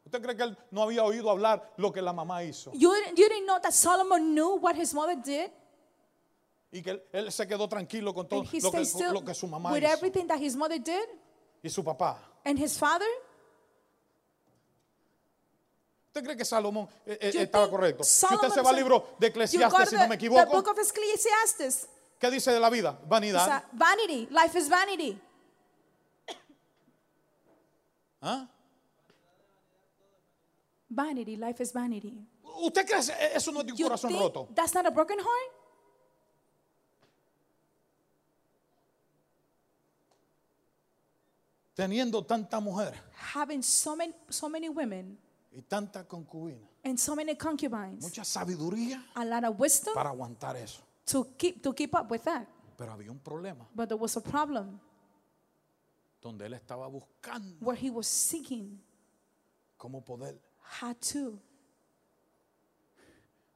¿Usted 0.05 0.23
cree 0.23 0.37
que 0.37 0.43
él 0.43 0.57
no 0.71 0.83
había 0.83 1.05
oído 1.05 1.31
hablar 1.31 1.73
lo 1.77 1.93
que 1.93 2.03
la 2.03 2.13
mamá 2.13 2.43
hizo? 2.45 2.73
You, 2.75 2.93
didn't- 2.93 3.17
you 3.17 3.29
didn't 3.29 3.47
know 3.47 3.59
that 3.61 3.73
Solomon 3.73 4.35
knew 4.35 4.57
what 4.57 4.75
his 4.77 4.93
mother 4.95 5.17
did? 5.17 5.51
Y 6.73 6.83
que 6.83 6.91
él, 6.93 7.03
él 7.13 7.33
se 7.33 7.47
quedó 7.47 7.69
tranquilo 7.69 8.15
con 8.15 8.27
todo 8.27 8.43
lo 8.43 8.51
que, 8.51 8.61
stayed 8.61 8.85
still 8.87 9.13
lo 9.13 9.23
que 9.25 9.35
su 9.35 9.47
mamá 9.47 9.73
with 9.73 9.83
hizo. 9.83 9.93
everything 9.93 10.27
that 10.27 10.39
his 10.41 10.57
mother 10.57 10.79
did? 10.79 11.07
Y 11.63 11.69
su 11.69 11.83
papá. 11.85 12.19
And 12.45 12.59
his 12.59 12.79
father? 12.79 13.07
¿Usted 16.13 16.25
cree 16.25 16.37
que 16.37 16.45
Salomón 16.45 16.87
eh, 17.07 17.17
eh, 17.23 17.33
estaba 17.37 17.71
correcto? 17.71 18.05
Si 18.05 18.27
usted 18.27 18.37
Solomon 18.37 18.55
se 18.55 18.61
va 18.61 18.69
al 18.69 18.77
libro 18.77 19.17
de 19.19 19.29
Eclesiastes, 19.29 19.89
si 19.89 19.95
no 19.97 20.03
me 20.03 20.09
the 20.09 20.15
equivoco, 20.17 20.45
book 20.53 20.69
of 20.69 20.79
Ecclesiastes. 20.79 21.89
¿qué 22.19 22.31
dice 22.31 22.53
de 22.53 22.61
la 22.61 22.69
vida? 22.69 23.01
Vanidad. 23.07 23.65
vanity. 23.73 24.29
Life 24.31 24.59
is 24.59 24.69
vanity. 24.69 25.19
¿Ah? 28.21 28.47
Vanity. 30.91 31.37
Life 31.39 31.63
is 31.63 31.73
vanity. 31.73 32.29
¿Usted 32.43 32.85
cree 32.85 33.01
que 33.01 33.35
eso 33.35 33.51
no 33.51 33.61
es 33.61 33.67
de 33.67 33.73
un 33.73 33.79
You 33.79 33.87
corazón 33.87 34.13
roto? 34.13 34.49
that's 34.55 34.75
not 34.75 34.85
a 34.85 34.91
broken 34.91 35.19
heart? 35.19 35.53
Teniendo 41.75 42.23
tanta 42.27 42.61
mujer 42.61 42.93
Having 43.33 43.63
so 43.63 43.97
many, 43.97 44.13
so 44.29 44.51
many 44.51 44.69
women 44.69 45.17
y 45.55 45.63
tanta 45.63 46.07
concubina. 46.07 46.67
and 46.85 46.99
so 46.99 47.15
many 47.15 47.35
concubines. 47.37 48.03
Mucha 48.03 48.25
sabiduría 48.25 49.05
A 49.15 49.25
lot 49.25 49.45
of 49.45 49.59
wisdom 49.61 49.95
para 49.95 50.11
aguantar 50.11 50.57
eso. 50.57 50.83
to 51.07 51.25
keep, 51.37 51.63
to 51.63 51.73
keep 51.75 51.95
up 51.95 52.11
with 52.11 52.23
that. 52.25 52.47
Pero 52.77 52.93
había 52.93 53.11
un 53.11 53.19
problema 53.21 53.67
But 53.75 53.89
there 53.91 53.99
was 54.01 54.17
a 54.17 54.21
problem 54.23 54.81
donde 56.21 56.47
él 56.47 56.55
estaba 56.55 56.89
buscando 56.89 57.57
where 57.65 57.77
he 57.79 57.91
was 57.91 58.07
seeking 58.07 58.81
cómo 59.77 60.05
poder 60.05 60.39
how 60.81 60.93
to 60.95 61.39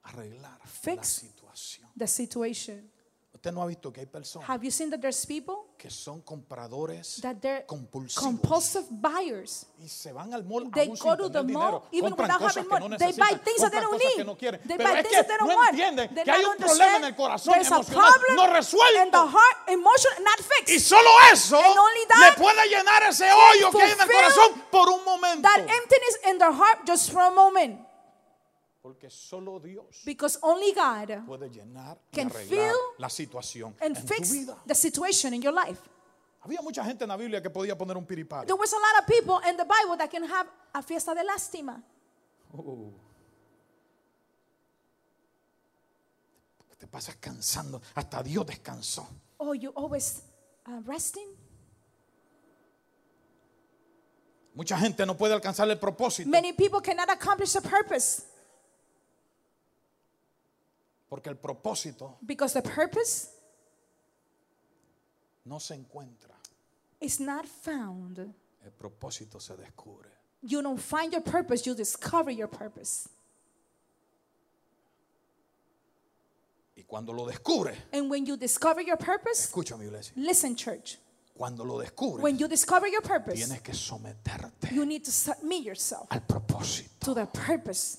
arreglar 0.02 0.58
la 0.58 0.66
Fix. 0.66 1.08
situación. 1.08 1.88
the 1.96 2.06
situation. 2.06 2.90
Usted 3.34 3.52
no 3.52 3.62
ha 3.62 3.66
visto 3.66 3.92
que 3.92 4.00
hay 4.00 4.06
personas 4.06 4.48
Have 4.48 4.64
you 4.64 4.70
seen 4.70 4.90
that 4.90 5.00
there's 5.00 5.24
people 5.26 5.65
que 5.76 5.90
son 5.90 6.20
compradores 6.22 7.20
that 7.20 7.36
they're 7.40 7.64
compulsivos 7.66 8.22
compulsive 8.24 8.86
buyers? 8.90 9.66
y 9.78 9.88
se 9.88 10.12
van 10.12 10.32
al 10.34 10.44
mall 10.44 10.70
They 10.72 10.86
aún 10.88 10.96
go 10.98 11.16
to 11.16 11.28
the 11.30 11.42
dinero, 11.42 11.60
mall 11.60 11.82
even 11.92 12.10
compran 12.10 12.26
without 12.26 12.40
cosas 12.40 12.56
having 12.56 12.68
que 12.70 12.80
no 12.80 12.88
money. 12.88 12.98
They 12.98 13.12
buy 13.12 13.38
things 13.44 13.60
that 13.60 13.70
they 13.72 13.80
don't 13.80 13.98
need. 13.98 14.26
no. 14.26 14.34
They 14.36 14.76
Pero 14.76 14.90
buy 14.90 15.02
things 15.02 15.16
that 15.16 15.28
they 15.28 15.36
don't 15.36 15.48
no 15.48 15.56
want. 15.56 15.70
entienden 15.72 16.14
They 16.14 16.24
que 16.24 16.30
hay 16.32 16.44
un 16.44 16.56
problema 16.56 16.96
en 16.96 17.04
el 17.04 17.14
corazón 17.14 17.54
There's 17.54 17.70
a 17.70 17.74
emocional 17.76 18.02
problem 18.02 18.36
no 18.36 18.44
in 18.44 18.50
the 18.50 18.58
resuelto. 18.58 19.28
heart, 19.28 19.56
emotion, 19.68 20.12
not 20.24 20.38
Y 20.40 20.42
fixed. 20.66 20.86
solo 20.88 21.10
eso 21.32 21.56
And 21.58 21.78
only 21.78 22.00
le 22.00 22.06
that 22.08 22.36
puede 22.36 22.68
llenar 22.68 23.02
ese 23.08 23.30
hoyo 23.30 23.70
que 23.70 23.82
hay 23.82 23.92
en 23.92 24.00
el 24.00 24.06
corazón 24.08 24.62
por 24.70 24.88
un 24.88 25.04
momento. 25.04 25.42
That 25.42 25.60
emptiness 25.60 26.16
in 26.30 26.38
their 26.38 26.52
heart 26.52 26.86
just 26.86 27.10
for 27.12 27.20
a 27.22 27.30
moment. 27.30 27.85
Porque 28.86 29.10
solo 29.10 29.58
Dios 29.58 29.84
Because 30.04 30.38
only 30.42 30.72
God 30.72 31.26
puede 31.26 31.50
llenar 31.50 31.98
y 32.12 32.14
Can 32.14 32.28
arreglar 32.28 32.70
fill 32.70 32.76
la 32.98 33.08
situación 33.08 33.74
and 33.80 33.96
en 33.96 34.06
fix 34.06 34.30
vida. 34.30 34.56
the 34.64 34.76
situation 34.76 35.34
in 35.34 35.42
your 35.42 35.52
life. 35.52 35.80
Había 36.42 36.62
mucha 36.62 36.84
gente 36.84 37.02
en 37.02 37.08
la 37.08 37.16
Biblia 37.16 37.42
que 37.42 37.50
podía 37.50 37.76
poner 37.76 37.96
un 37.96 38.06
piripari. 38.06 38.46
There 38.46 38.56
was 38.56 38.72
a 38.72 38.76
lot 38.76 39.00
of 39.00 39.06
people 39.08 39.40
in 39.50 39.56
the 39.56 39.64
Bible 39.64 39.96
that 39.98 40.08
can 40.08 40.22
have 40.22 40.48
a 40.72 40.82
fiesta 40.82 41.16
de 41.16 41.24
lástima. 41.24 41.82
Uh. 42.52 42.92
Te 46.78 46.86
pasas 46.86 47.16
cansando. 47.16 47.82
Hasta 47.96 48.22
Dios 48.22 48.46
descansó. 48.46 49.04
Oh, 49.38 49.52
you 49.52 49.72
always 49.74 50.22
uh, 50.68 50.80
resting? 50.86 51.26
Mucha 54.54 54.78
gente 54.78 55.04
no 55.04 55.16
puede 55.16 55.34
alcanzar 55.34 55.68
el 55.68 55.76
propósito 55.76 56.30
Many 56.30 56.52
people 56.52 56.80
cannot 56.80 57.10
accomplish 57.10 57.52
the 57.52 57.60
purpose 57.60 58.22
porque 61.08 61.28
el 61.30 61.36
propósito 61.36 62.16
because 62.26 62.52
the 62.52 62.62
purpose 62.62 63.28
no 65.44 65.58
se 65.58 65.74
encuentra. 65.74 66.34
is 67.00 67.20
not 67.20 67.46
found. 67.46 68.18
El 68.64 68.70
propósito 68.72 69.40
se 69.40 69.54
descubre. 69.56 70.08
You 70.42 70.62
don't 70.62 70.80
find 70.80 71.12
your 71.12 71.22
purpose, 71.22 71.64
you 71.66 71.74
discover 71.74 72.30
your 72.32 72.48
purpose. 72.48 73.08
Y 76.76 76.82
cuando 76.82 77.12
lo 77.12 77.26
descubre, 77.26 77.74
And 77.92 78.10
when 78.10 78.26
you 78.26 78.36
discover 78.36 78.82
your 78.82 78.98
purpose, 78.98 79.46
escucha 79.50 79.76
mi 79.78 79.86
iglesia, 79.86 80.12
listen, 80.16 80.54
church. 80.56 80.98
cuando 81.34 81.64
lo 81.64 81.78
descubre, 81.78 82.22
When 82.22 82.38
you 82.38 82.48
discover 82.48 82.86
your 82.88 83.02
purpose, 83.02 83.36
tienes 83.36 83.62
que 83.62 83.72
someterte 83.72 84.72
you 84.72 84.84
need 84.84 85.02
to 85.04 85.10
submit 85.10 85.64
yourself 85.64 86.06
al 86.10 86.20
propósito. 86.20 86.90
to 87.00 87.14
the 87.14 87.26
purpose. 87.26 87.98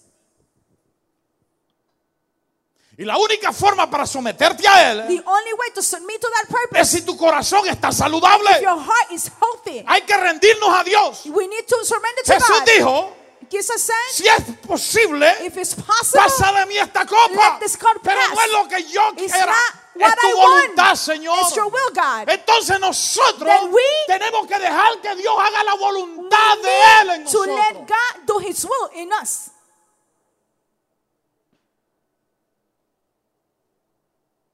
Y 2.99 3.05
la 3.05 3.15
única 3.17 3.51
forma 3.53 3.87
para 3.89 4.07
someterte 4.07 4.67
a 4.67 4.91
él 4.91 4.97
The 5.07 5.23
only 5.29 5.53
way 5.53 5.69
to 5.75 5.83
submit 5.83 6.19
to 6.19 6.27
that 6.29 6.43
es 6.49 6.69
purpose, 6.69 6.85
si 6.97 7.01
tu 7.05 7.15
corazón 7.15 7.67
está 7.67 7.91
saludable. 7.91 8.49
if 8.55 8.61
your 8.61 8.79
heart 8.79 9.11
is 9.11 9.29
healthy, 9.39 9.83
Hay 9.87 10.01
que 10.01 10.17
rendirnos 10.17 10.69
a 10.73 10.83
Dios. 10.83 11.21
we 11.27 11.47
need 11.47 11.65
to 11.67 11.77
surrender 11.85 12.23
to 12.25 12.33
Jesús 12.33 12.59
God. 12.59 12.65
dijo, 12.65 13.13
Jesus 13.51 13.81
said, 13.81 13.95
si 14.11 14.27
es 14.27 14.43
posible, 14.67 15.25
if 15.45 15.55
it's 15.57 15.75
possible, 15.75 16.21
pasa 16.23 16.51
de 16.53 16.65
mí 16.65 16.75
esta 16.77 17.05
copa. 17.05 17.29
let 17.53 17.59
this 17.61 17.77
cup 17.77 17.97
Pero 18.03 18.19
no 18.33 18.41
es 18.41 18.51
lo 18.51 18.67
que 18.67 18.83
yo 18.83 19.13
quiera, 19.15 19.53
es 19.95 20.15
tu 20.19 20.27
I 20.27 20.33
voluntad, 20.33 20.87
want. 20.87 20.97
Señor. 20.97 21.37
It's 21.43 21.55
your 21.55 21.67
will, 21.71 21.91
God. 21.93 22.27
Entonces 22.29 22.79
nosotros 22.79 23.47
Then 23.47 23.71
we 23.71 23.81
tenemos 24.07 24.47
que 24.47 24.57
dejar 24.59 24.99
que 25.01 25.15
Dios 25.15 25.35
haga 25.39 25.63
la 25.63 25.75
voluntad 25.75 26.57
de 26.63 26.81
Él 27.01 27.09
en 27.11 27.25
to 27.25 27.45
let 27.45 27.73
nosotros. 27.73 27.87
God 27.87 28.25
do 28.25 28.39
His 28.39 28.65
will 28.65 28.89
in 28.95 29.11
us. 29.21 29.51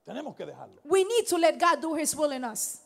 Tenemos 0.06 0.36
que 0.36 0.46
dejarlo. 0.46 0.82
We 0.84 1.04
need 1.04 1.26
to 1.30 1.38
let 1.38 1.58
God 1.60 1.82
do 1.82 1.96
His 1.96 2.16
will 2.16 2.32
in 2.32 2.44
us. 2.44 2.80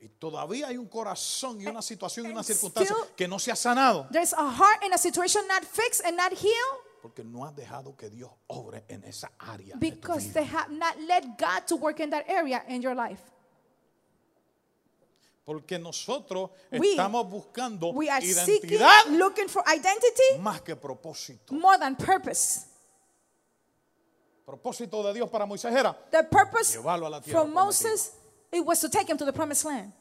Y 0.00 0.08
todavía 0.18 0.68
hay 0.68 0.76
un 0.76 0.86
corazón 0.88 1.60
y 1.60 1.66
una 1.66 1.80
situación 1.80 2.26
y 2.26 2.30
una 2.30 2.40
and 2.40 2.46
circunstancia 2.46 2.94
still- 2.94 3.14
que 3.16 3.26
no 3.28 3.38
se 3.38 3.50
ha 3.50 3.56
sanado. 3.56 4.06
There's 4.10 4.32
a 4.34 4.50
heart 4.50 4.84
in 4.84 4.92
a 4.92 4.98
situation 4.98 5.46
not 5.48 5.64
fixed 5.64 6.04
and 6.04 6.16
not 6.16 6.32
healed 6.32 6.80
Porque 7.02 7.22
no 7.24 7.44
has 7.44 7.54
dejado 7.54 7.96
que 7.96 8.08
Dios 8.10 8.30
obre 8.48 8.84
en 8.88 9.02
esa 9.04 9.30
área. 9.38 9.74
de 9.76 9.90
tu 9.90 9.96
because 9.96 10.24
vida. 10.28 10.40
they 10.40 10.44
have 10.44 10.70
not 10.70 10.98
let 11.00 11.38
God 11.38 11.66
to 11.66 11.76
work 11.76 12.00
in 12.00 12.10
that 12.10 12.24
area 12.28 12.62
in 12.68 12.82
your 12.82 12.94
life. 12.94 13.20
Porque 15.46 15.78
nosotros 15.78 16.50
We- 16.72 16.92
estamos 16.96 17.28
buscando 17.30 17.92
We 17.92 18.08
are 18.08 18.22
seeking, 18.22 18.70
identidad 18.78 19.06
looking 19.18 19.48
for 19.48 19.62
identity 19.66 20.38
más 20.40 20.62
que 20.62 20.74
propósito. 20.76 21.52
more 21.54 21.76
than 21.78 21.96
purpose. 21.96 22.66
Propósito 24.44 25.02
de 25.02 25.14
Dios 25.14 25.30
para 25.30 25.46
Moisés 25.46 25.72
era 25.74 25.94
The 26.10 26.24
purpose 26.24 26.76
Llevarlo 26.76 27.06
a 27.06 27.10
la 27.10 27.20
tierra. 27.20 27.44
Moses 27.44 28.12
it 28.52 28.64
was 28.64 28.78
to 28.80 28.88
take 28.88 29.10
him 29.10 29.16
to 29.16 29.24
the 29.24 29.32
promised 29.32 29.64
land. 29.64 29.92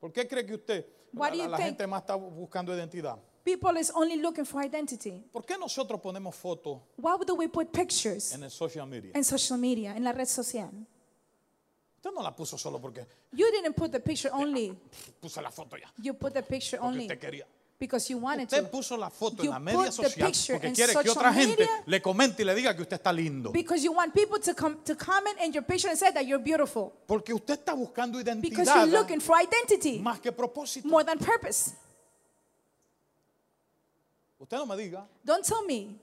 ¿Por 0.00 0.12
qué 0.12 0.26
cree 0.26 0.44
que 0.44 0.54
usted, 0.54 0.84
Why 1.12 1.28
la, 1.28 1.30
do 1.30 1.36
la- 1.36 1.44
you 1.44 1.50
la 1.50 1.56
think- 1.58 1.66
gente 1.66 1.86
más 1.86 2.02
está 2.02 2.14
buscando 2.16 2.74
identidad? 2.74 3.18
People 3.44 3.76
is 3.80 3.90
only 3.94 4.16
looking 4.16 4.44
for 4.44 4.62
identity. 4.64 5.24
¿Por 5.32 5.44
qué 5.44 5.58
nosotros 5.58 6.00
ponemos 6.00 6.34
fotos 6.34 6.80
Why 6.96 7.16
do 7.26 7.34
we 7.34 7.48
put 7.48 7.72
pictures 7.72 8.32
en 8.32 8.44
el 8.44 8.50
social 8.50 8.86
media? 8.86 9.10
in 9.16 9.24
social 9.24 9.58
media, 9.58 9.96
en 9.96 10.04
la 10.04 10.12
red 10.12 10.26
social? 10.28 10.70
Usted 12.02 12.14
no 12.16 12.20
la 12.22 12.34
puso 12.34 12.58
solo 12.58 12.80
porque 12.80 13.06
You 13.32 13.46
didn't 13.52 13.74
put 13.76 13.92
the 13.92 14.00
picture 14.00 14.28
only. 14.34 14.76
puse 15.20 15.40
la 15.40 15.52
foto 15.52 15.76
ya. 15.76 15.86
You 16.02 16.14
put 16.14 16.32
the 16.34 16.42
picture 16.42 16.76
Porque 16.78 16.88
only 16.88 17.04
usted 17.04 17.20
quería. 17.20 17.46
because 17.78 18.10
you 18.10 18.18
wanted 18.18 18.46
Usted 18.46 18.64
to. 18.64 18.70
puso 18.76 18.96
la 18.96 19.08
foto 19.08 19.36
You 19.44 19.50
en 19.50 19.52
la 19.52 19.58
media 19.60 19.84
the 19.84 19.92
social 19.92 20.26
picture 20.26 20.54
porque 20.54 20.66
in 20.68 20.74
quiere 20.74 20.92
que 20.94 21.02
social 21.08 21.16
otra 21.16 21.32
gente 21.32 21.58
media 21.62 21.82
le 21.86 22.02
comente 22.02 22.42
y 22.42 22.44
le 22.44 22.56
diga 22.56 22.74
que 22.74 22.82
usted 22.82 22.96
está 22.96 23.12
lindo. 23.12 23.52
Because 23.52 23.84
you 23.84 23.92
want 23.92 24.12
people 24.12 24.40
to 24.40 24.52
come 24.52 24.78
to 24.84 24.96
comment 24.96 25.38
in 25.44 25.52
your 25.52 25.62
picture 25.62 25.90
and 25.90 25.96
say 25.96 26.10
that 26.12 26.26
you're 26.26 26.42
beautiful. 26.42 26.92
Porque 27.06 27.32
usted 27.32 27.54
está 27.60 27.72
buscando 27.72 28.18
Because 28.18 28.68
identidad 28.68 28.76
you're 28.88 28.98
looking 28.98 29.20
for 29.20 29.36
identity 29.40 30.00
más 30.00 30.20
que 30.20 30.32
propósito. 30.32 30.88
more 30.88 31.04
than 31.04 31.20
purpose. 31.20 31.72
Usted 34.40 34.56
no 34.56 34.66
me 34.66 34.76
diga 34.76 35.06
Don't 35.24 35.44
tell 35.46 35.64
me 35.64 35.94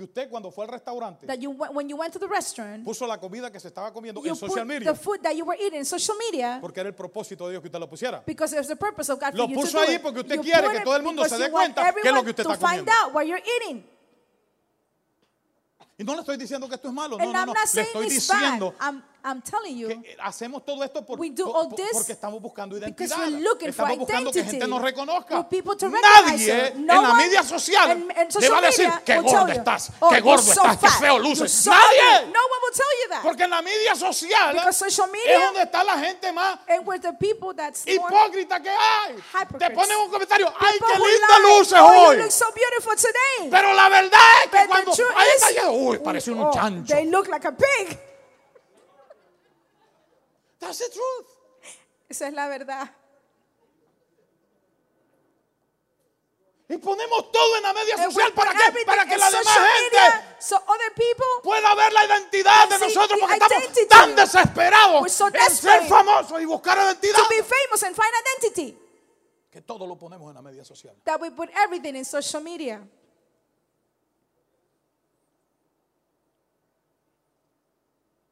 que 0.00 0.04
usted 0.04 0.30
cuando 0.30 0.50
fue 0.50 0.64
al 0.64 0.70
restaurante 0.70 1.26
that 1.26 1.38
you 1.38 1.50
when 1.50 1.88
you 1.88 1.96
went 1.96 2.12
to 2.12 2.18
the 2.18 2.26
restaurant, 2.26 2.82
puso 2.84 3.06
la 3.06 3.18
comida 3.18 3.50
que 3.52 3.60
se 3.60 3.68
estaba 3.68 3.92
comiendo 3.92 4.22
you 4.22 4.30
en 4.30 4.36
social 4.36 4.64
put 4.64 4.66
media 4.66 4.92
the 4.92 4.98
food 4.98 5.20
that 5.22 5.34
you 5.34 5.44
were 5.44 5.58
eating 5.62 5.78
in 5.80 5.84
social 5.84 6.16
media 6.16 6.58
porque 6.60 6.80
era 6.80 6.88
el 6.88 6.94
propósito 6.94 7.46
de 7.46 7.52
Dios 7.52 7.62
que 7.62 7.68
usted 7.68 7.78
lo 7.78 7.88
pusiera. 7.88 8.22
because 8.26 8.52
it 8.54 8.58
was 8.58 8.68
the 8.68 8.76
purpose 8.76 9.10
of 9.12 9.20
God 9.20 9.34
Lo 9.34 9.44
for 9.44 9.50
you 9.50 9.56
to 9.56 9.60
puso 9.62 9.78
do 9.78 9.84
ahí 9.84 9.94
it. 9.96 10.02
porque 10.02 10.20
usted 10.20 10.36
You 10.36 10.42
quiere 10.42 10.68
que 10.72 10.80
todo 10.80 10.96
el 10.96 11.02
mundo 11.02 11.24
se 11.28 11.36
dé 11.36 11.46
you 11.46 11.50
cuenta 11.52 11.92
qué 11.92 12.08
es 12.08 12.14
lo 12.14 12.24
que 12.24 12.30
usted 12.30 12.44
to 12.44 12.52
está 12.52 12.66
comiendo. 12.66 12.90
out 12.92 13.12
what 13.14 13.24
you're 13.26 13.42
eating. 13.60 13.84
Y 15.98 16.04
no 16.04 16.14
le 16.14 16.20
estoy 16.20 16.38
diciendo 16.38 16.66
que 16.66 16.76
esto 16.76 16.88
es 16.88 16.94
malo, 16.94 17.18
no, 17.18 17.30
no, 17.30 17.46
no. 17.46 17.52
Le 17.74 17.82
estoy 17.82 18.08
diciendo. 18.08 18.74
I'm, 19.22 19.42
telling 19.42 19.76
you 19.76 19.88
que 19.88 20.16
hacemos 20.22 20.64
todo 20.64 20.82
esto 20.84 21.04
por- 21.04 21.18
We 21.18 21.30
do 21.30 21.46
all 21.50 21.68
por- 21.68 21.76
this 21.76 21.90
porque 21.92 22.12
estamos 22.12 22.40
buscando 22.40 22.76
because 22.76 23.12
identidad. 23.12 23.18
we're 23.18 23.40
looking 23.42 23.72
for 23.72 23.84
Estamos 23.86 23.98
buscando 23.98 24.32
que 24.32 24.38
identity. 24.40 24.58
gente 24.60 24.66
nos 24.68 24.82
reconozca. 24.82 25.36
For 25.36 25.48
people 25.48 25.76
to 25.76 25.88
recognize 25.88 26.46
Nadie 26.46 26.70
us. 26.70 26.74
No 26.76 26.94
en 26.94 27.02
la 27.02 27.10
one 27.12 27.22
media 27.24 27.42
social 27.44 27.90
in 27.92 28.08
le 28.40 28.48
va 28.48 28.58
a 28.58 28.60
decir 28.62 28.86
media 28.88 29.02
qué 29.04 29.12
will 29.18 29.24
tell 29.24 29.38
gordo 29.40 29.52
you, 29.52 29.58
estás, 29.58 29.90
"Oh, 30.00 30.08
qué 30.10 30.20
gordo 30.20 30.42
so 30.42 30.50
estás, 30.64 30.78
qué 30.78 30.88
feo 30.98 31.18
luces. 31.18 31.52
so 31.52 31.70
Nadie. 31.70 31.84
ugly." 32.20 32.32
No 32.32 32.40
one 32.40 32.60
will 32.62 32.74
tell 32.74 32.92
you 33.02 33.08
that. 33.10 33.22
Porque 33.22 33.42
en 33.44 33.50
la 33.50 33.62
media 33.62 33.94
social 33.94 34.72
social 34.72 35.06
es 35.06 35.12
media- 35.12 35.44
donde 35.46 35.62
está 35.62 35.84
la 35.84 35.98
gente 35.98 36.32
más 36.32 36.58
And 36.68 36.86
hipócrita 37.86 38.60
que 38.60 38.70
hay. 38.70 39.14
Hypocrites. 39.34 39.58
Te 39.68 39.70
ponen 39.74 39.96
un 39.98 40.10
comentario, 40.10 40.52
ay, 40.58 40.78
qué 40.78 40.98
linda 40.98 41.38
luces 41.58 41.78
"Oh, 41.80 41.86
hoy. 42.08 42.16
you 42.16 42.22
look 42.22 42.32
so 42.32 42.46
beautiful 42.54 42.96
today. 42.96 43.50
Pero 43.50 43.72
la 43.74 43.88
verdad 43.88 44.20
es 44.44 44.50
que 44.50 44.58
But 44.58 44.66
cuando 44.68 44.92
ahí 45.16 45.28
está 45.36 45.70
uy, 45.70 45.98
parece 45.98 46.30
un 46.30 46.40
oh, 46.40 46.50
chancho. 46.52 46.94
They 46.94 47.06
look 47.06 47.28
like 47.28 47.46
a 47.46 47.52
pig. 47.52 47.98
That's 50.60 50.78
the 50.78 50.90
truth. 50.90 51.26
Esa 52.08 52.28
es 52.28 52.34
la 52.34 52.48
verdad. 52.48 52.90
Y 56.68 56.76
ponemos 56.76 57.32
todo 57.32 57.56
en 57.56 57.62
la 57.64 57.72
media 57.72 57.94
And 57.96 58.12
social 58.12 58.32
para 58.32 58.52
para 58.86 59.04
que 59.04 59.18
la 59.18 59.28
demás 59.28 59.58
gente 59.58 59.98
so 60.38 60.54
other 60.68 60.94
people 60.94 61.26
pueda 61.42 61.74
ver 61.74 61.92
la 61.92 62.04
identidad 62.04 62.68
de 62.68 62.78
nosotros 62.78 63.18
porque 63.18 63.34
estamos 63.34 63.88
tan 63.88 64.14
desesperados 64.14 65.10
so 65.10 65.26
en 65.26 65.50
ser 65.50 65.88
famosos 65.88 66.40
y 66.40 66.44
buscar 66.44 66.78
identidad 66.78 67.16
to 67.16 67.28
be 67.28 67.42
famous 67.42 67.82
and 67.82 67.96
find 67.96 68.12
identity 68.24 68.78
que 69.50 69.60
todo 69.60 69.84
lo 69.84 69.96
ponemos 69.98 70.28
en 70.28 70.34
la 70.36 70.42
media 70.42 70.64
social. 70.64 70.94
that 71.04 71.20
we 71.20 71.30
put 71.30 71.50
everything 71.56 71.96
in 71.96 72.04
social 72.04 72.40
media. 72.40 72.80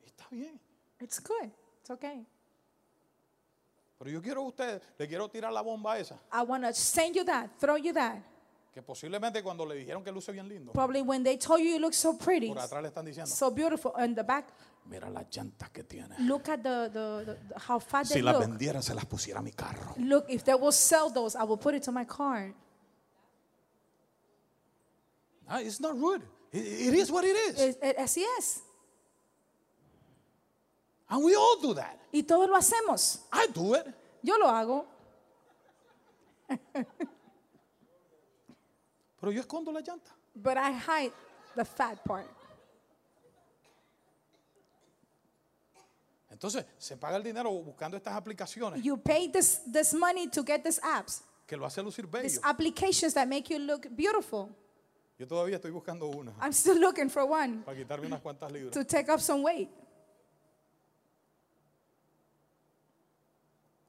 Está 0.07 0.27
bien. 0.31 0.61
It's 1.01 1.19
good. 1.19 1.51
It's 1.89 1.91
okay. 1.91 2.27
Pero 3.99 4.11
yo 4.11 4.21
quiero 4.21 4.43
a 4.43 4.47
usted, 4.47 4.83
le 4.99 5.09
quiero 5.09 5.29
tirar 5.31 5.51
la 5.53 5.63
bomba 5.63 5.99
esa, 5.99 6.21
I 6.31 6.43
want 6.43 6.65
to 6.65 6.73
send 6.75 7.17
you 7.17 7.25
that, 7.25 7.49
throw 7.59 7.77
you 7.77 7.93
that. 7.95 8.19
que 8.75 8.83
posiblemente 8.83 9.43
cuando 9.43 9.65
le 9.65 9.75
dijeron 9.75 10.05
que 10.05 10.13
luce 10.13 10.31
bien 10.31 10.47
lindo, 10.49 10.73
Probably 10.73 11.01
when 11.01 11.25
they 11.25 11.39
told 11.39 11.61
you 11.61 11.71
you 11.71 11.79
look 11.81 11.95
so 11.95 12.17
pretty, 12.19 12.49
por 12.49 12.59
atrás 12.59 12.83
le 12.83 12.89
están 12.89 13.07
diciendo, 13.07 13.27
so 13.27 13.51
beautiful, 13.51 13.93
in 14.05 14.15
the 14.15 14.23
back, 14.23 14.53
mira 14.85 15.09
las 15.09 15.25
llantas 15.35 15.71
que 15.71 15.83
tiene. 15.83 16.15
look 16.21 16.49
at 16.51 16.61
the, 16.63 16.91
the, 16.93 17.25
the, 17.25 17.35
the- 17.49 17.59
how 17.59 17.79
fat 17.81 18.05
Si 18.07 18.15
they 18.15 18.23
las 18.23 18.35
look. 18.35 18.43
vendiera 18.47 18.83
se 18.83 18.95
las 18.95 19.07
pusiera 19.07 19.41
a 19.41 19.43
mi 19.43 19.53
carro. 19.53 19.95
Look, 19.97 20.27
if 20.29 20.45
they 20.45 20.55
will 20.55 20.73
sell 20.73 21.11
those, 21.11 21.35
I 21.35 21.45
will 21.45 21.59
put 21.59 21.75
it 21.75 21.83
to 21.85 21.91
my 21.93 22.05
car. 22.05 22.53
Ah, 25.49 25.61
it's 25.61 25.81
not 25.81 25.97
rude. 25.99 26.23
It, 26.53 26.61
it 26.63 26.95
is 26.95 27.11
what 27.11 27.25
it 27.25 27.35
is. 27.49 27.59
Es- 27.59 27.79
es- 27.81 27.97
Así 27.97 28.23
es. 28.39 28.63
And 31.11 31.25
we 31.25 31.35
all 31.35 31.59
do 31.61 31.75
that. 31.75 31.99
Y 32.13 32.23
todos 32.23 32.49
lo 32.49 32.57
hacemos. 32.57 33.21
I 33.33 33.47
do 33.53 33.75
it. 33.75 33.87
Yo 34.23 34.37
lo 34.37 34.47
hago. 34.49 34.85
Pero 39.21 39.33
yo 39.33 39.41
escondo 39.41 39.73
la 39.73 39.81
llanta. 39.81 40.11
But 40.35 40.57
I 40.57 40.73
hide 40.73 41.13
the 41.57 41.65
fat 41.65 42.03
part. 42.05 42.27
Entonces, 46.31 46.65
se 46.79 46.97
paga 46.97 47.17
el 47.17 47.23
dinero 47.25 47.51
buscando 47.51 47.97
estas 47.97 48.15
aplicaciones 48.15 48.81
You 48.85 48.97
pay 48.97 49.29
this, 49.29 49.61
this 49.73 49.93
money 49.93 50.29
to 50.29 50.45
get 50.45 50.63
these 50.63 50.79
apps, 50.83 51.23
que 51.47 51.57
lo 51.57 51.67
hace 51.67 51.83
lucir 51.83 52.05
these 52.23 52.39
bello. 52.39 52.49
applications 52.49 53.15
that 53.15 53.27
make 53.27 53.49
you 53.53 53.59
look 53.59 53.89
beautiful. 53.97 54.49
Yo 55.19 55.27
todavía 55.27 55.57
estoy 55.57 55.73
buscando 55.73 56.07
una 56.07 56.33
I'm 56.41 56.53
still 56.53 56.79
looking 56.79 57.09
for 57.11 57.25
one 57.25 57.63
para 57.65 57.77
quitarme 57.77 58.07
unas 58.07 58.21
cuantas 58.21 58.53
libras. 58.53 58.73
to 58.73 58.85
take 58.85 59.11
off 59.11 59.21
some 59.21 59.43
weight. 59.43 59.69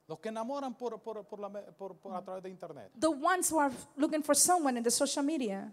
Los 0.10 0.20
que 0.20 0.30
enamoran 0.30 0.74
por, 0.76 1.00
por, 1.00 1.24
por 1.24 1.40
la 1.40 1.50
por- 1.78 1.96
por 1.96 2.16
a 2.16 2.22
través 2.24 2.42
de 2.42 2.50
internet. 2.50 2.92
The 3.00 3.08
ones 3.08 3.52
who 3.52 3.60
are 3.60 3.72
looking 3.96 4.24
for 4.24 4.36
someone 4.36 4.76
in 4.76 4.84
the 4.84 4.90
social 4.90 5.24
media, 5.24 5.72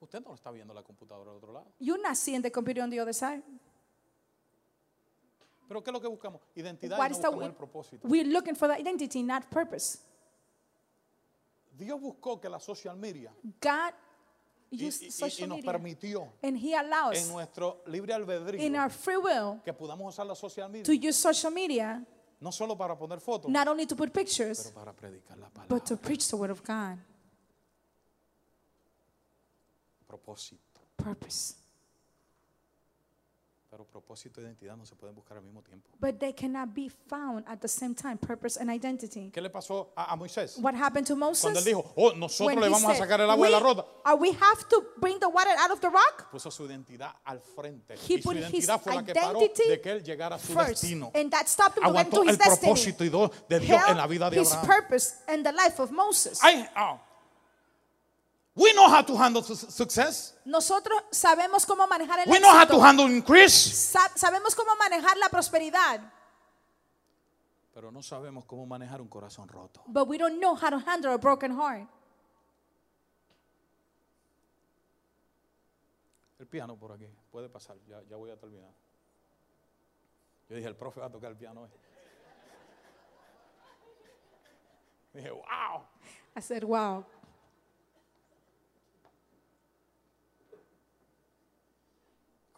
Usted 0.00 0.20
no 0.22 0.30
lo 0.30 0.34
está 0.34 0.50
viendo 0.50 0.72
en 0.72 0.76
la 0.76 0.82
computadora 0.82 1.30
del 1.30 1.36
otro 1.38 1.52
lado. 1.52 1.66
you're 1.78 2.02
not 2.02 2.16
seeing 2.16 2.42
the 2.42 2.50
computer 2.50 2.82
on 2.82 2.90
the 2.90 2.98
other 3.00 3.14
side. 3.14 3.42
Pero 5.68 5.84
¿qué 5.84 5.90
es 5.90 5.92
lo 5.94 6.00
que 6.00 6.08
buscamos? 6.08 6.40
Identidad 6.56 6.98
What 6.98 7.06
y 7.06 7.10
no 7.10 7.14
is 7.14 7.18
buscamos 7.18 7.38
we- 7.38 7.46
el 7.46 7.54
propósito. 7.54 8.08
We're 8.08 8.28
looking 8.28 8.56
for 8.56 8.66
the 8.68 8.74
identity, 8.80 9.22
not 9.22 9.44
purpose. 9.50 10.00
Dios 11.78 12.00
buscó 12.00 12.40
que 12.40 12.48
la 12.48 12.58
social 12.58 12.96
media 12.96 13.32
God 13.62 13.94
used 14.72 15.02
y- 15.02 15.06
y- 15.06 15.10
social 15.12 15.46
y 15.46 15.48
nos 15.48 15.56
media, 15.58 15.72
permitió 15.72 16.32
and 16.42 16.56
He 16.58 16.72
en 16.74 16.78
allows 16.80 17.28
nuestro 17.30 17.82
libre 17.86 18.12
albedrío 18.12 18.60
in 18.60 18.74
our 18.76 18.90
free 18.90 19.16
will 19.16 19.60
que 19.64 19.72
podamos 19.72 20.12
usar 20.12 20.26
la 20.26 20.34
social 20.34 20.66
to 20.66 20.72
media 20.92 21.08
use 21.10 21.16
social 21.18 21.52
media 21.52 22.04
no 22.40 22.50
solo 22.50 22.76
para 22.76 22.96
poner 22.96 23.20
fotos, 23.20 23.50
not 23.50 23.68
only 23.68 23.86
to 23.86 23.94
put 23.94 24.10
pero 24.12 24.24
pictures, 24.24 24.70
para 24.74 24.92
predicar 24.92 25.38
la 25.38 25.48
palabra. 25.50 25.68
but 25.68 25.84
to 25.86 25.96
preach 25.96 26.26
the 26.28 26.36
word 26.36 26.50
of 26.50 26.62
God. 26.62 26.98
Propósito. 30.08 30.80
Purpose. 30.96 31.54
Pero 33.70 33.84
propósito 33.84 34.40
e 34.40 34.42
identidad 34.44 34.76
no 34.76 34.84
se 34.84 34.96
pueden 34.96 35.14
buscar 35.14 35.36
al 35.36 35.44
mismo 35.44 35.62
tiempo. 35.62 35.88
but 36.00 36.18
they 36.18 36.32
cannot 36.32 36.74
be 36.74 36.88
found 37.08 37.44
at 37.46 37.60
the 37.60 37.68
same 37.68 37.94
time 37.94 38.16
purpose 38.18 38.58
and 38.60 38.68
identity. 38.68 39.30
¿Qué 39.32 39.40
le 39.40 39.48
pasó 39.48 39.92
a, 39.96 40.12
a 40.12 40.16
Moisés? 40.16 40.58
What 40.58 40.74
happened 40.74 41.06
to 41.06 41.14
Moses? 41.14 41.42
Cuando 41.42 41.60
él 41.60 41.64
dijo, 41.64 41.92
oh, 41.94 42.12
nosotros 42.16 42.48
When 42.48 42.58
le 42.60 42.66
he 42.66 42.70
vamos 42.70 42.90
a 42.90 42.94
said, 42.94 43.02
sacar 43.04 43.20
el 43.20 43.30
agua 43.30 43.46
de 43.46 43.52
la 43.52 43.58
"We- 43.58 43.62
roca. 43.64 43.84
Are 44.04 44.16
we 44.18 44.32
have 44.32 44.68
to 44.70 44.84
bring 45.00 45.20
the 45.20 45.28
water 45.28 45.52
out 45.56 45.70
of 45.70 45.80
the 45.80 45.88
rock? 45.88 46.28
Puso 46.32 46.50
su 46.50 46.64
identidad 46.66 47.14
al 47.24 47.40
frente. 47.40 47.94
He 47.94 48.14
y 48.14 48.22
su 48.22 48.32
his 48.32 48.38
identidad 48.40 48.80
fue 48.82 48.92
la 48.96 49.04
que 49.04 49.14
paró 49.14 49.38
de 49.38 49.80
que 49.80 49.92
él 49.92 50.02
llegara 50.02 50.34
a 50.34 50.38
su 50.40 50.52
First, 50.52 50.68
destino. 50.82 51.12
and 51.14 51.30
that 51.30 51.46
stopped 51.46 51.78
him 51.78 51.84
to 51.84 51.90
Aguantó 51.90 52.22
into 52.22 52.22
his 52.24 52.30
el 52.32 52.36
destiny. 52.38 52.58
propósito 52.72 53.04
y 53.04 53.08
do- 53.08 53.30
de 53.48 53.60
Dios 53.60 53.80
en 53.88 53.96
la 53.96 54.06
vida 54.08 54.26
Held 54.26 54.34
de 54.34 54.40
his 54.42 54.52
Abraham. 54.52 54.66
purpose 54.82 55.14
in 55.32 55.42
the 55.44 55.52
life 55.52 55.80
of 55.80 55.92
Moses. 55.92 56.40
I- 56.42 56.68
oh. 56.76 57.00
We 58.54 58.72
know 58.72 58.88
how 58.88 59.02
to 59.02 59.16
handle 59.16 59.42
su- 59.42 59.54
success. 59.56 60.34
Nosotros 60.44 61.02
sabemos 61.12 61.64
cómo 61.64 61.86
manejar 61.86 62.20
el 62.20 62.28
We 62.30 62.38
know 62.40 62.50
how 62.50 62.66
to 62.66 62.74
éxito. 62.74 62.82
handle 62.84 63.06
increase. 63.16 63.72
Sa- 63.72 64.10
sabemos 64.16 64.54
cómo 64.54 64.74
manejar 64.76 65.16
la 65.18 65.28
prosperidad, 65.28 66.00
Pero 67.72 67.90
no 67.92 68.02
sabemos 68.02 68.44
cómo 68.44 68.66
manejar 68.66 69.00
un 69.00 69.08
corazón 69.08 69.48
roto. 69.48 69.82
but 69.86 70.06
we 70.08 70.18
don't 70.18 70.38
know 70.40 70.54
how 70.56 70.68
to 70.68 70.78
handle 70.84 71.12
a 71.12 71.16
broken 71.18 71.52
heart. 71.56 71.88
El 76.38 76.46
piano 76.46 76.76
por 76.76 76.92
aquí. 76.92 77.06
Puede 77.30 77.48
pasar. 77.48 77.76
Ya, 77.86 78.02
ya 78.08 78.16
voy 78.16 78.30
a 78.30 78.36
terminar. 78.36 78.70
Yo 80.48 80.56
dije, 80.56 80.66
el 80.68 80.74
profe 80.74 80.98
va 81.00 81.06
a 81.06 81.10
tocar 81.10 81.30
el 81.30 81.36
piano 81.36 81.62
hoy. 81.62 81.68
Dije, 85.14 85.30
wow. 85.30 85.84
I 86.36 86.40
said, 86.40 86.64
wow. 86.64 87.04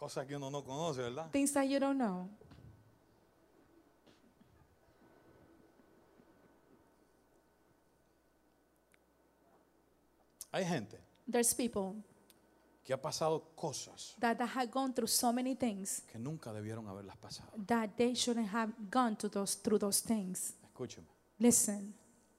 Cosas 0.02 0.26
que 0.26 0.34
uno 0.34 0.50
no 0.50 0.64
conoce, 0.64 1.00
¿verdad? 1.00 1.30
Things 1.30 1.52
that 1.52 1.64
you 1.68 1.78
don't 1.78 1.96
know. 1.96 2.28
Hay 10.50 10.64
gente 10.64 10.98
There's 11.30 11.54
people 11.54 12.02
que 12.84 12.92
ha 12.92 13.00
pasado 13.00 13.54
cosas 13.54 14.16
that, 14.18 14.36
that 14.38 14.48
have 14.48 14.72
gone 14.72 14.92
through 14.92 15.06
so 15.06 15.32
many 15.32 15.54
things 15.54 16.02
que 16.10 16.18
nunca 16.18 16.52
debieron 16.52 16.88
haberlas 16.88 17.16
pasado. 17.16 17.52
that 17.64 17.90
they 17.96 18.16
shouldn't 18.16 18.48
have 18.48 18.72
gone 18.90 19.14
to 19.14 19.28
those, 19.28 19.54
through 19.54 19.78
those 19.78 20.02
things. 20.02 20.54
Escúcheme. 20.64 21.06
Listen, 21.38 21.94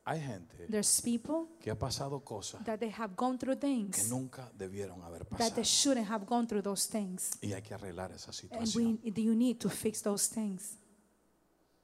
Hay 0.05 0.19
gente 0.19 0.67
there's 0.67 1.01
people 1.01 1.47
que 1.61 1.71
ha 1.71 1.79
pasado 1.79 2.19
cosas 2.25 2.63
that 2.65 2.77
they 2.79 2.91
have 2.91 3.15
gone 3.15 3.37
through 3.37 3.57
que 3.57 3.67
things 3.69 4.09
nunca 4.09 4.51
debieron 4.57 5.01
haber 5.01 5.19
that 5.25 5.29
pasado. 5.37 5.55
they 5.55 5.63
shouldn't 5.63 6.09
have 6.09 6.25
gone 6.25 6.45
through 6.45 6.61
those 6.61 6.89
things. 6.89 7.31
Y 7.41 7.53
hay 7.53 7.61
que 7.61 7.73
arreglar 7.73 8.11
esa 8.11 8.31
And 8.31 8.35
situación. 8.67 8.99
we, 9.03 9.11
you 9.21 9.33
need 9.33 9.57
to 9.59 9.69
fix 9.69 10.01
those 10.01 10.27
things 10.33 10.77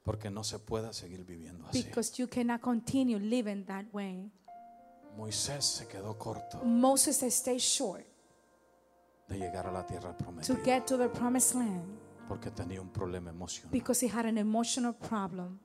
Porque 0.02 0.28
no 0.30 0.44
se 0.44 0.58
pueda 0.58 0.92
seguir 0.92 1.24
viviendo 1.24 1.66
así. 1.66 1.82
because 1.82 2.12
you 2.20 2.28
cannot 2.28 2.60
continue 2.60 3.18
living 3.18 3.64
that 3.64 3.86
way. 3.92 4.30
Moisés 5.16 5.64
se 5.64 5.86
quedó 5.88 6.16
corto 6.18 6.58
Moses 6.64 7.22
stayed 7.34 7.58
short 7.60 8.04
de 9.28 9.38
llegar 9.38 9.66
a 9.66 9.72
la 9.72 9.86
tierra 9.86 10.14
to 10.16 10.24
prometida 10.24 10.62
get 10.64 10.84
to 10.86 10.98
the 10.98 11.08
promised 11.08 11.54
land 11.54 11.98
porque 12.28 12.50
tenía 12.50 12.80
un 12.82 12.90
problema 12.90 13.30
emocional. 13.30 13.72
because 13.72 14.04
he 14.04 14.08
had 14.10 14.26
an 14.26 14.36
emotional 14.36 14.92
problem. 14.92 15.58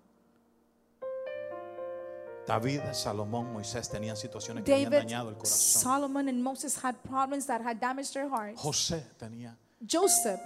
David, 2.47 2.81
Salomón, 2.93 3.51
Moisés 3.51 3.89
tenían 3.89 4.15
situaciones 4.15 4.63
que 4.63 4.73
habían 4.73 4.91
David, 4.91 5.05
dañado 5.07 5.29
el 5.29 5.35
corazón. 5.35 5.81
Solomon, 5.81 6.29
and 6.29 6.43
Moses 6.43 6.77
had 6.83 6.95
problems 7.03 7.47
that 7.47 7.61
had 7.61 7.79
damaged 7.79 8.13
their 8.13 8.29
hearts. 8.29 8.61
José 8.61 9.03
tenía 9.17 9.57
Joseph, 9.81 10.39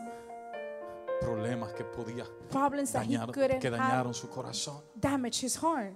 problemas 1.22 1.74
que 1.74 1.84
podía 1.84 2.26
problems 2.50 2.94
that 2.94 3.04
he 3.06 3.18
dañar, 3.18 3.32
couldn't 3.34 3.60
que 3.60 3.70
dañaron 3.70 4.14
su 4.14 4.30
corazón. 4.30 4.82
damaged 5.00 5.42
his 5.42 5.58
heart. 5.58 5.94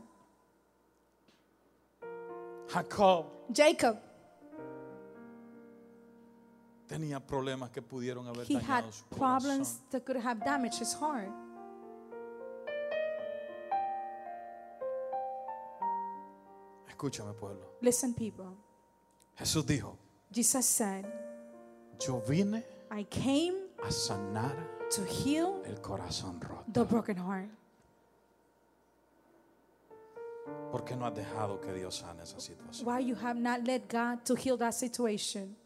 Jacob 2.68 3.26
Jacob, 3.54 3.98
tenía 6.88 7.20
problemas 7.20 7.70
que 7.70 7.82
pudieron 7.82 8.28
haber 8.28 8.46
he 8.50 8.56
had 8.56 8.84
dañado 8.84 8.92
su 8.92 9.06
problems 9.06 9.68
corazón. 9.70 9.90
that 9.92 10.06
could 10.06 10.18
have 10.18 10.44
damaged 10.44 10.80
his 10.80 10.94
heart. 10.94 11.32
Escúchame, 17.04 17.34
pueblo. 17.34 17.66
Listen, 17.82 18.14
people. 18.14 18.46
Jesús 19.38 19.66
dijo, 19.66 19.98
Jesus 20.32 20.66
said, 20.66 21.06
yo 22.00 22.22
vine 22.22 22.64
I 22.90 23.04
came 23.04 23.56
a 23.84 23.92
sanar 23.92 24.56
to 24.90 25.04
heal 25.04 25.62
el 25.66 25.82
corazón 25.82 26.40
roto. 26.40 26.64
the 26.72 26.86
broken 26.86 27.18
heart. 27.18 27.50
¿Por 30.72 30.86
qué 30.86 30.96
no 30.96 31.06
has 31.06 31.14
dejado 31.14 31.60
que 31.60 31.74
Dios 31.74 31.96
sane 31.96 32.24
esa 32.24 32.40
situación? 32.40 32.86
Why 32.86 33.00
you 33.00 33.16
have 33.16 33.38
not 33.38 33.68
let 33.68 33.90
God 33.90 34.24
to 34.24 34.36
heal 34.36 34.56
that 34.60 34.74
situation? 34.74 35.58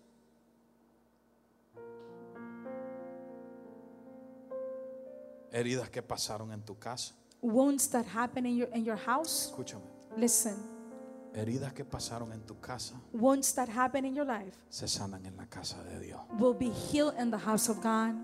Heridas 5.52 5.90
que 5.92 6.02
pasaron 6.02 6.52
en 6.52 6.62
tu 6.64 6.74
casa. 6.80 7.14
Wounds 7.42 7.90
that 7.90 8.08
happen 8.08 8.48
in 8.48 8.58
your 8.58 8.70
in 8.74 8.84
your 8.84 8.98
house. 8.98 9.52
Escúchame. 9.52 9.86
Listen, 10.18 10.77
Heridas 11.34 11.74
que 11.74 11.86
pasaron 11.86 12.32
en 12.32 12.42
tu 12.46 12.60
casa 12.60 12.96
wounds 13.14 13.54
that 13.54 13.70
happen 13.70 14.06
in 14.06 14.16
your 14.16 14.26
life 14.26 14.58
se 14.70 14.88
sanan 14.88 15.26
en 15.26 15.36
la 15.38 15.46
casa 15.46 15.84
de 15.84 16.00
Dios. 16.00 16.22
will 16.40 16.56
be 16.58 16.70
healed 16.70 17.14
in 17.20 17.30
the 17.30 17.38
house 17.38 17.70
of 17.70 17.78
God. 17.82 18.16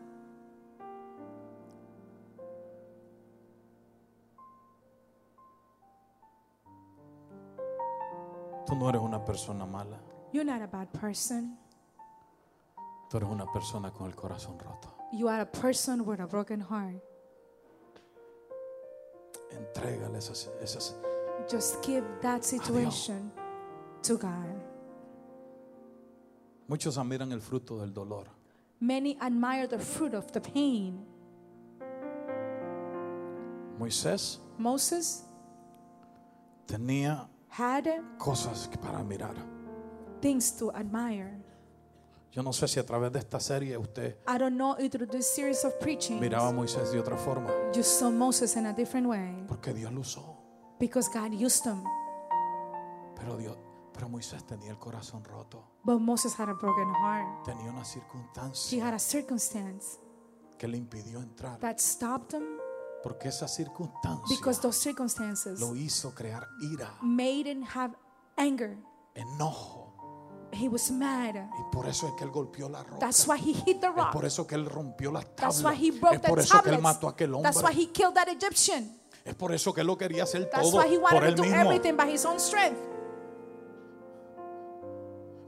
Tú 8.65 8.75
no 8.75 8.89
eres 8.89 9.01
una 9.01 9.23
persona 9.23 9.65
mala. 9.65 9.99
You're 10.31 10.45
not 10.45 10.61
a 10.61 10.67
bad 10.67 10.87
person. 10.91 11.57
Tú 13.09 13.17
eres 13.17 13.29
una 13.29 13.45
persona 13.51 13.91
con 13.91 14.07
el 14.07 14.15
corazón 14.15 14.57
roto. 14.57 14.95
You 15.11 15.27
are 15.27 15.41
a 15.41 15.45
person 15.45 16.01
with 16.05 16.19
a 16.19 16.25
broken 16.25 16.61
heart. 16.61 17.03
Entrégale 19.51 20.17
esas, 20.17 20.49
esas. 20.61 20.95
Just 21.49 21.81
give 21.83 22.03
that 22.21 22.43
situation 22.43 23.31
to 24.03 24.17
God. 24.17 24.61
Muchos 26.67 26.97
admiran 26.97 27.31
el 27.31 27.41
fruto 27.41 27.79
del 27.79 27.93
dolor. 27.93 28.25
Many 28.79 29.17
admire 29.19 29.67
the 29.67 29.79
fruit 29.79 30.13
of 30.13 30.31
the 30.31 30.41
pain. 30.41 31.05
Moisés 33.79 34.39
Moses 34.57 35.23
tenía 36.65 37.27
had 37.49 37.87
cosas 38.17 38.69
para 38.81 39.03
mirar. 39.03 39.35
things 40.21 40.51
to 40.57 40.71
admire. 40.71 41.31
Yo 42.31 42.41
no 42.41 42.51
sé 42.51 42.67
si 42.67 42.79
a 42.79 42.85
través 42.85 43.11
de 43.11 43.19
esta 43.19 43.39
serie 43.39 43.77
usted 43.77 44.15
I 44.27 44.37
don't 44.37 44.55
know 44.57 44.75
if 44.79 44.91
through 44.91 45.07
this 45.07 45.27
series 45.35 45.63
of 45.65 45.79
preaching 45.79 46.19
miraba 46.19 46.49
a 46.49 46.51
Moisés 46.51 46.91
de 46.91 46.99
otra 46.99 47.17
forma, 47.17 47.49
you 47.75 47.83
saw 47.83 48.09
Moses 48.09 48.55
in 48.55 48.65
a 48.65 48.73
different 48.73 49.07
way 49.07 49.43
porque 49.47 49.73
Dios 49.73 49.91
lo 49.91 50.01
usó. 50.01 50.42
Because 50.79 51.09
God 51.13 51.31
used 51.33 51.65
him. 51.65 51.83
Pero 53.15 53.37
Dios, 53.37 53.57
pero 53.93 54.09
Moisés 54.09 54.43
tenía 54.45 54.71
el 54.71 54.79
corazón 54.79 55.23
roto. 55.23 55.63
But 55.83 55.99
Moses 55.99 56.33
had 56.39 56.49
a 56.49 56.53
broken 56.53 56.93
heart. 56.93 57.43
Tenía 57.45 57.71
una 57.71 57.81
He 57.81 57.85
circunstancia 57.85 58.85
had 58.87 58.93
a 58.93 58.99
circumstance 58.99 59.99
que 60.57 60.67
le 60.67 60.77
impidió 60.77 61.21
entrar, 61.21 61.59
that 61.59 61.77
stopped 61.79 62.33
him 62.33 62.43
porque 63.03 63.27
esa 63.29 63.47
circunstancia 63.49 64.35
because 64.37 64.61
those 64.61 64.77
circumstances 64.79 65.59
lo 65.59 65.75
hizo 65.75 66.13
crear 66.15 66.47
ira, 66.61 66.95
made 67.01 67.49
him 67.49 67.63
have 67.63 67.93
anger. 68.37 68.77
enojo, 69.15 69.81
He 70.53 70.69
was 70.69 70.89
mad. 70.91 71.35
y 71.35 71.63
por 71.71 71.87
eso 71.87 72.07
es 72.07 72.13
que 72.13 72.23
él 72.23 72.29
golpeó 72.31 72.69
la 72.69 72.83
roca. 72.83 72.99
That's 72.99 73.27
why 73.27 73.37
he 73.39 73.53
hit 73.53 73.81
the 73.81 73.87
Es 73.87 73.95
rock. 73.95 74.11
por 74.13 74.23
eso 74.25 74.45
que 74.47 74.55
él 74.55 74.65
rompió 74.67 75.11
las 75.11 75.25
That's 75.35 75.57
tablas. 75.61 75.63
why 75.79 75.87
he 75.87 75.91
broke 75.91 76.15
Es 76.15 76.21
the 76.21 76.27
por 76.29 76.39
eso 76.39 76.51
que 76.61 76.69
él 76.69 76.75
tablets. 76.77 76.83
mató 76.83 77.07
a 77.07 77.11
aquel 77.11 77.33
hombre. 77.33 77.51
That's 77.51 77.63
why 77.63 77.73
he 77.73 77.87
killed 77.91 78.13
that 78.15 78.27
Egyptian. 78.29 78.99
Es 79.25 79.35
por 79.35 79.53
eso 79.53 79.73
que 79.73 79.81
él 79.81 79.87
lo 79.87 79.97
quería 79.97 80.23
hacer 80.23 80.49
That's 80.49 80.69
todo 80.69 80.77
why 80.81 80.87
he 80.93 80.99
por 80.99 81.13
wanted 81.13 81.29
él 81.29 81.35
to 81.35 81.41
do 81.43 81.47
mismo. 81.49 81.61
everything 81.61 81.95
by 81.95 82.07
his 82.11 82.25
own 82.25 82.39
strength. 82.39 82.77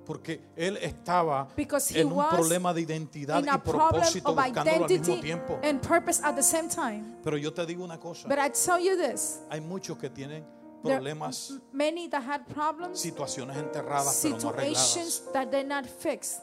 Porque 0.06 0.40
él 0.56 0.78
estaba 0.78 1.48
Because 1.56 1.90
he 1.92 2.02
en 2.02 2.08
un 2.08 2.14
was 2.18 2.30
problema 2.30 2.74
de 2.74 2.82
identidad 2.82 3.40
In 3.40 3.46
y 3.46 3.58
problem 3.58 3.90
propósito 4.04 4.30
of 4.30 4.36
buscándolo 4.36 4.62
al 4.62 4.80
mismo 4.82 4.86
identity 4.86 5.22
tiempo. 5.22 5.60
and 5.64 5.82
purpose 5.82 6.22
at 6.24 6.36
the 6.36 6.44
same 6.44 6.70
time. 6.70 7.18
Pero 7.24 7.38
yo 7.38 7.52
te 7.52 7.66
digo 7.66 7.84
una 7.84 8.00
cosa, 8.00 8.28
But 8.28 8.38
I 8.38 8.50
tell 8.50 8.80
you 8.80 8.96
this 8.96 9.40
hay 9.50 9.62
muchos 9.62 9.98
que 9.98 10.10
tienen 10.12 10.46
there 10.84 10.98
problemas, 10.98 11.60
many 11.74 12.08
that 12.10 12.22
had 12.22 12.46
problems, 12.54 13.00
situaciones 13.00 13.58
enterradas 13.58 14.20
pero 14.22 14.36
no 14.36 14.40
situations 14.52 15.22
arregladas. 15.24 15.34
that 15.34 15.50
they're 15.50 15.68
not 15.68 15.86
fixed. 15.88 16.42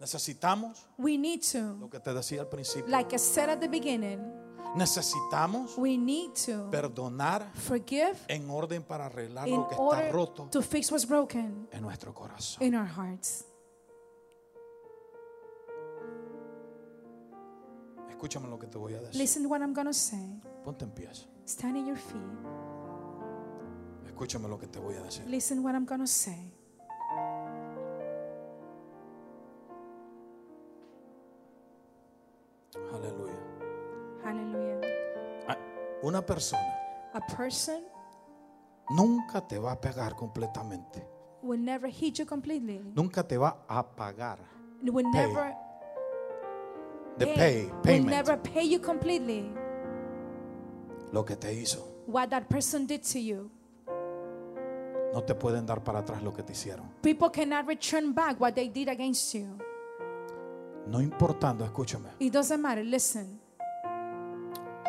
Necesitamos 0.00 0.88
We 0.98 1.16
need 1.16 1.42
to, 1.52 1.76
lo 1.80 1.88
que 1.88 2.00
te 2.00 2.12
decía 2.12 2.40
al 2.40 2.48
principio. 2.48 2.88
like 2.90 3.14
I 3.14 3.18
said 3.18 3.48
at 3.48 3.60
the 3.60 3.68
beginning, 3.68 4.18
Necesitamos 4.74 5.76
we 5.78 5.96
need 5.96 6.32
to 6.46 6.70
perdonar 6.70 7.50
forgive 7.54 8.16
en 8.28 8.48
orden 8.50 8.82
para 8.82 9.06
arreglar 9.06 9.48
in 9.48 9.56
lo 9.56 9.66
que 9.66 9.74
está 9.74 9.82
order 9.82 10.12
roto 10.12 10.48
to 10.50 10.62
fix 10.62 10.90
what's 10.92 11.06
broken 11.06 11.68
en 11.72 11.82
nuestro 11.82 12.12
corazón. 12.12 12.62
in 12.62 12.74
our 12.74 12.86
hearts. 12.86 13.44
Escúchame 18.10 18.48
lo 18.48 18.58
que 18.58 18.66
te 18.66 18.76
voy 18.78 18.94
a 18.94 19.00
decir. 19.00 19.16
Listen 19.16 19.42
to 19.44 19.48
what 19.48 19.60
I'm 19.60 19.72
going 19.72 19.86
to 19.86 19.94
say. 19.94 20.40
Ponte 20.64 20.84
en 20.84 20.90
pie. 20.90 21.08
Stand 21.46 21.76
in 21.76 21.86
your 21.86 21.96
feet. 21.96 22.20
Escúchame 24.06 24.48
lo 24.48 24.58
que 24.58 24.66
te 24.66 24.80
voy 24.80 24.96
a 24.96 25.02
decir. 25.02 25.24
Listen 25.28 25.62
what 25.62 25.74
I'm 25.74 25.86
going 25.86 26.00
to 26.00 26.06
say. 26.06 26.52
Aleluya. 32.92 33.47
Hallelujah. 34.24 34.80
Ah, 35.48 35.56
Una 36.02 36.22
persona 36.24 36.62
A 37.14 37.20
person 37.36 37.82
nunca 38.90 39.40
te 39.46 39.58
va 39.58 39.72
a 39.72 39.80
pegar 39.80 40.14
completamente. 40.16 41.06
will 41.42 41.60
never 41.62 41.88
hit 41.90 42.18
you 42.18 42.26
completely. 42.26 42.80
Nunca 42.94 43.22
te 43.26 43.36
va 43.38 43.64
a 43.68 43.82
pagar. 43.82 44.38
Will 44.82 45.04
Pay. 45.10 45.12
never 45.12 45.54
De 47.18 47.26
pay. 47.26 47.34
pay, 47.36 47.64
Will 47.66 47.82
payment. 47.82 48.10
never 48.10 48.36
pay 48.40 48.68
you 48.68 48.80
completely 48.80 49.50
Lo 51.12 51.24
que 51.24 51.36
te 51.36 51.52
hizo. 51.52 51.84
what 52.06 52.28
that 52.30 52.48
person 52.48 52.86
did 52.86 53.02
to 53.02 53.18
you. 53.18 53.50
No 55.12 55.22
te 55.24 55.34
pueden 55.34 55.64
dar 55.66 55.82
para 55.82 56.00
atrás 56.00 56.22
lo 56.22 56.32
que 56.34 56.42
te 56.42 56.52
hicieron. 56.52 56.86
People 57.02 57.30
cannot 57.32 57.66
return 57.66 58.12
back 58.12 58.38
what 58.40 58.54
they 58.54 58.68
did 58.68 58.88
against 58.88 59.32
you. 59.34 59.56
No 60.86 61.00
importando, 61.00 61.64
escúchame. 61.64 62.10
It 62.18 62.32
doesn't 62.32 62.60
matter. 62.60 62.84
Listen. 62.84 63.40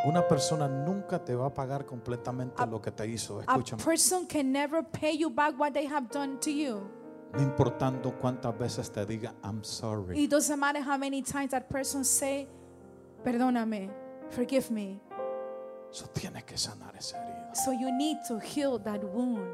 Una 0.06 0.28
persona 0.28 0.68
nunca 0.68 1.24
te 1.24 1.36
va 1.36 1.48
a 1.48 1.54
pagar 1.54 1.86
completamente 1.86 2.66
lo 2.66 2.82
que 2.82 2.92
te 2.92 3.06
hizo. 3.06 3.40
A 3.40 3.42
Escúchame. 3.42 3.84
person 3.84 4.26
can 4.26 4.52
never 4.52 4.84
pay 4.84 5.18
you 5.18 5.30
back 5.30 5.60
what 5.60 5.74
they 5.74 5.86
have 5.86 6.08
done 6.10 6.38
to 6.40 6.50
you. 6.50 6.90
No 7.34 7.42
importando 7.42 8.18
cuántas 8.20 8.58
veces 8.58 8.90
te 8.92 9.06
diga 9.06 9.34
I'm 9.44 9.64
sorry. 9.64 10.24
It 10.24 10.32
doesn't 10.32 10.60
matter 10.60 10.82
how 10.82 10.98
many 10.98 11.22
times 11.22 11.52
that 11.52 11.68
person 11.70 12.04
say, 12.06 12.48
perdóname, 13.24 13.92
forgive 14.30 14.72
me. 14.72 15.02
Eso 15.92 16.08
tienes 16.14 16.44
que 16.46 16.58
sanar 16.58 16.96
esa 16.96 17.18
herida. 17.18 17.56
So 17.56 17.72
you 17.72 17.92
need 17.92 18.18
to 18.28 18.40
heal 18.40 18.80
that 18.80 19.04
wound. 19.04 19.48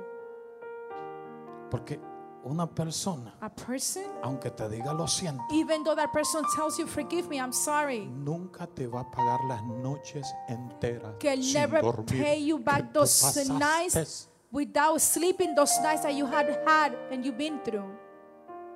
Porque 1.71 1.99
una 2.45 2.67
persona, 2.67 3.33
A 3.41 3.49
person, 3.49 4.03
aunque 4.21 4.51
te 4.51 4.69
diga 4.69 4.93
lo 4.93 5.07
siento, 5.07 5.43
even 5.51 5.83
though 5.83 5.95
that 5.95 6.11
person 6.13 6.43
tells 6.55 6.77
you, 6.77 6.85
forgive 6.85 7.27
me, 7.27 7.37
I'm 7.39 7.51
sorry, 7.51 8.05
nunca 8.05 8.67
te 8.67 8.85
va 8.87 9.01
a 9.01 9.11
pagar 9.11 9.43
las 9.47 9.63
noches 9.63 10.27
enteras. 10.47 11.15
can 11.19 11.41
sin 11.41 11.53
never 11.53 11.81
dormir 11.81 12.05
pay 12.23 12.39
you 12.43 12.57
que 12.57 12.63
back 12.65 12.93
those 12.93 13.49
nights 13.49 14.27
without 14.51 15.01
sleeping, 15.01 15.55
those 15.55 15.73
nights 15.81 16.03
that 16.03 16.13
you 16.13 16.25
had 16.27 16.47
had 16.65 16.95
and 17.11 17.25
you've 17.25 17.37
been 17.37 17.59
through. 17.63 17.89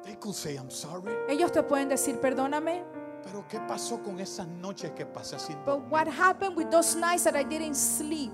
They 0.04 0.16
could 0.16 0.34
say 0.34 0.56
I'm 0.56 0.72
sorry. 0.72 1.14
Ellos 1.30 1.52
te 1.52 1.62
pueden 1.62 1.90
decir, 1.90 2.20
perdóname, 2.20 2.84
Pero 3.24 3.46
¿qué 3.48 3.60
pasó 3.68 4.02
con 4.02 4.20
esas 4.20 4.48
noches 4.48 4.92
que 4.96 5.06
pasé 5.06 5.38
sin 5.38 5.58
but 5.66 5.74
dormir? 5.76 5.90
what 5.92 6.08
happened 6.08 6.56
with 6.56 6.72
those 6.72 6.96
nights 6.96 7.26
that 7.26 7.36
I 7.36 7.44
didn't 7.44 7.76
sleep? 7.76 8.32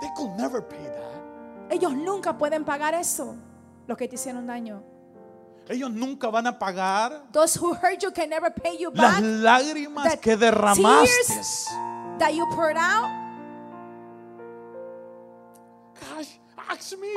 They 0.00 0.08
could 0.16 0.30
never 0.38 0.62
pay 0.62 0.84
that. 0.84 1.70
Ellos 1.70 1.92
nunca 1.94 2.32
pueden 2.38 2.64
pagar 2.64 2.94
eso, 2.94 3.36
los 3.88 3.96
que 3.98 4.06
te 4.06 4.14
hicieron 4.14 4.46
daño. 4.46 4.82
Ellos 5.68 5.90
nunca 5.90 6.28
van 6.30 6.46
a 6.46 6.58
pagar 6.58 7.30
Those 7.32 7.58
who 7.58 7.74
hurt 7.74 8.00
you 8.02 8.10
can 8.12 8.30
never 8.30 8.50
pay 8.50 8.76
you 8.78 8.90
las 8.94 9.16
back 9.16 9.22
lágrimas 9.22 10.10
the 10.12 10.18
que 10.18 10.36
derramaste. 10.36 11.26
tears 11.26 11.66
that 12.18 12.32
you 12.34 12.46
poured 12.54 12.76
out. 12.78 13.08
Gosh, 16.00 16.38
ask 16.70 16.92
me. 16.98 17.08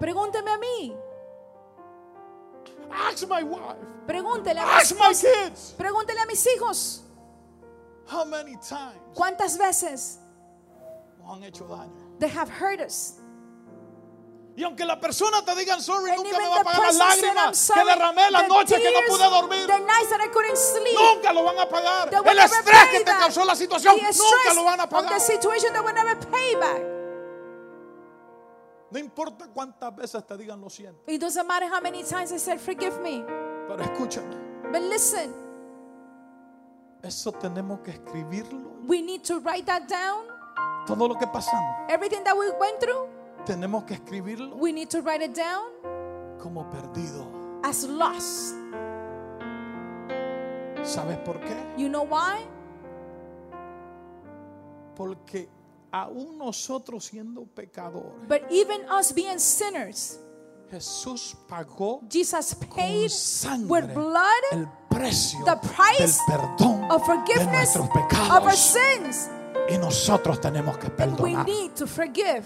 Pregúnteme 0.00 0.50
a 0.50 0.58
mí, 0.58 0.96
Ask 2.90 3.28
my 3.28 3.42
wife. 3.42 3.76
pregúntele 4.06 4.58
a 4.60 4.76
Ask 4.78 4.96
my 4.98 5.10
esposa, 5.12 5.26
kids. 5.44 5.74
pregúntele 5.78 6.20
a 6.22 6.26
mis 6.26 6.46
hijos, 6.46 7.02
How 8.06 8.24
many 8.24 8.56
times 8.56 9.00
cuántas 9.14 9.56
veces 9.58 10.18
nos 11.18 11.36
han 11.36 11.42
hecho 11.44 11.64
daño? 11.66 12.18
they 12.18 12.28
have 12.28 12.48
hurt 12.50 12.80
us. 12.80 13.20
Y 14.56 14.62
aunque 14.62 14.84
la 14.84 15.00
persona 15.00 15.44
te 15.44 15.52
diga 15.56 15.80
sorry, 15.80 16.10
And 16.12 16.22
nunca 16.22 16.38
me 16.38 16.46
va 16.48 16.54
a 16.54 16.58
the 16.58 16.64
pagar 16.64 16.82
las 16.84 16.96
lágrimas 16.96 17.44
I'm 17.44 17.50
que 17.50 17.56
sorry, 17.56 17.84
derramé 17.86 18.30
la 18.30 18.46
noche 18.46 18.76
que 18.76 18.90
no 18.92 19.00
pude 19.08 19.24
dormir. 19.30 19.66
The 19.66 19.78
nights 19.80 20.10
that 20.10 20.20
I 20.24 20.28
couldn't 20.28 20.56
sleep. 20.56 20.94
Nunca 20.94 21.32
lo 21.32 21.42
van 21.42 21.58
a 21.58 21.68
pagar. 21.68 22.08
They 22.10 22.18
El 22.20 22.38
estrés 22.38 22.88
que 22.92 22.98
te 23.00 23.10
causó 23.10 23.44
la 23.44 23.56
situación, 23.56 23.96
nunca 23.96 24.54
lo 24.54 24.64
van 24.64 24.80
a 24.80 24.88
pagar. 24.88 25.20
No 28.90 28.98
importa 29.00 29.48
cuántas 29.52 29.96
veces 29.96 30.24
te 30.24 30.36
digan 30.36 30.60
lo 30.60 30.70
siento. 30.70 31.02
It 31.08 31.20
doesn't 31.20 31.46
matter 31.48 31.68
how 31.68 31.80
many 31.80 32.04
times 32.04 32.30
I 32.30 32.38
said, 32.38 32.60
forgive 32.60 33.00
me. 33.00 33.24
Pero 33.66 33.82
escúchame, 33.82 34.36
But 34.70 34.82
listen, 34.82 35.34
eso 37.02 37.32
tenemos 37.32 37.80
que 37.80 37.90
escribirlo. 37.90 38.70
we 38.86 39.02
need 39.02 39.24
to 39.24 39.40
write 39.40 39.66
that 39.66 39.88
down. 39.88 40.26
Todo 40.86 41.08
lo 41.08 41.16
que 41.18 41.26
pasamos, 41.26 41.90
Everything 41.90 42.22
that 42.22 42.36
we 42.36 42.50
went 42.60 42.78
through, 42.78 43.08
tenemos 43.44 43.84
que 43.84 43.94
escribirlo 43.94 44.56
we 44.56 44.72
need 44.72 44.88
to 44.88 45.00
write 45.02 45.22
it 45.24 45.34
down 45.34 45.64
como 46.40 46.64
perdido. 46.70 47.26
as 47.62 47.84
lost. 47.84 48.54
¿Sabes 50.82 51.16
por 51.24 51.40
qué? 51.40 51.56
You 51.78 51.88
know 51.88 52.04
why? 52.04 52.44
Porque 54.96 55.48
aún 55.92 56.36
nosotros 56.38 57.06
siendo 57.06 57.44
pecadores, 57.46 58.28
But 58.28 58.42
even 58.50 58.82
us 58.90 59.12
being 59.12 59.38
sinners, 59.38 60.18
Jesús 60.70 61.36
pagó 61.48 62.00
Jesus 62.10 62.54
con 62.54 62.76
paid 62.76 63.08
sangre 63.10 63.68
with 63.68 63.94
blood 63.94 64.42
el 64.52 64.68
precio 64.90 65.44
the 65.44 65.56
price 65.56 66.18
del 66.28 66.38
perdón 66.38 66.90
of 66.90 67.00
de 67.00 67.06
forgiveness 67.06 67.76
nuestros 67.76 67.88
of 67.88 67.96
our 67.96 68.08
pecados. 68.08 68.58
sins. 68.58 69.30
Y 69.70 69.78
nosotros 69.78 70.38
tenemos 70.40 70.76
que 70.78 70.88
We 70.88 70.94
perdonar. 70.94 71.46
need 71.46 71.74
to 71.76 71.86
forgive. 71.86 72.44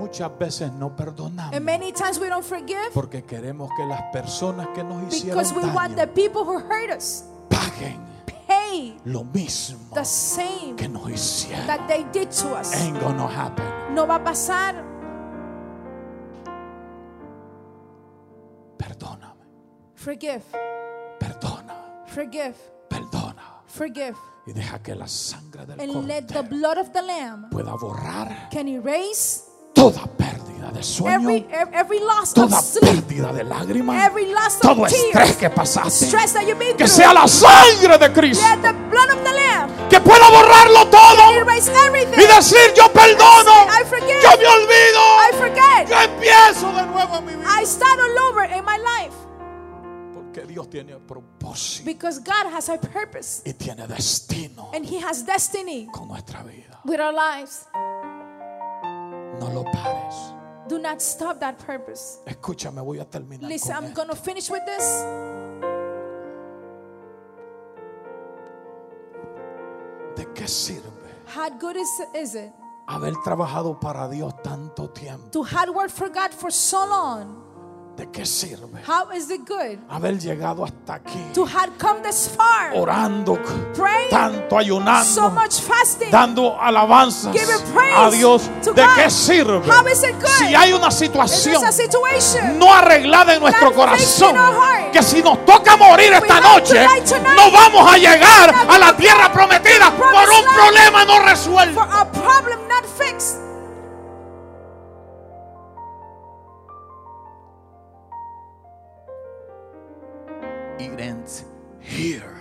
Muchas 0.00 0.38
veces 0.38 0.72
no 0.72 0.94
perdonamos 0.96 1.54
And 1.54 1.64
many 1.64 1.92
times 1.92 2.18
we 2.18 2.28
don't 2.28 2.44
forgive 2.44 2.90
porque 2.94 3.24
queremos 3.24 3.70
que 3.76 3.84
las 3.86 4.02
personas 4.12 4.68
que 4.74 4.82
nos 4.82 5.02
hicieron 5.12 5.38
because 5.38 5.54
we 5.54 5.62
want 5.72 5.94
the 5.96 6.06
daño 6.06 6.14
people 6.14 6.42
who 6.44 6.58
hurt 6.58 6.90
us 6.96 7.24
paguen 7.48 8.00
pay 8.46 8.96
lo 9.04 9.24
mismo 9.24 9.94
the 9.94 10.04
same 10.04 10.74
que 10.76 10.88
nos 10.88 11.08
hicieron. 11.08 11.66
that 11.66 11.86
they 11.86 12.04
did 12.12 12.30
to 12.30 12.48
us. 12.58 12.72
Ain't 12.80 12.98
gonna 13.00 13.26
happen. 13.28 13.64
No 13.94 14.06
va 14.06 14.16
a 14.16 14.24
pasar. 14.24 14.74
Perdóname, 18.78 19.44
Forgive, 19.94 20.42
perdona, 21.18 22.04
forgive, 22.06 22.54
perdona. 22.88 23.62
forgive. 23.66 24.16
Y 24.46 24.52
deja 24.52 24.82
que 24.82 24.94
la 24.94 25.06
sangre 25.06 25.66
del 25.66 25.78
And 25.80 26.08
let 26.08 26.26
the 26.28 26.42
blood 26.42 26.78
of 26.78 26.92
the 26.92 27.02
Lamb 27.02 27.50
pueda 27.50 27.74
borrar 27.76 28.48
can 28.50 28.66
erase 28.68 29.44
toda 29.80 30.06
pérdida 30.16 30.70
de 30.72 30.82
sueño, 30.82 31.30
every, 31.30 31.46
ev- 31.50 31.70
every 31.72 32.00
loss 32.00 32.28
of 32.30 32.34
toda 32.34 32.60
sleep, 32.60 32.84
pérdida 32.84 33.32
de 33.32 33.44
lágrimas, 33.44 34.06
every 34.06 34.26
loss 34.26 34.58
todo 34.60 34.82
of 34.82 34.88
estrés 34.92 35.36
que 35.36 35.48
pasaste. 35.50 36.06
stress 36.06 36.32
that 36.34 36.42
you've 36.42 36.58
been 36.58 36.76
Que 36.76 36.84
through. 36.84 36.88
sea 37.04 37.12
la 37.14 37.26
sangre 37.26 37.96
de 37.98 38.12
Cristo 38.12 38.44
Let 38.46 38.62
the 38.62 38.72
blood 38.90 39.10
of 39.10 39.22
the 39.24 39.32
Lamb 39.32 39.70
que 39.88 40.00
pueda 40.00 40.28
borrarlo 40.30 40.86
todo 40.88 41.32
erase 41.34 41.72
everything. 41.86 42.18
y 42.20 42.26
decir 42.26 42.72
yo 42.76 42.92
perdono, 42.92 43.66
I 43.68 43.84
forgive. 43.84 44.20
yo 44.22 44.30
me 44.38 44.46
olvido, 44.46 45.00
I 45.28 45.32
forget. 45.36 45.88
yo 45.88 46.00
empiezo 46.00 46.72
de 46.72 46.86
nuevo 46.86 47.16
en 47.18 47.24
mi 47.26 47.34
vida. 47.36 47.60
I 47.60 47.64
start 47.66 47.98
all 47.98 48.18
over 48.30 48.44
in 48.50 48.64
my 48.64 48.76
life 48.78 49.16
Porque 50.14 50.42
Dios 50.46 50.68
tiene 50.70 50.96
propósito 50.98 51.84
because 51.84 52.20
God 52.20 52.52
has 52.54 52.68
a 52.68 52.78
purpose 52.78 53.42
y 53.44 53.52
tiene 53.54 53.86
destino 53.88 54.70
and 54.74 54.84
He 54.86 54.98
has 55.00 55.24
destiny 55.26 55.88
con 55.92 56.06
nuestra 56.08 56.42
vida. 56.44 56.78
with 56.84 57.00
our 57.00 57.12
lives. 57.12 57.66
No 59.40 59.48
lo 59.48 59.64
pares. 59.64 60.34
Do 60.68 60.78
not 60.78 61.00
stop 61.00 61.40
that 61.40 61.58
purpose. 61.58 62.20
Escúchame, 62.26 62.80
voy 62.82 63.00
a 63.00 63.04
terminar 63.04 63.48
Listen, 63.48 63.74
con 63.74 63.84
I'm 63.84 63.94
going 63.94 64.08
to 64.08 64.14
finish 64.14 64.50
with 64.50 64.64
this. 64.66 64.84
¿De 70.16 70.26
qué 70.34 70.46
sirve 70.46 70.90
How 71.34 71.48
good 71.48 71.76
is, 71.76 71.88
is 72.14 72.34
it 72.34 72.52
haber 72.86 73.14
trabajado 73.24 73.80
para 73.80 74.08
Dios 74.08 74.34
tanto 74.42 74.90
tiempo? 74.90 75.30
to 75.30 75.42
hard 75.42 75.70
work 75.70 75.90
for 75.90 76.08
God 76.10 76.32
for 76.32 76.50
so 76.50 76.86
long? 76.86 77.42
¿De 77.96 78.10
qué 78.10 78.24
sirve 78.24 78.82
How 78.88 79.12
is 79.14 79.30
it 79.30 79.42
good 79.46 79.78
haber 79.90 80.18
llegado 80.18 80.64
hasta 80.64 80.94
aquí 80.94 81.20
to 81.34 81.44
have 81.44 81.70
come 81.78 82.00
this 82.02 82.30
far? 82.34 82.72
orando, 82.74 83.34
Praying 83.74 84.08
tanto 84.10 84.56
ayunando, 84.56 85.04
so 85.04 85.28
much 85.30 85.60
fasting. 85.60 86.10
dando 86.10 86.58
alabanzas 86.58 87.34
a 87.96 88.10
Dios? 88.10 88.48
to 88.62 88.72
¿De 88.72 88.82
God. 88.86 88.94
qué 88.96 89.10
sirve 89.10 89.60
How 89.70 89.86
is 89.86 90.02
it 90.02 90.14
good? 90.18 90.26
si 90.38 90.54
hay 90.54 90.72
una 90.72 90.90
situación 90.90 91.62
no 92.58 92.72
arreglada 92.72 93.34
en 93.34 93.40
nuestro 93.40 93.74
corazón? 93.74 94.34
heart. 94.34 94.92
Que 94.92 95.02
si 95.02 95.22
nos 95.22 95.44
toca 95.44 95.76
morir 95.76 96.12
esta 96.14 96.40
noche, 96.40 96.82
tonight. 97.06 97.36
no 97.36 97.50
vamos 97.50 97.92
a 97.92 97.98
llegar 97.98 98.54
a 98.68 98.78
la 98.78 98.96
tierra 98.96 99.30
prometida 99.32 99.90
por 99.90 100.06
un 100.30 100.44
problema 100.54 101.04
no 101.04 101.18
resuelto. 101.20 101.80
Here. 112.00 112.36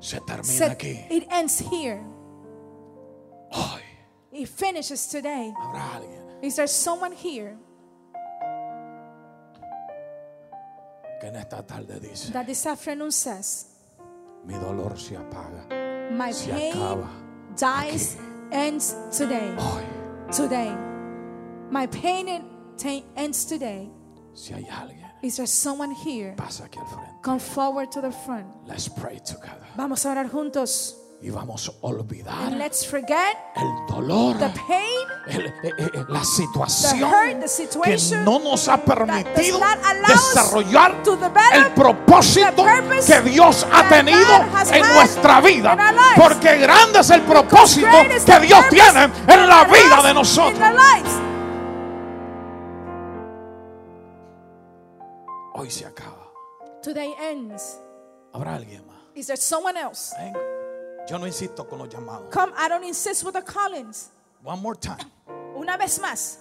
se 0.00 0.18
termina 0.20 0.44
said, 0.44 0.72
aquí. 0.78 1.06
It 1.10 1.26
ends 1.30 1.58
here. 1.58 2.02
Hoy 3.50 3.80
It 4.32 4.48
finishes 4.48 5.06
today. 5.08 5.52
habrá 5.58 5.94
alguien 5.96 6.22
Is 6.42 6.56
there 6.56 6.68
someone 6.68 7.12
here 7.12 7.56
que 11.20 11.28
en 11.28 11.36
esta 11.36 11.62
tarde 11.62 11.98
dice, 12.00 12.30
that 12.32 12.46
this 12.46 12.66
afternoon 12.66 13.10
says, 13.10 13.66
mi 14.44 14.54
dolor 14.54 14.98
se 14.98 15.16
apaga. 15.16 16.10
My 16.12 16.30
Se 16.32 16.50
pain 16.50 16.72
acaba 16.74 17.08
dies, 17.56 18.16
ends 18.52 18.94
today? 19.16 19.54
Hoy, 19.56 19.82
Today. 20.30 20.74
My 21.70 21.86
pain 21.86 22.44
ends 23.16 23.44
today. 23.46 23.88
si 24.34 24.52
hay 24.52 24.66
alguien, 24.68 25.05
Is 25.26 25.36
there 25.38 25.46
someone 25.48 25.92
here? 25.92 26.34
pasa 26.36 26.66
aquí 26.66 26.78
al 26.78 26.86
frente. 26.86 27.10
Come 27.20 27.40
forward 27.40 27.90
to 27.90 28.00
the 28.00 28.12
front. 28.12 28.46
Let's 28.64 28.88
pray 28.88 29.18
together. 29.18 29.66
Vamos 29.76 30.06
a 30.06 30.12
orar 30.12 30.30
juntos. 30.30 30.94
Y 31.20 31.30
vamos 31.30 31.68
a 31.68 31.72
olvidar 31.86 32.34
And 32.46 32.58
let's 32.58 32.86
forget 32.86 33.36
el 33.56 33.86
dolor, 33.88 34.38
the 34.38 34.50
pain, 34.68 35.08
el- 35.26 35.46
eh, 35.46 35.72
eh, 35.78 36.04
la 36.08 36.20
the 36.20 36.26
situación 36.26 37.10
hurt, 37.10 37.40
the 37.40 37.40
que 37.40 37.48
situation 37.48 38.24
no 38.24 38.38
nos 38.38 38.68
ha 38.68 38.76
permitido 38.76 39.58
desarrollar 40.06 41.02
el 41.54 41.72
propósito 41.72 42.64
que 43.06 43.20
Dios 43.22 43.66
ha 43.72 43.88
tenido 43.88 44.44
en 44.70 44.94
nuestra 44.94 45.40
vida. 45.40 45.76
Porque 46.14 46.58
grande 46.58 47.00
es 47.00 47.10
el 47.10 47.22
propósito 47.22 47.88
que 48.24 48.40
Dios 48.40 48.68
tiene 48.68 49.04
en 49.26 49.48
la 49.48 49.64
vida 49.64 50.02
de 50.04 50.14
nosotros. 50.14 50.60
Hoy 55.66 55.72
se 55.72 55.84
acaba. 55.84 56.30
Today 56.80 57.12
ends. 57.18 57.80
¿Habrá 58.32 58.54
alguien 58.54 58.86
más? 58.86 58.98
Is 59.16 59.26
there 59.26 59.36
someone 59.36 59.76
else? 59.76 60.14
Ven. 60.16 60.32
Yo 61.08 61.18
no 61.18 61.26
insisto 61.26 61.66
con 61.66 61.80
los 61.80 61.88
llamados. 61.88 62.30
Come, 62.30 62.52
I 62.56 62.68
don't 62.68 62.84
insist 62.84 63.24
with 63.24 63.34
the 63.34 63.42
callings. 63.42 64.10
One 64.44 64.62
more 64.62 64.76
time. 64.78 65.10
Una 65.56 65.76
vez 65.76 65.98
más. 65.98 66.36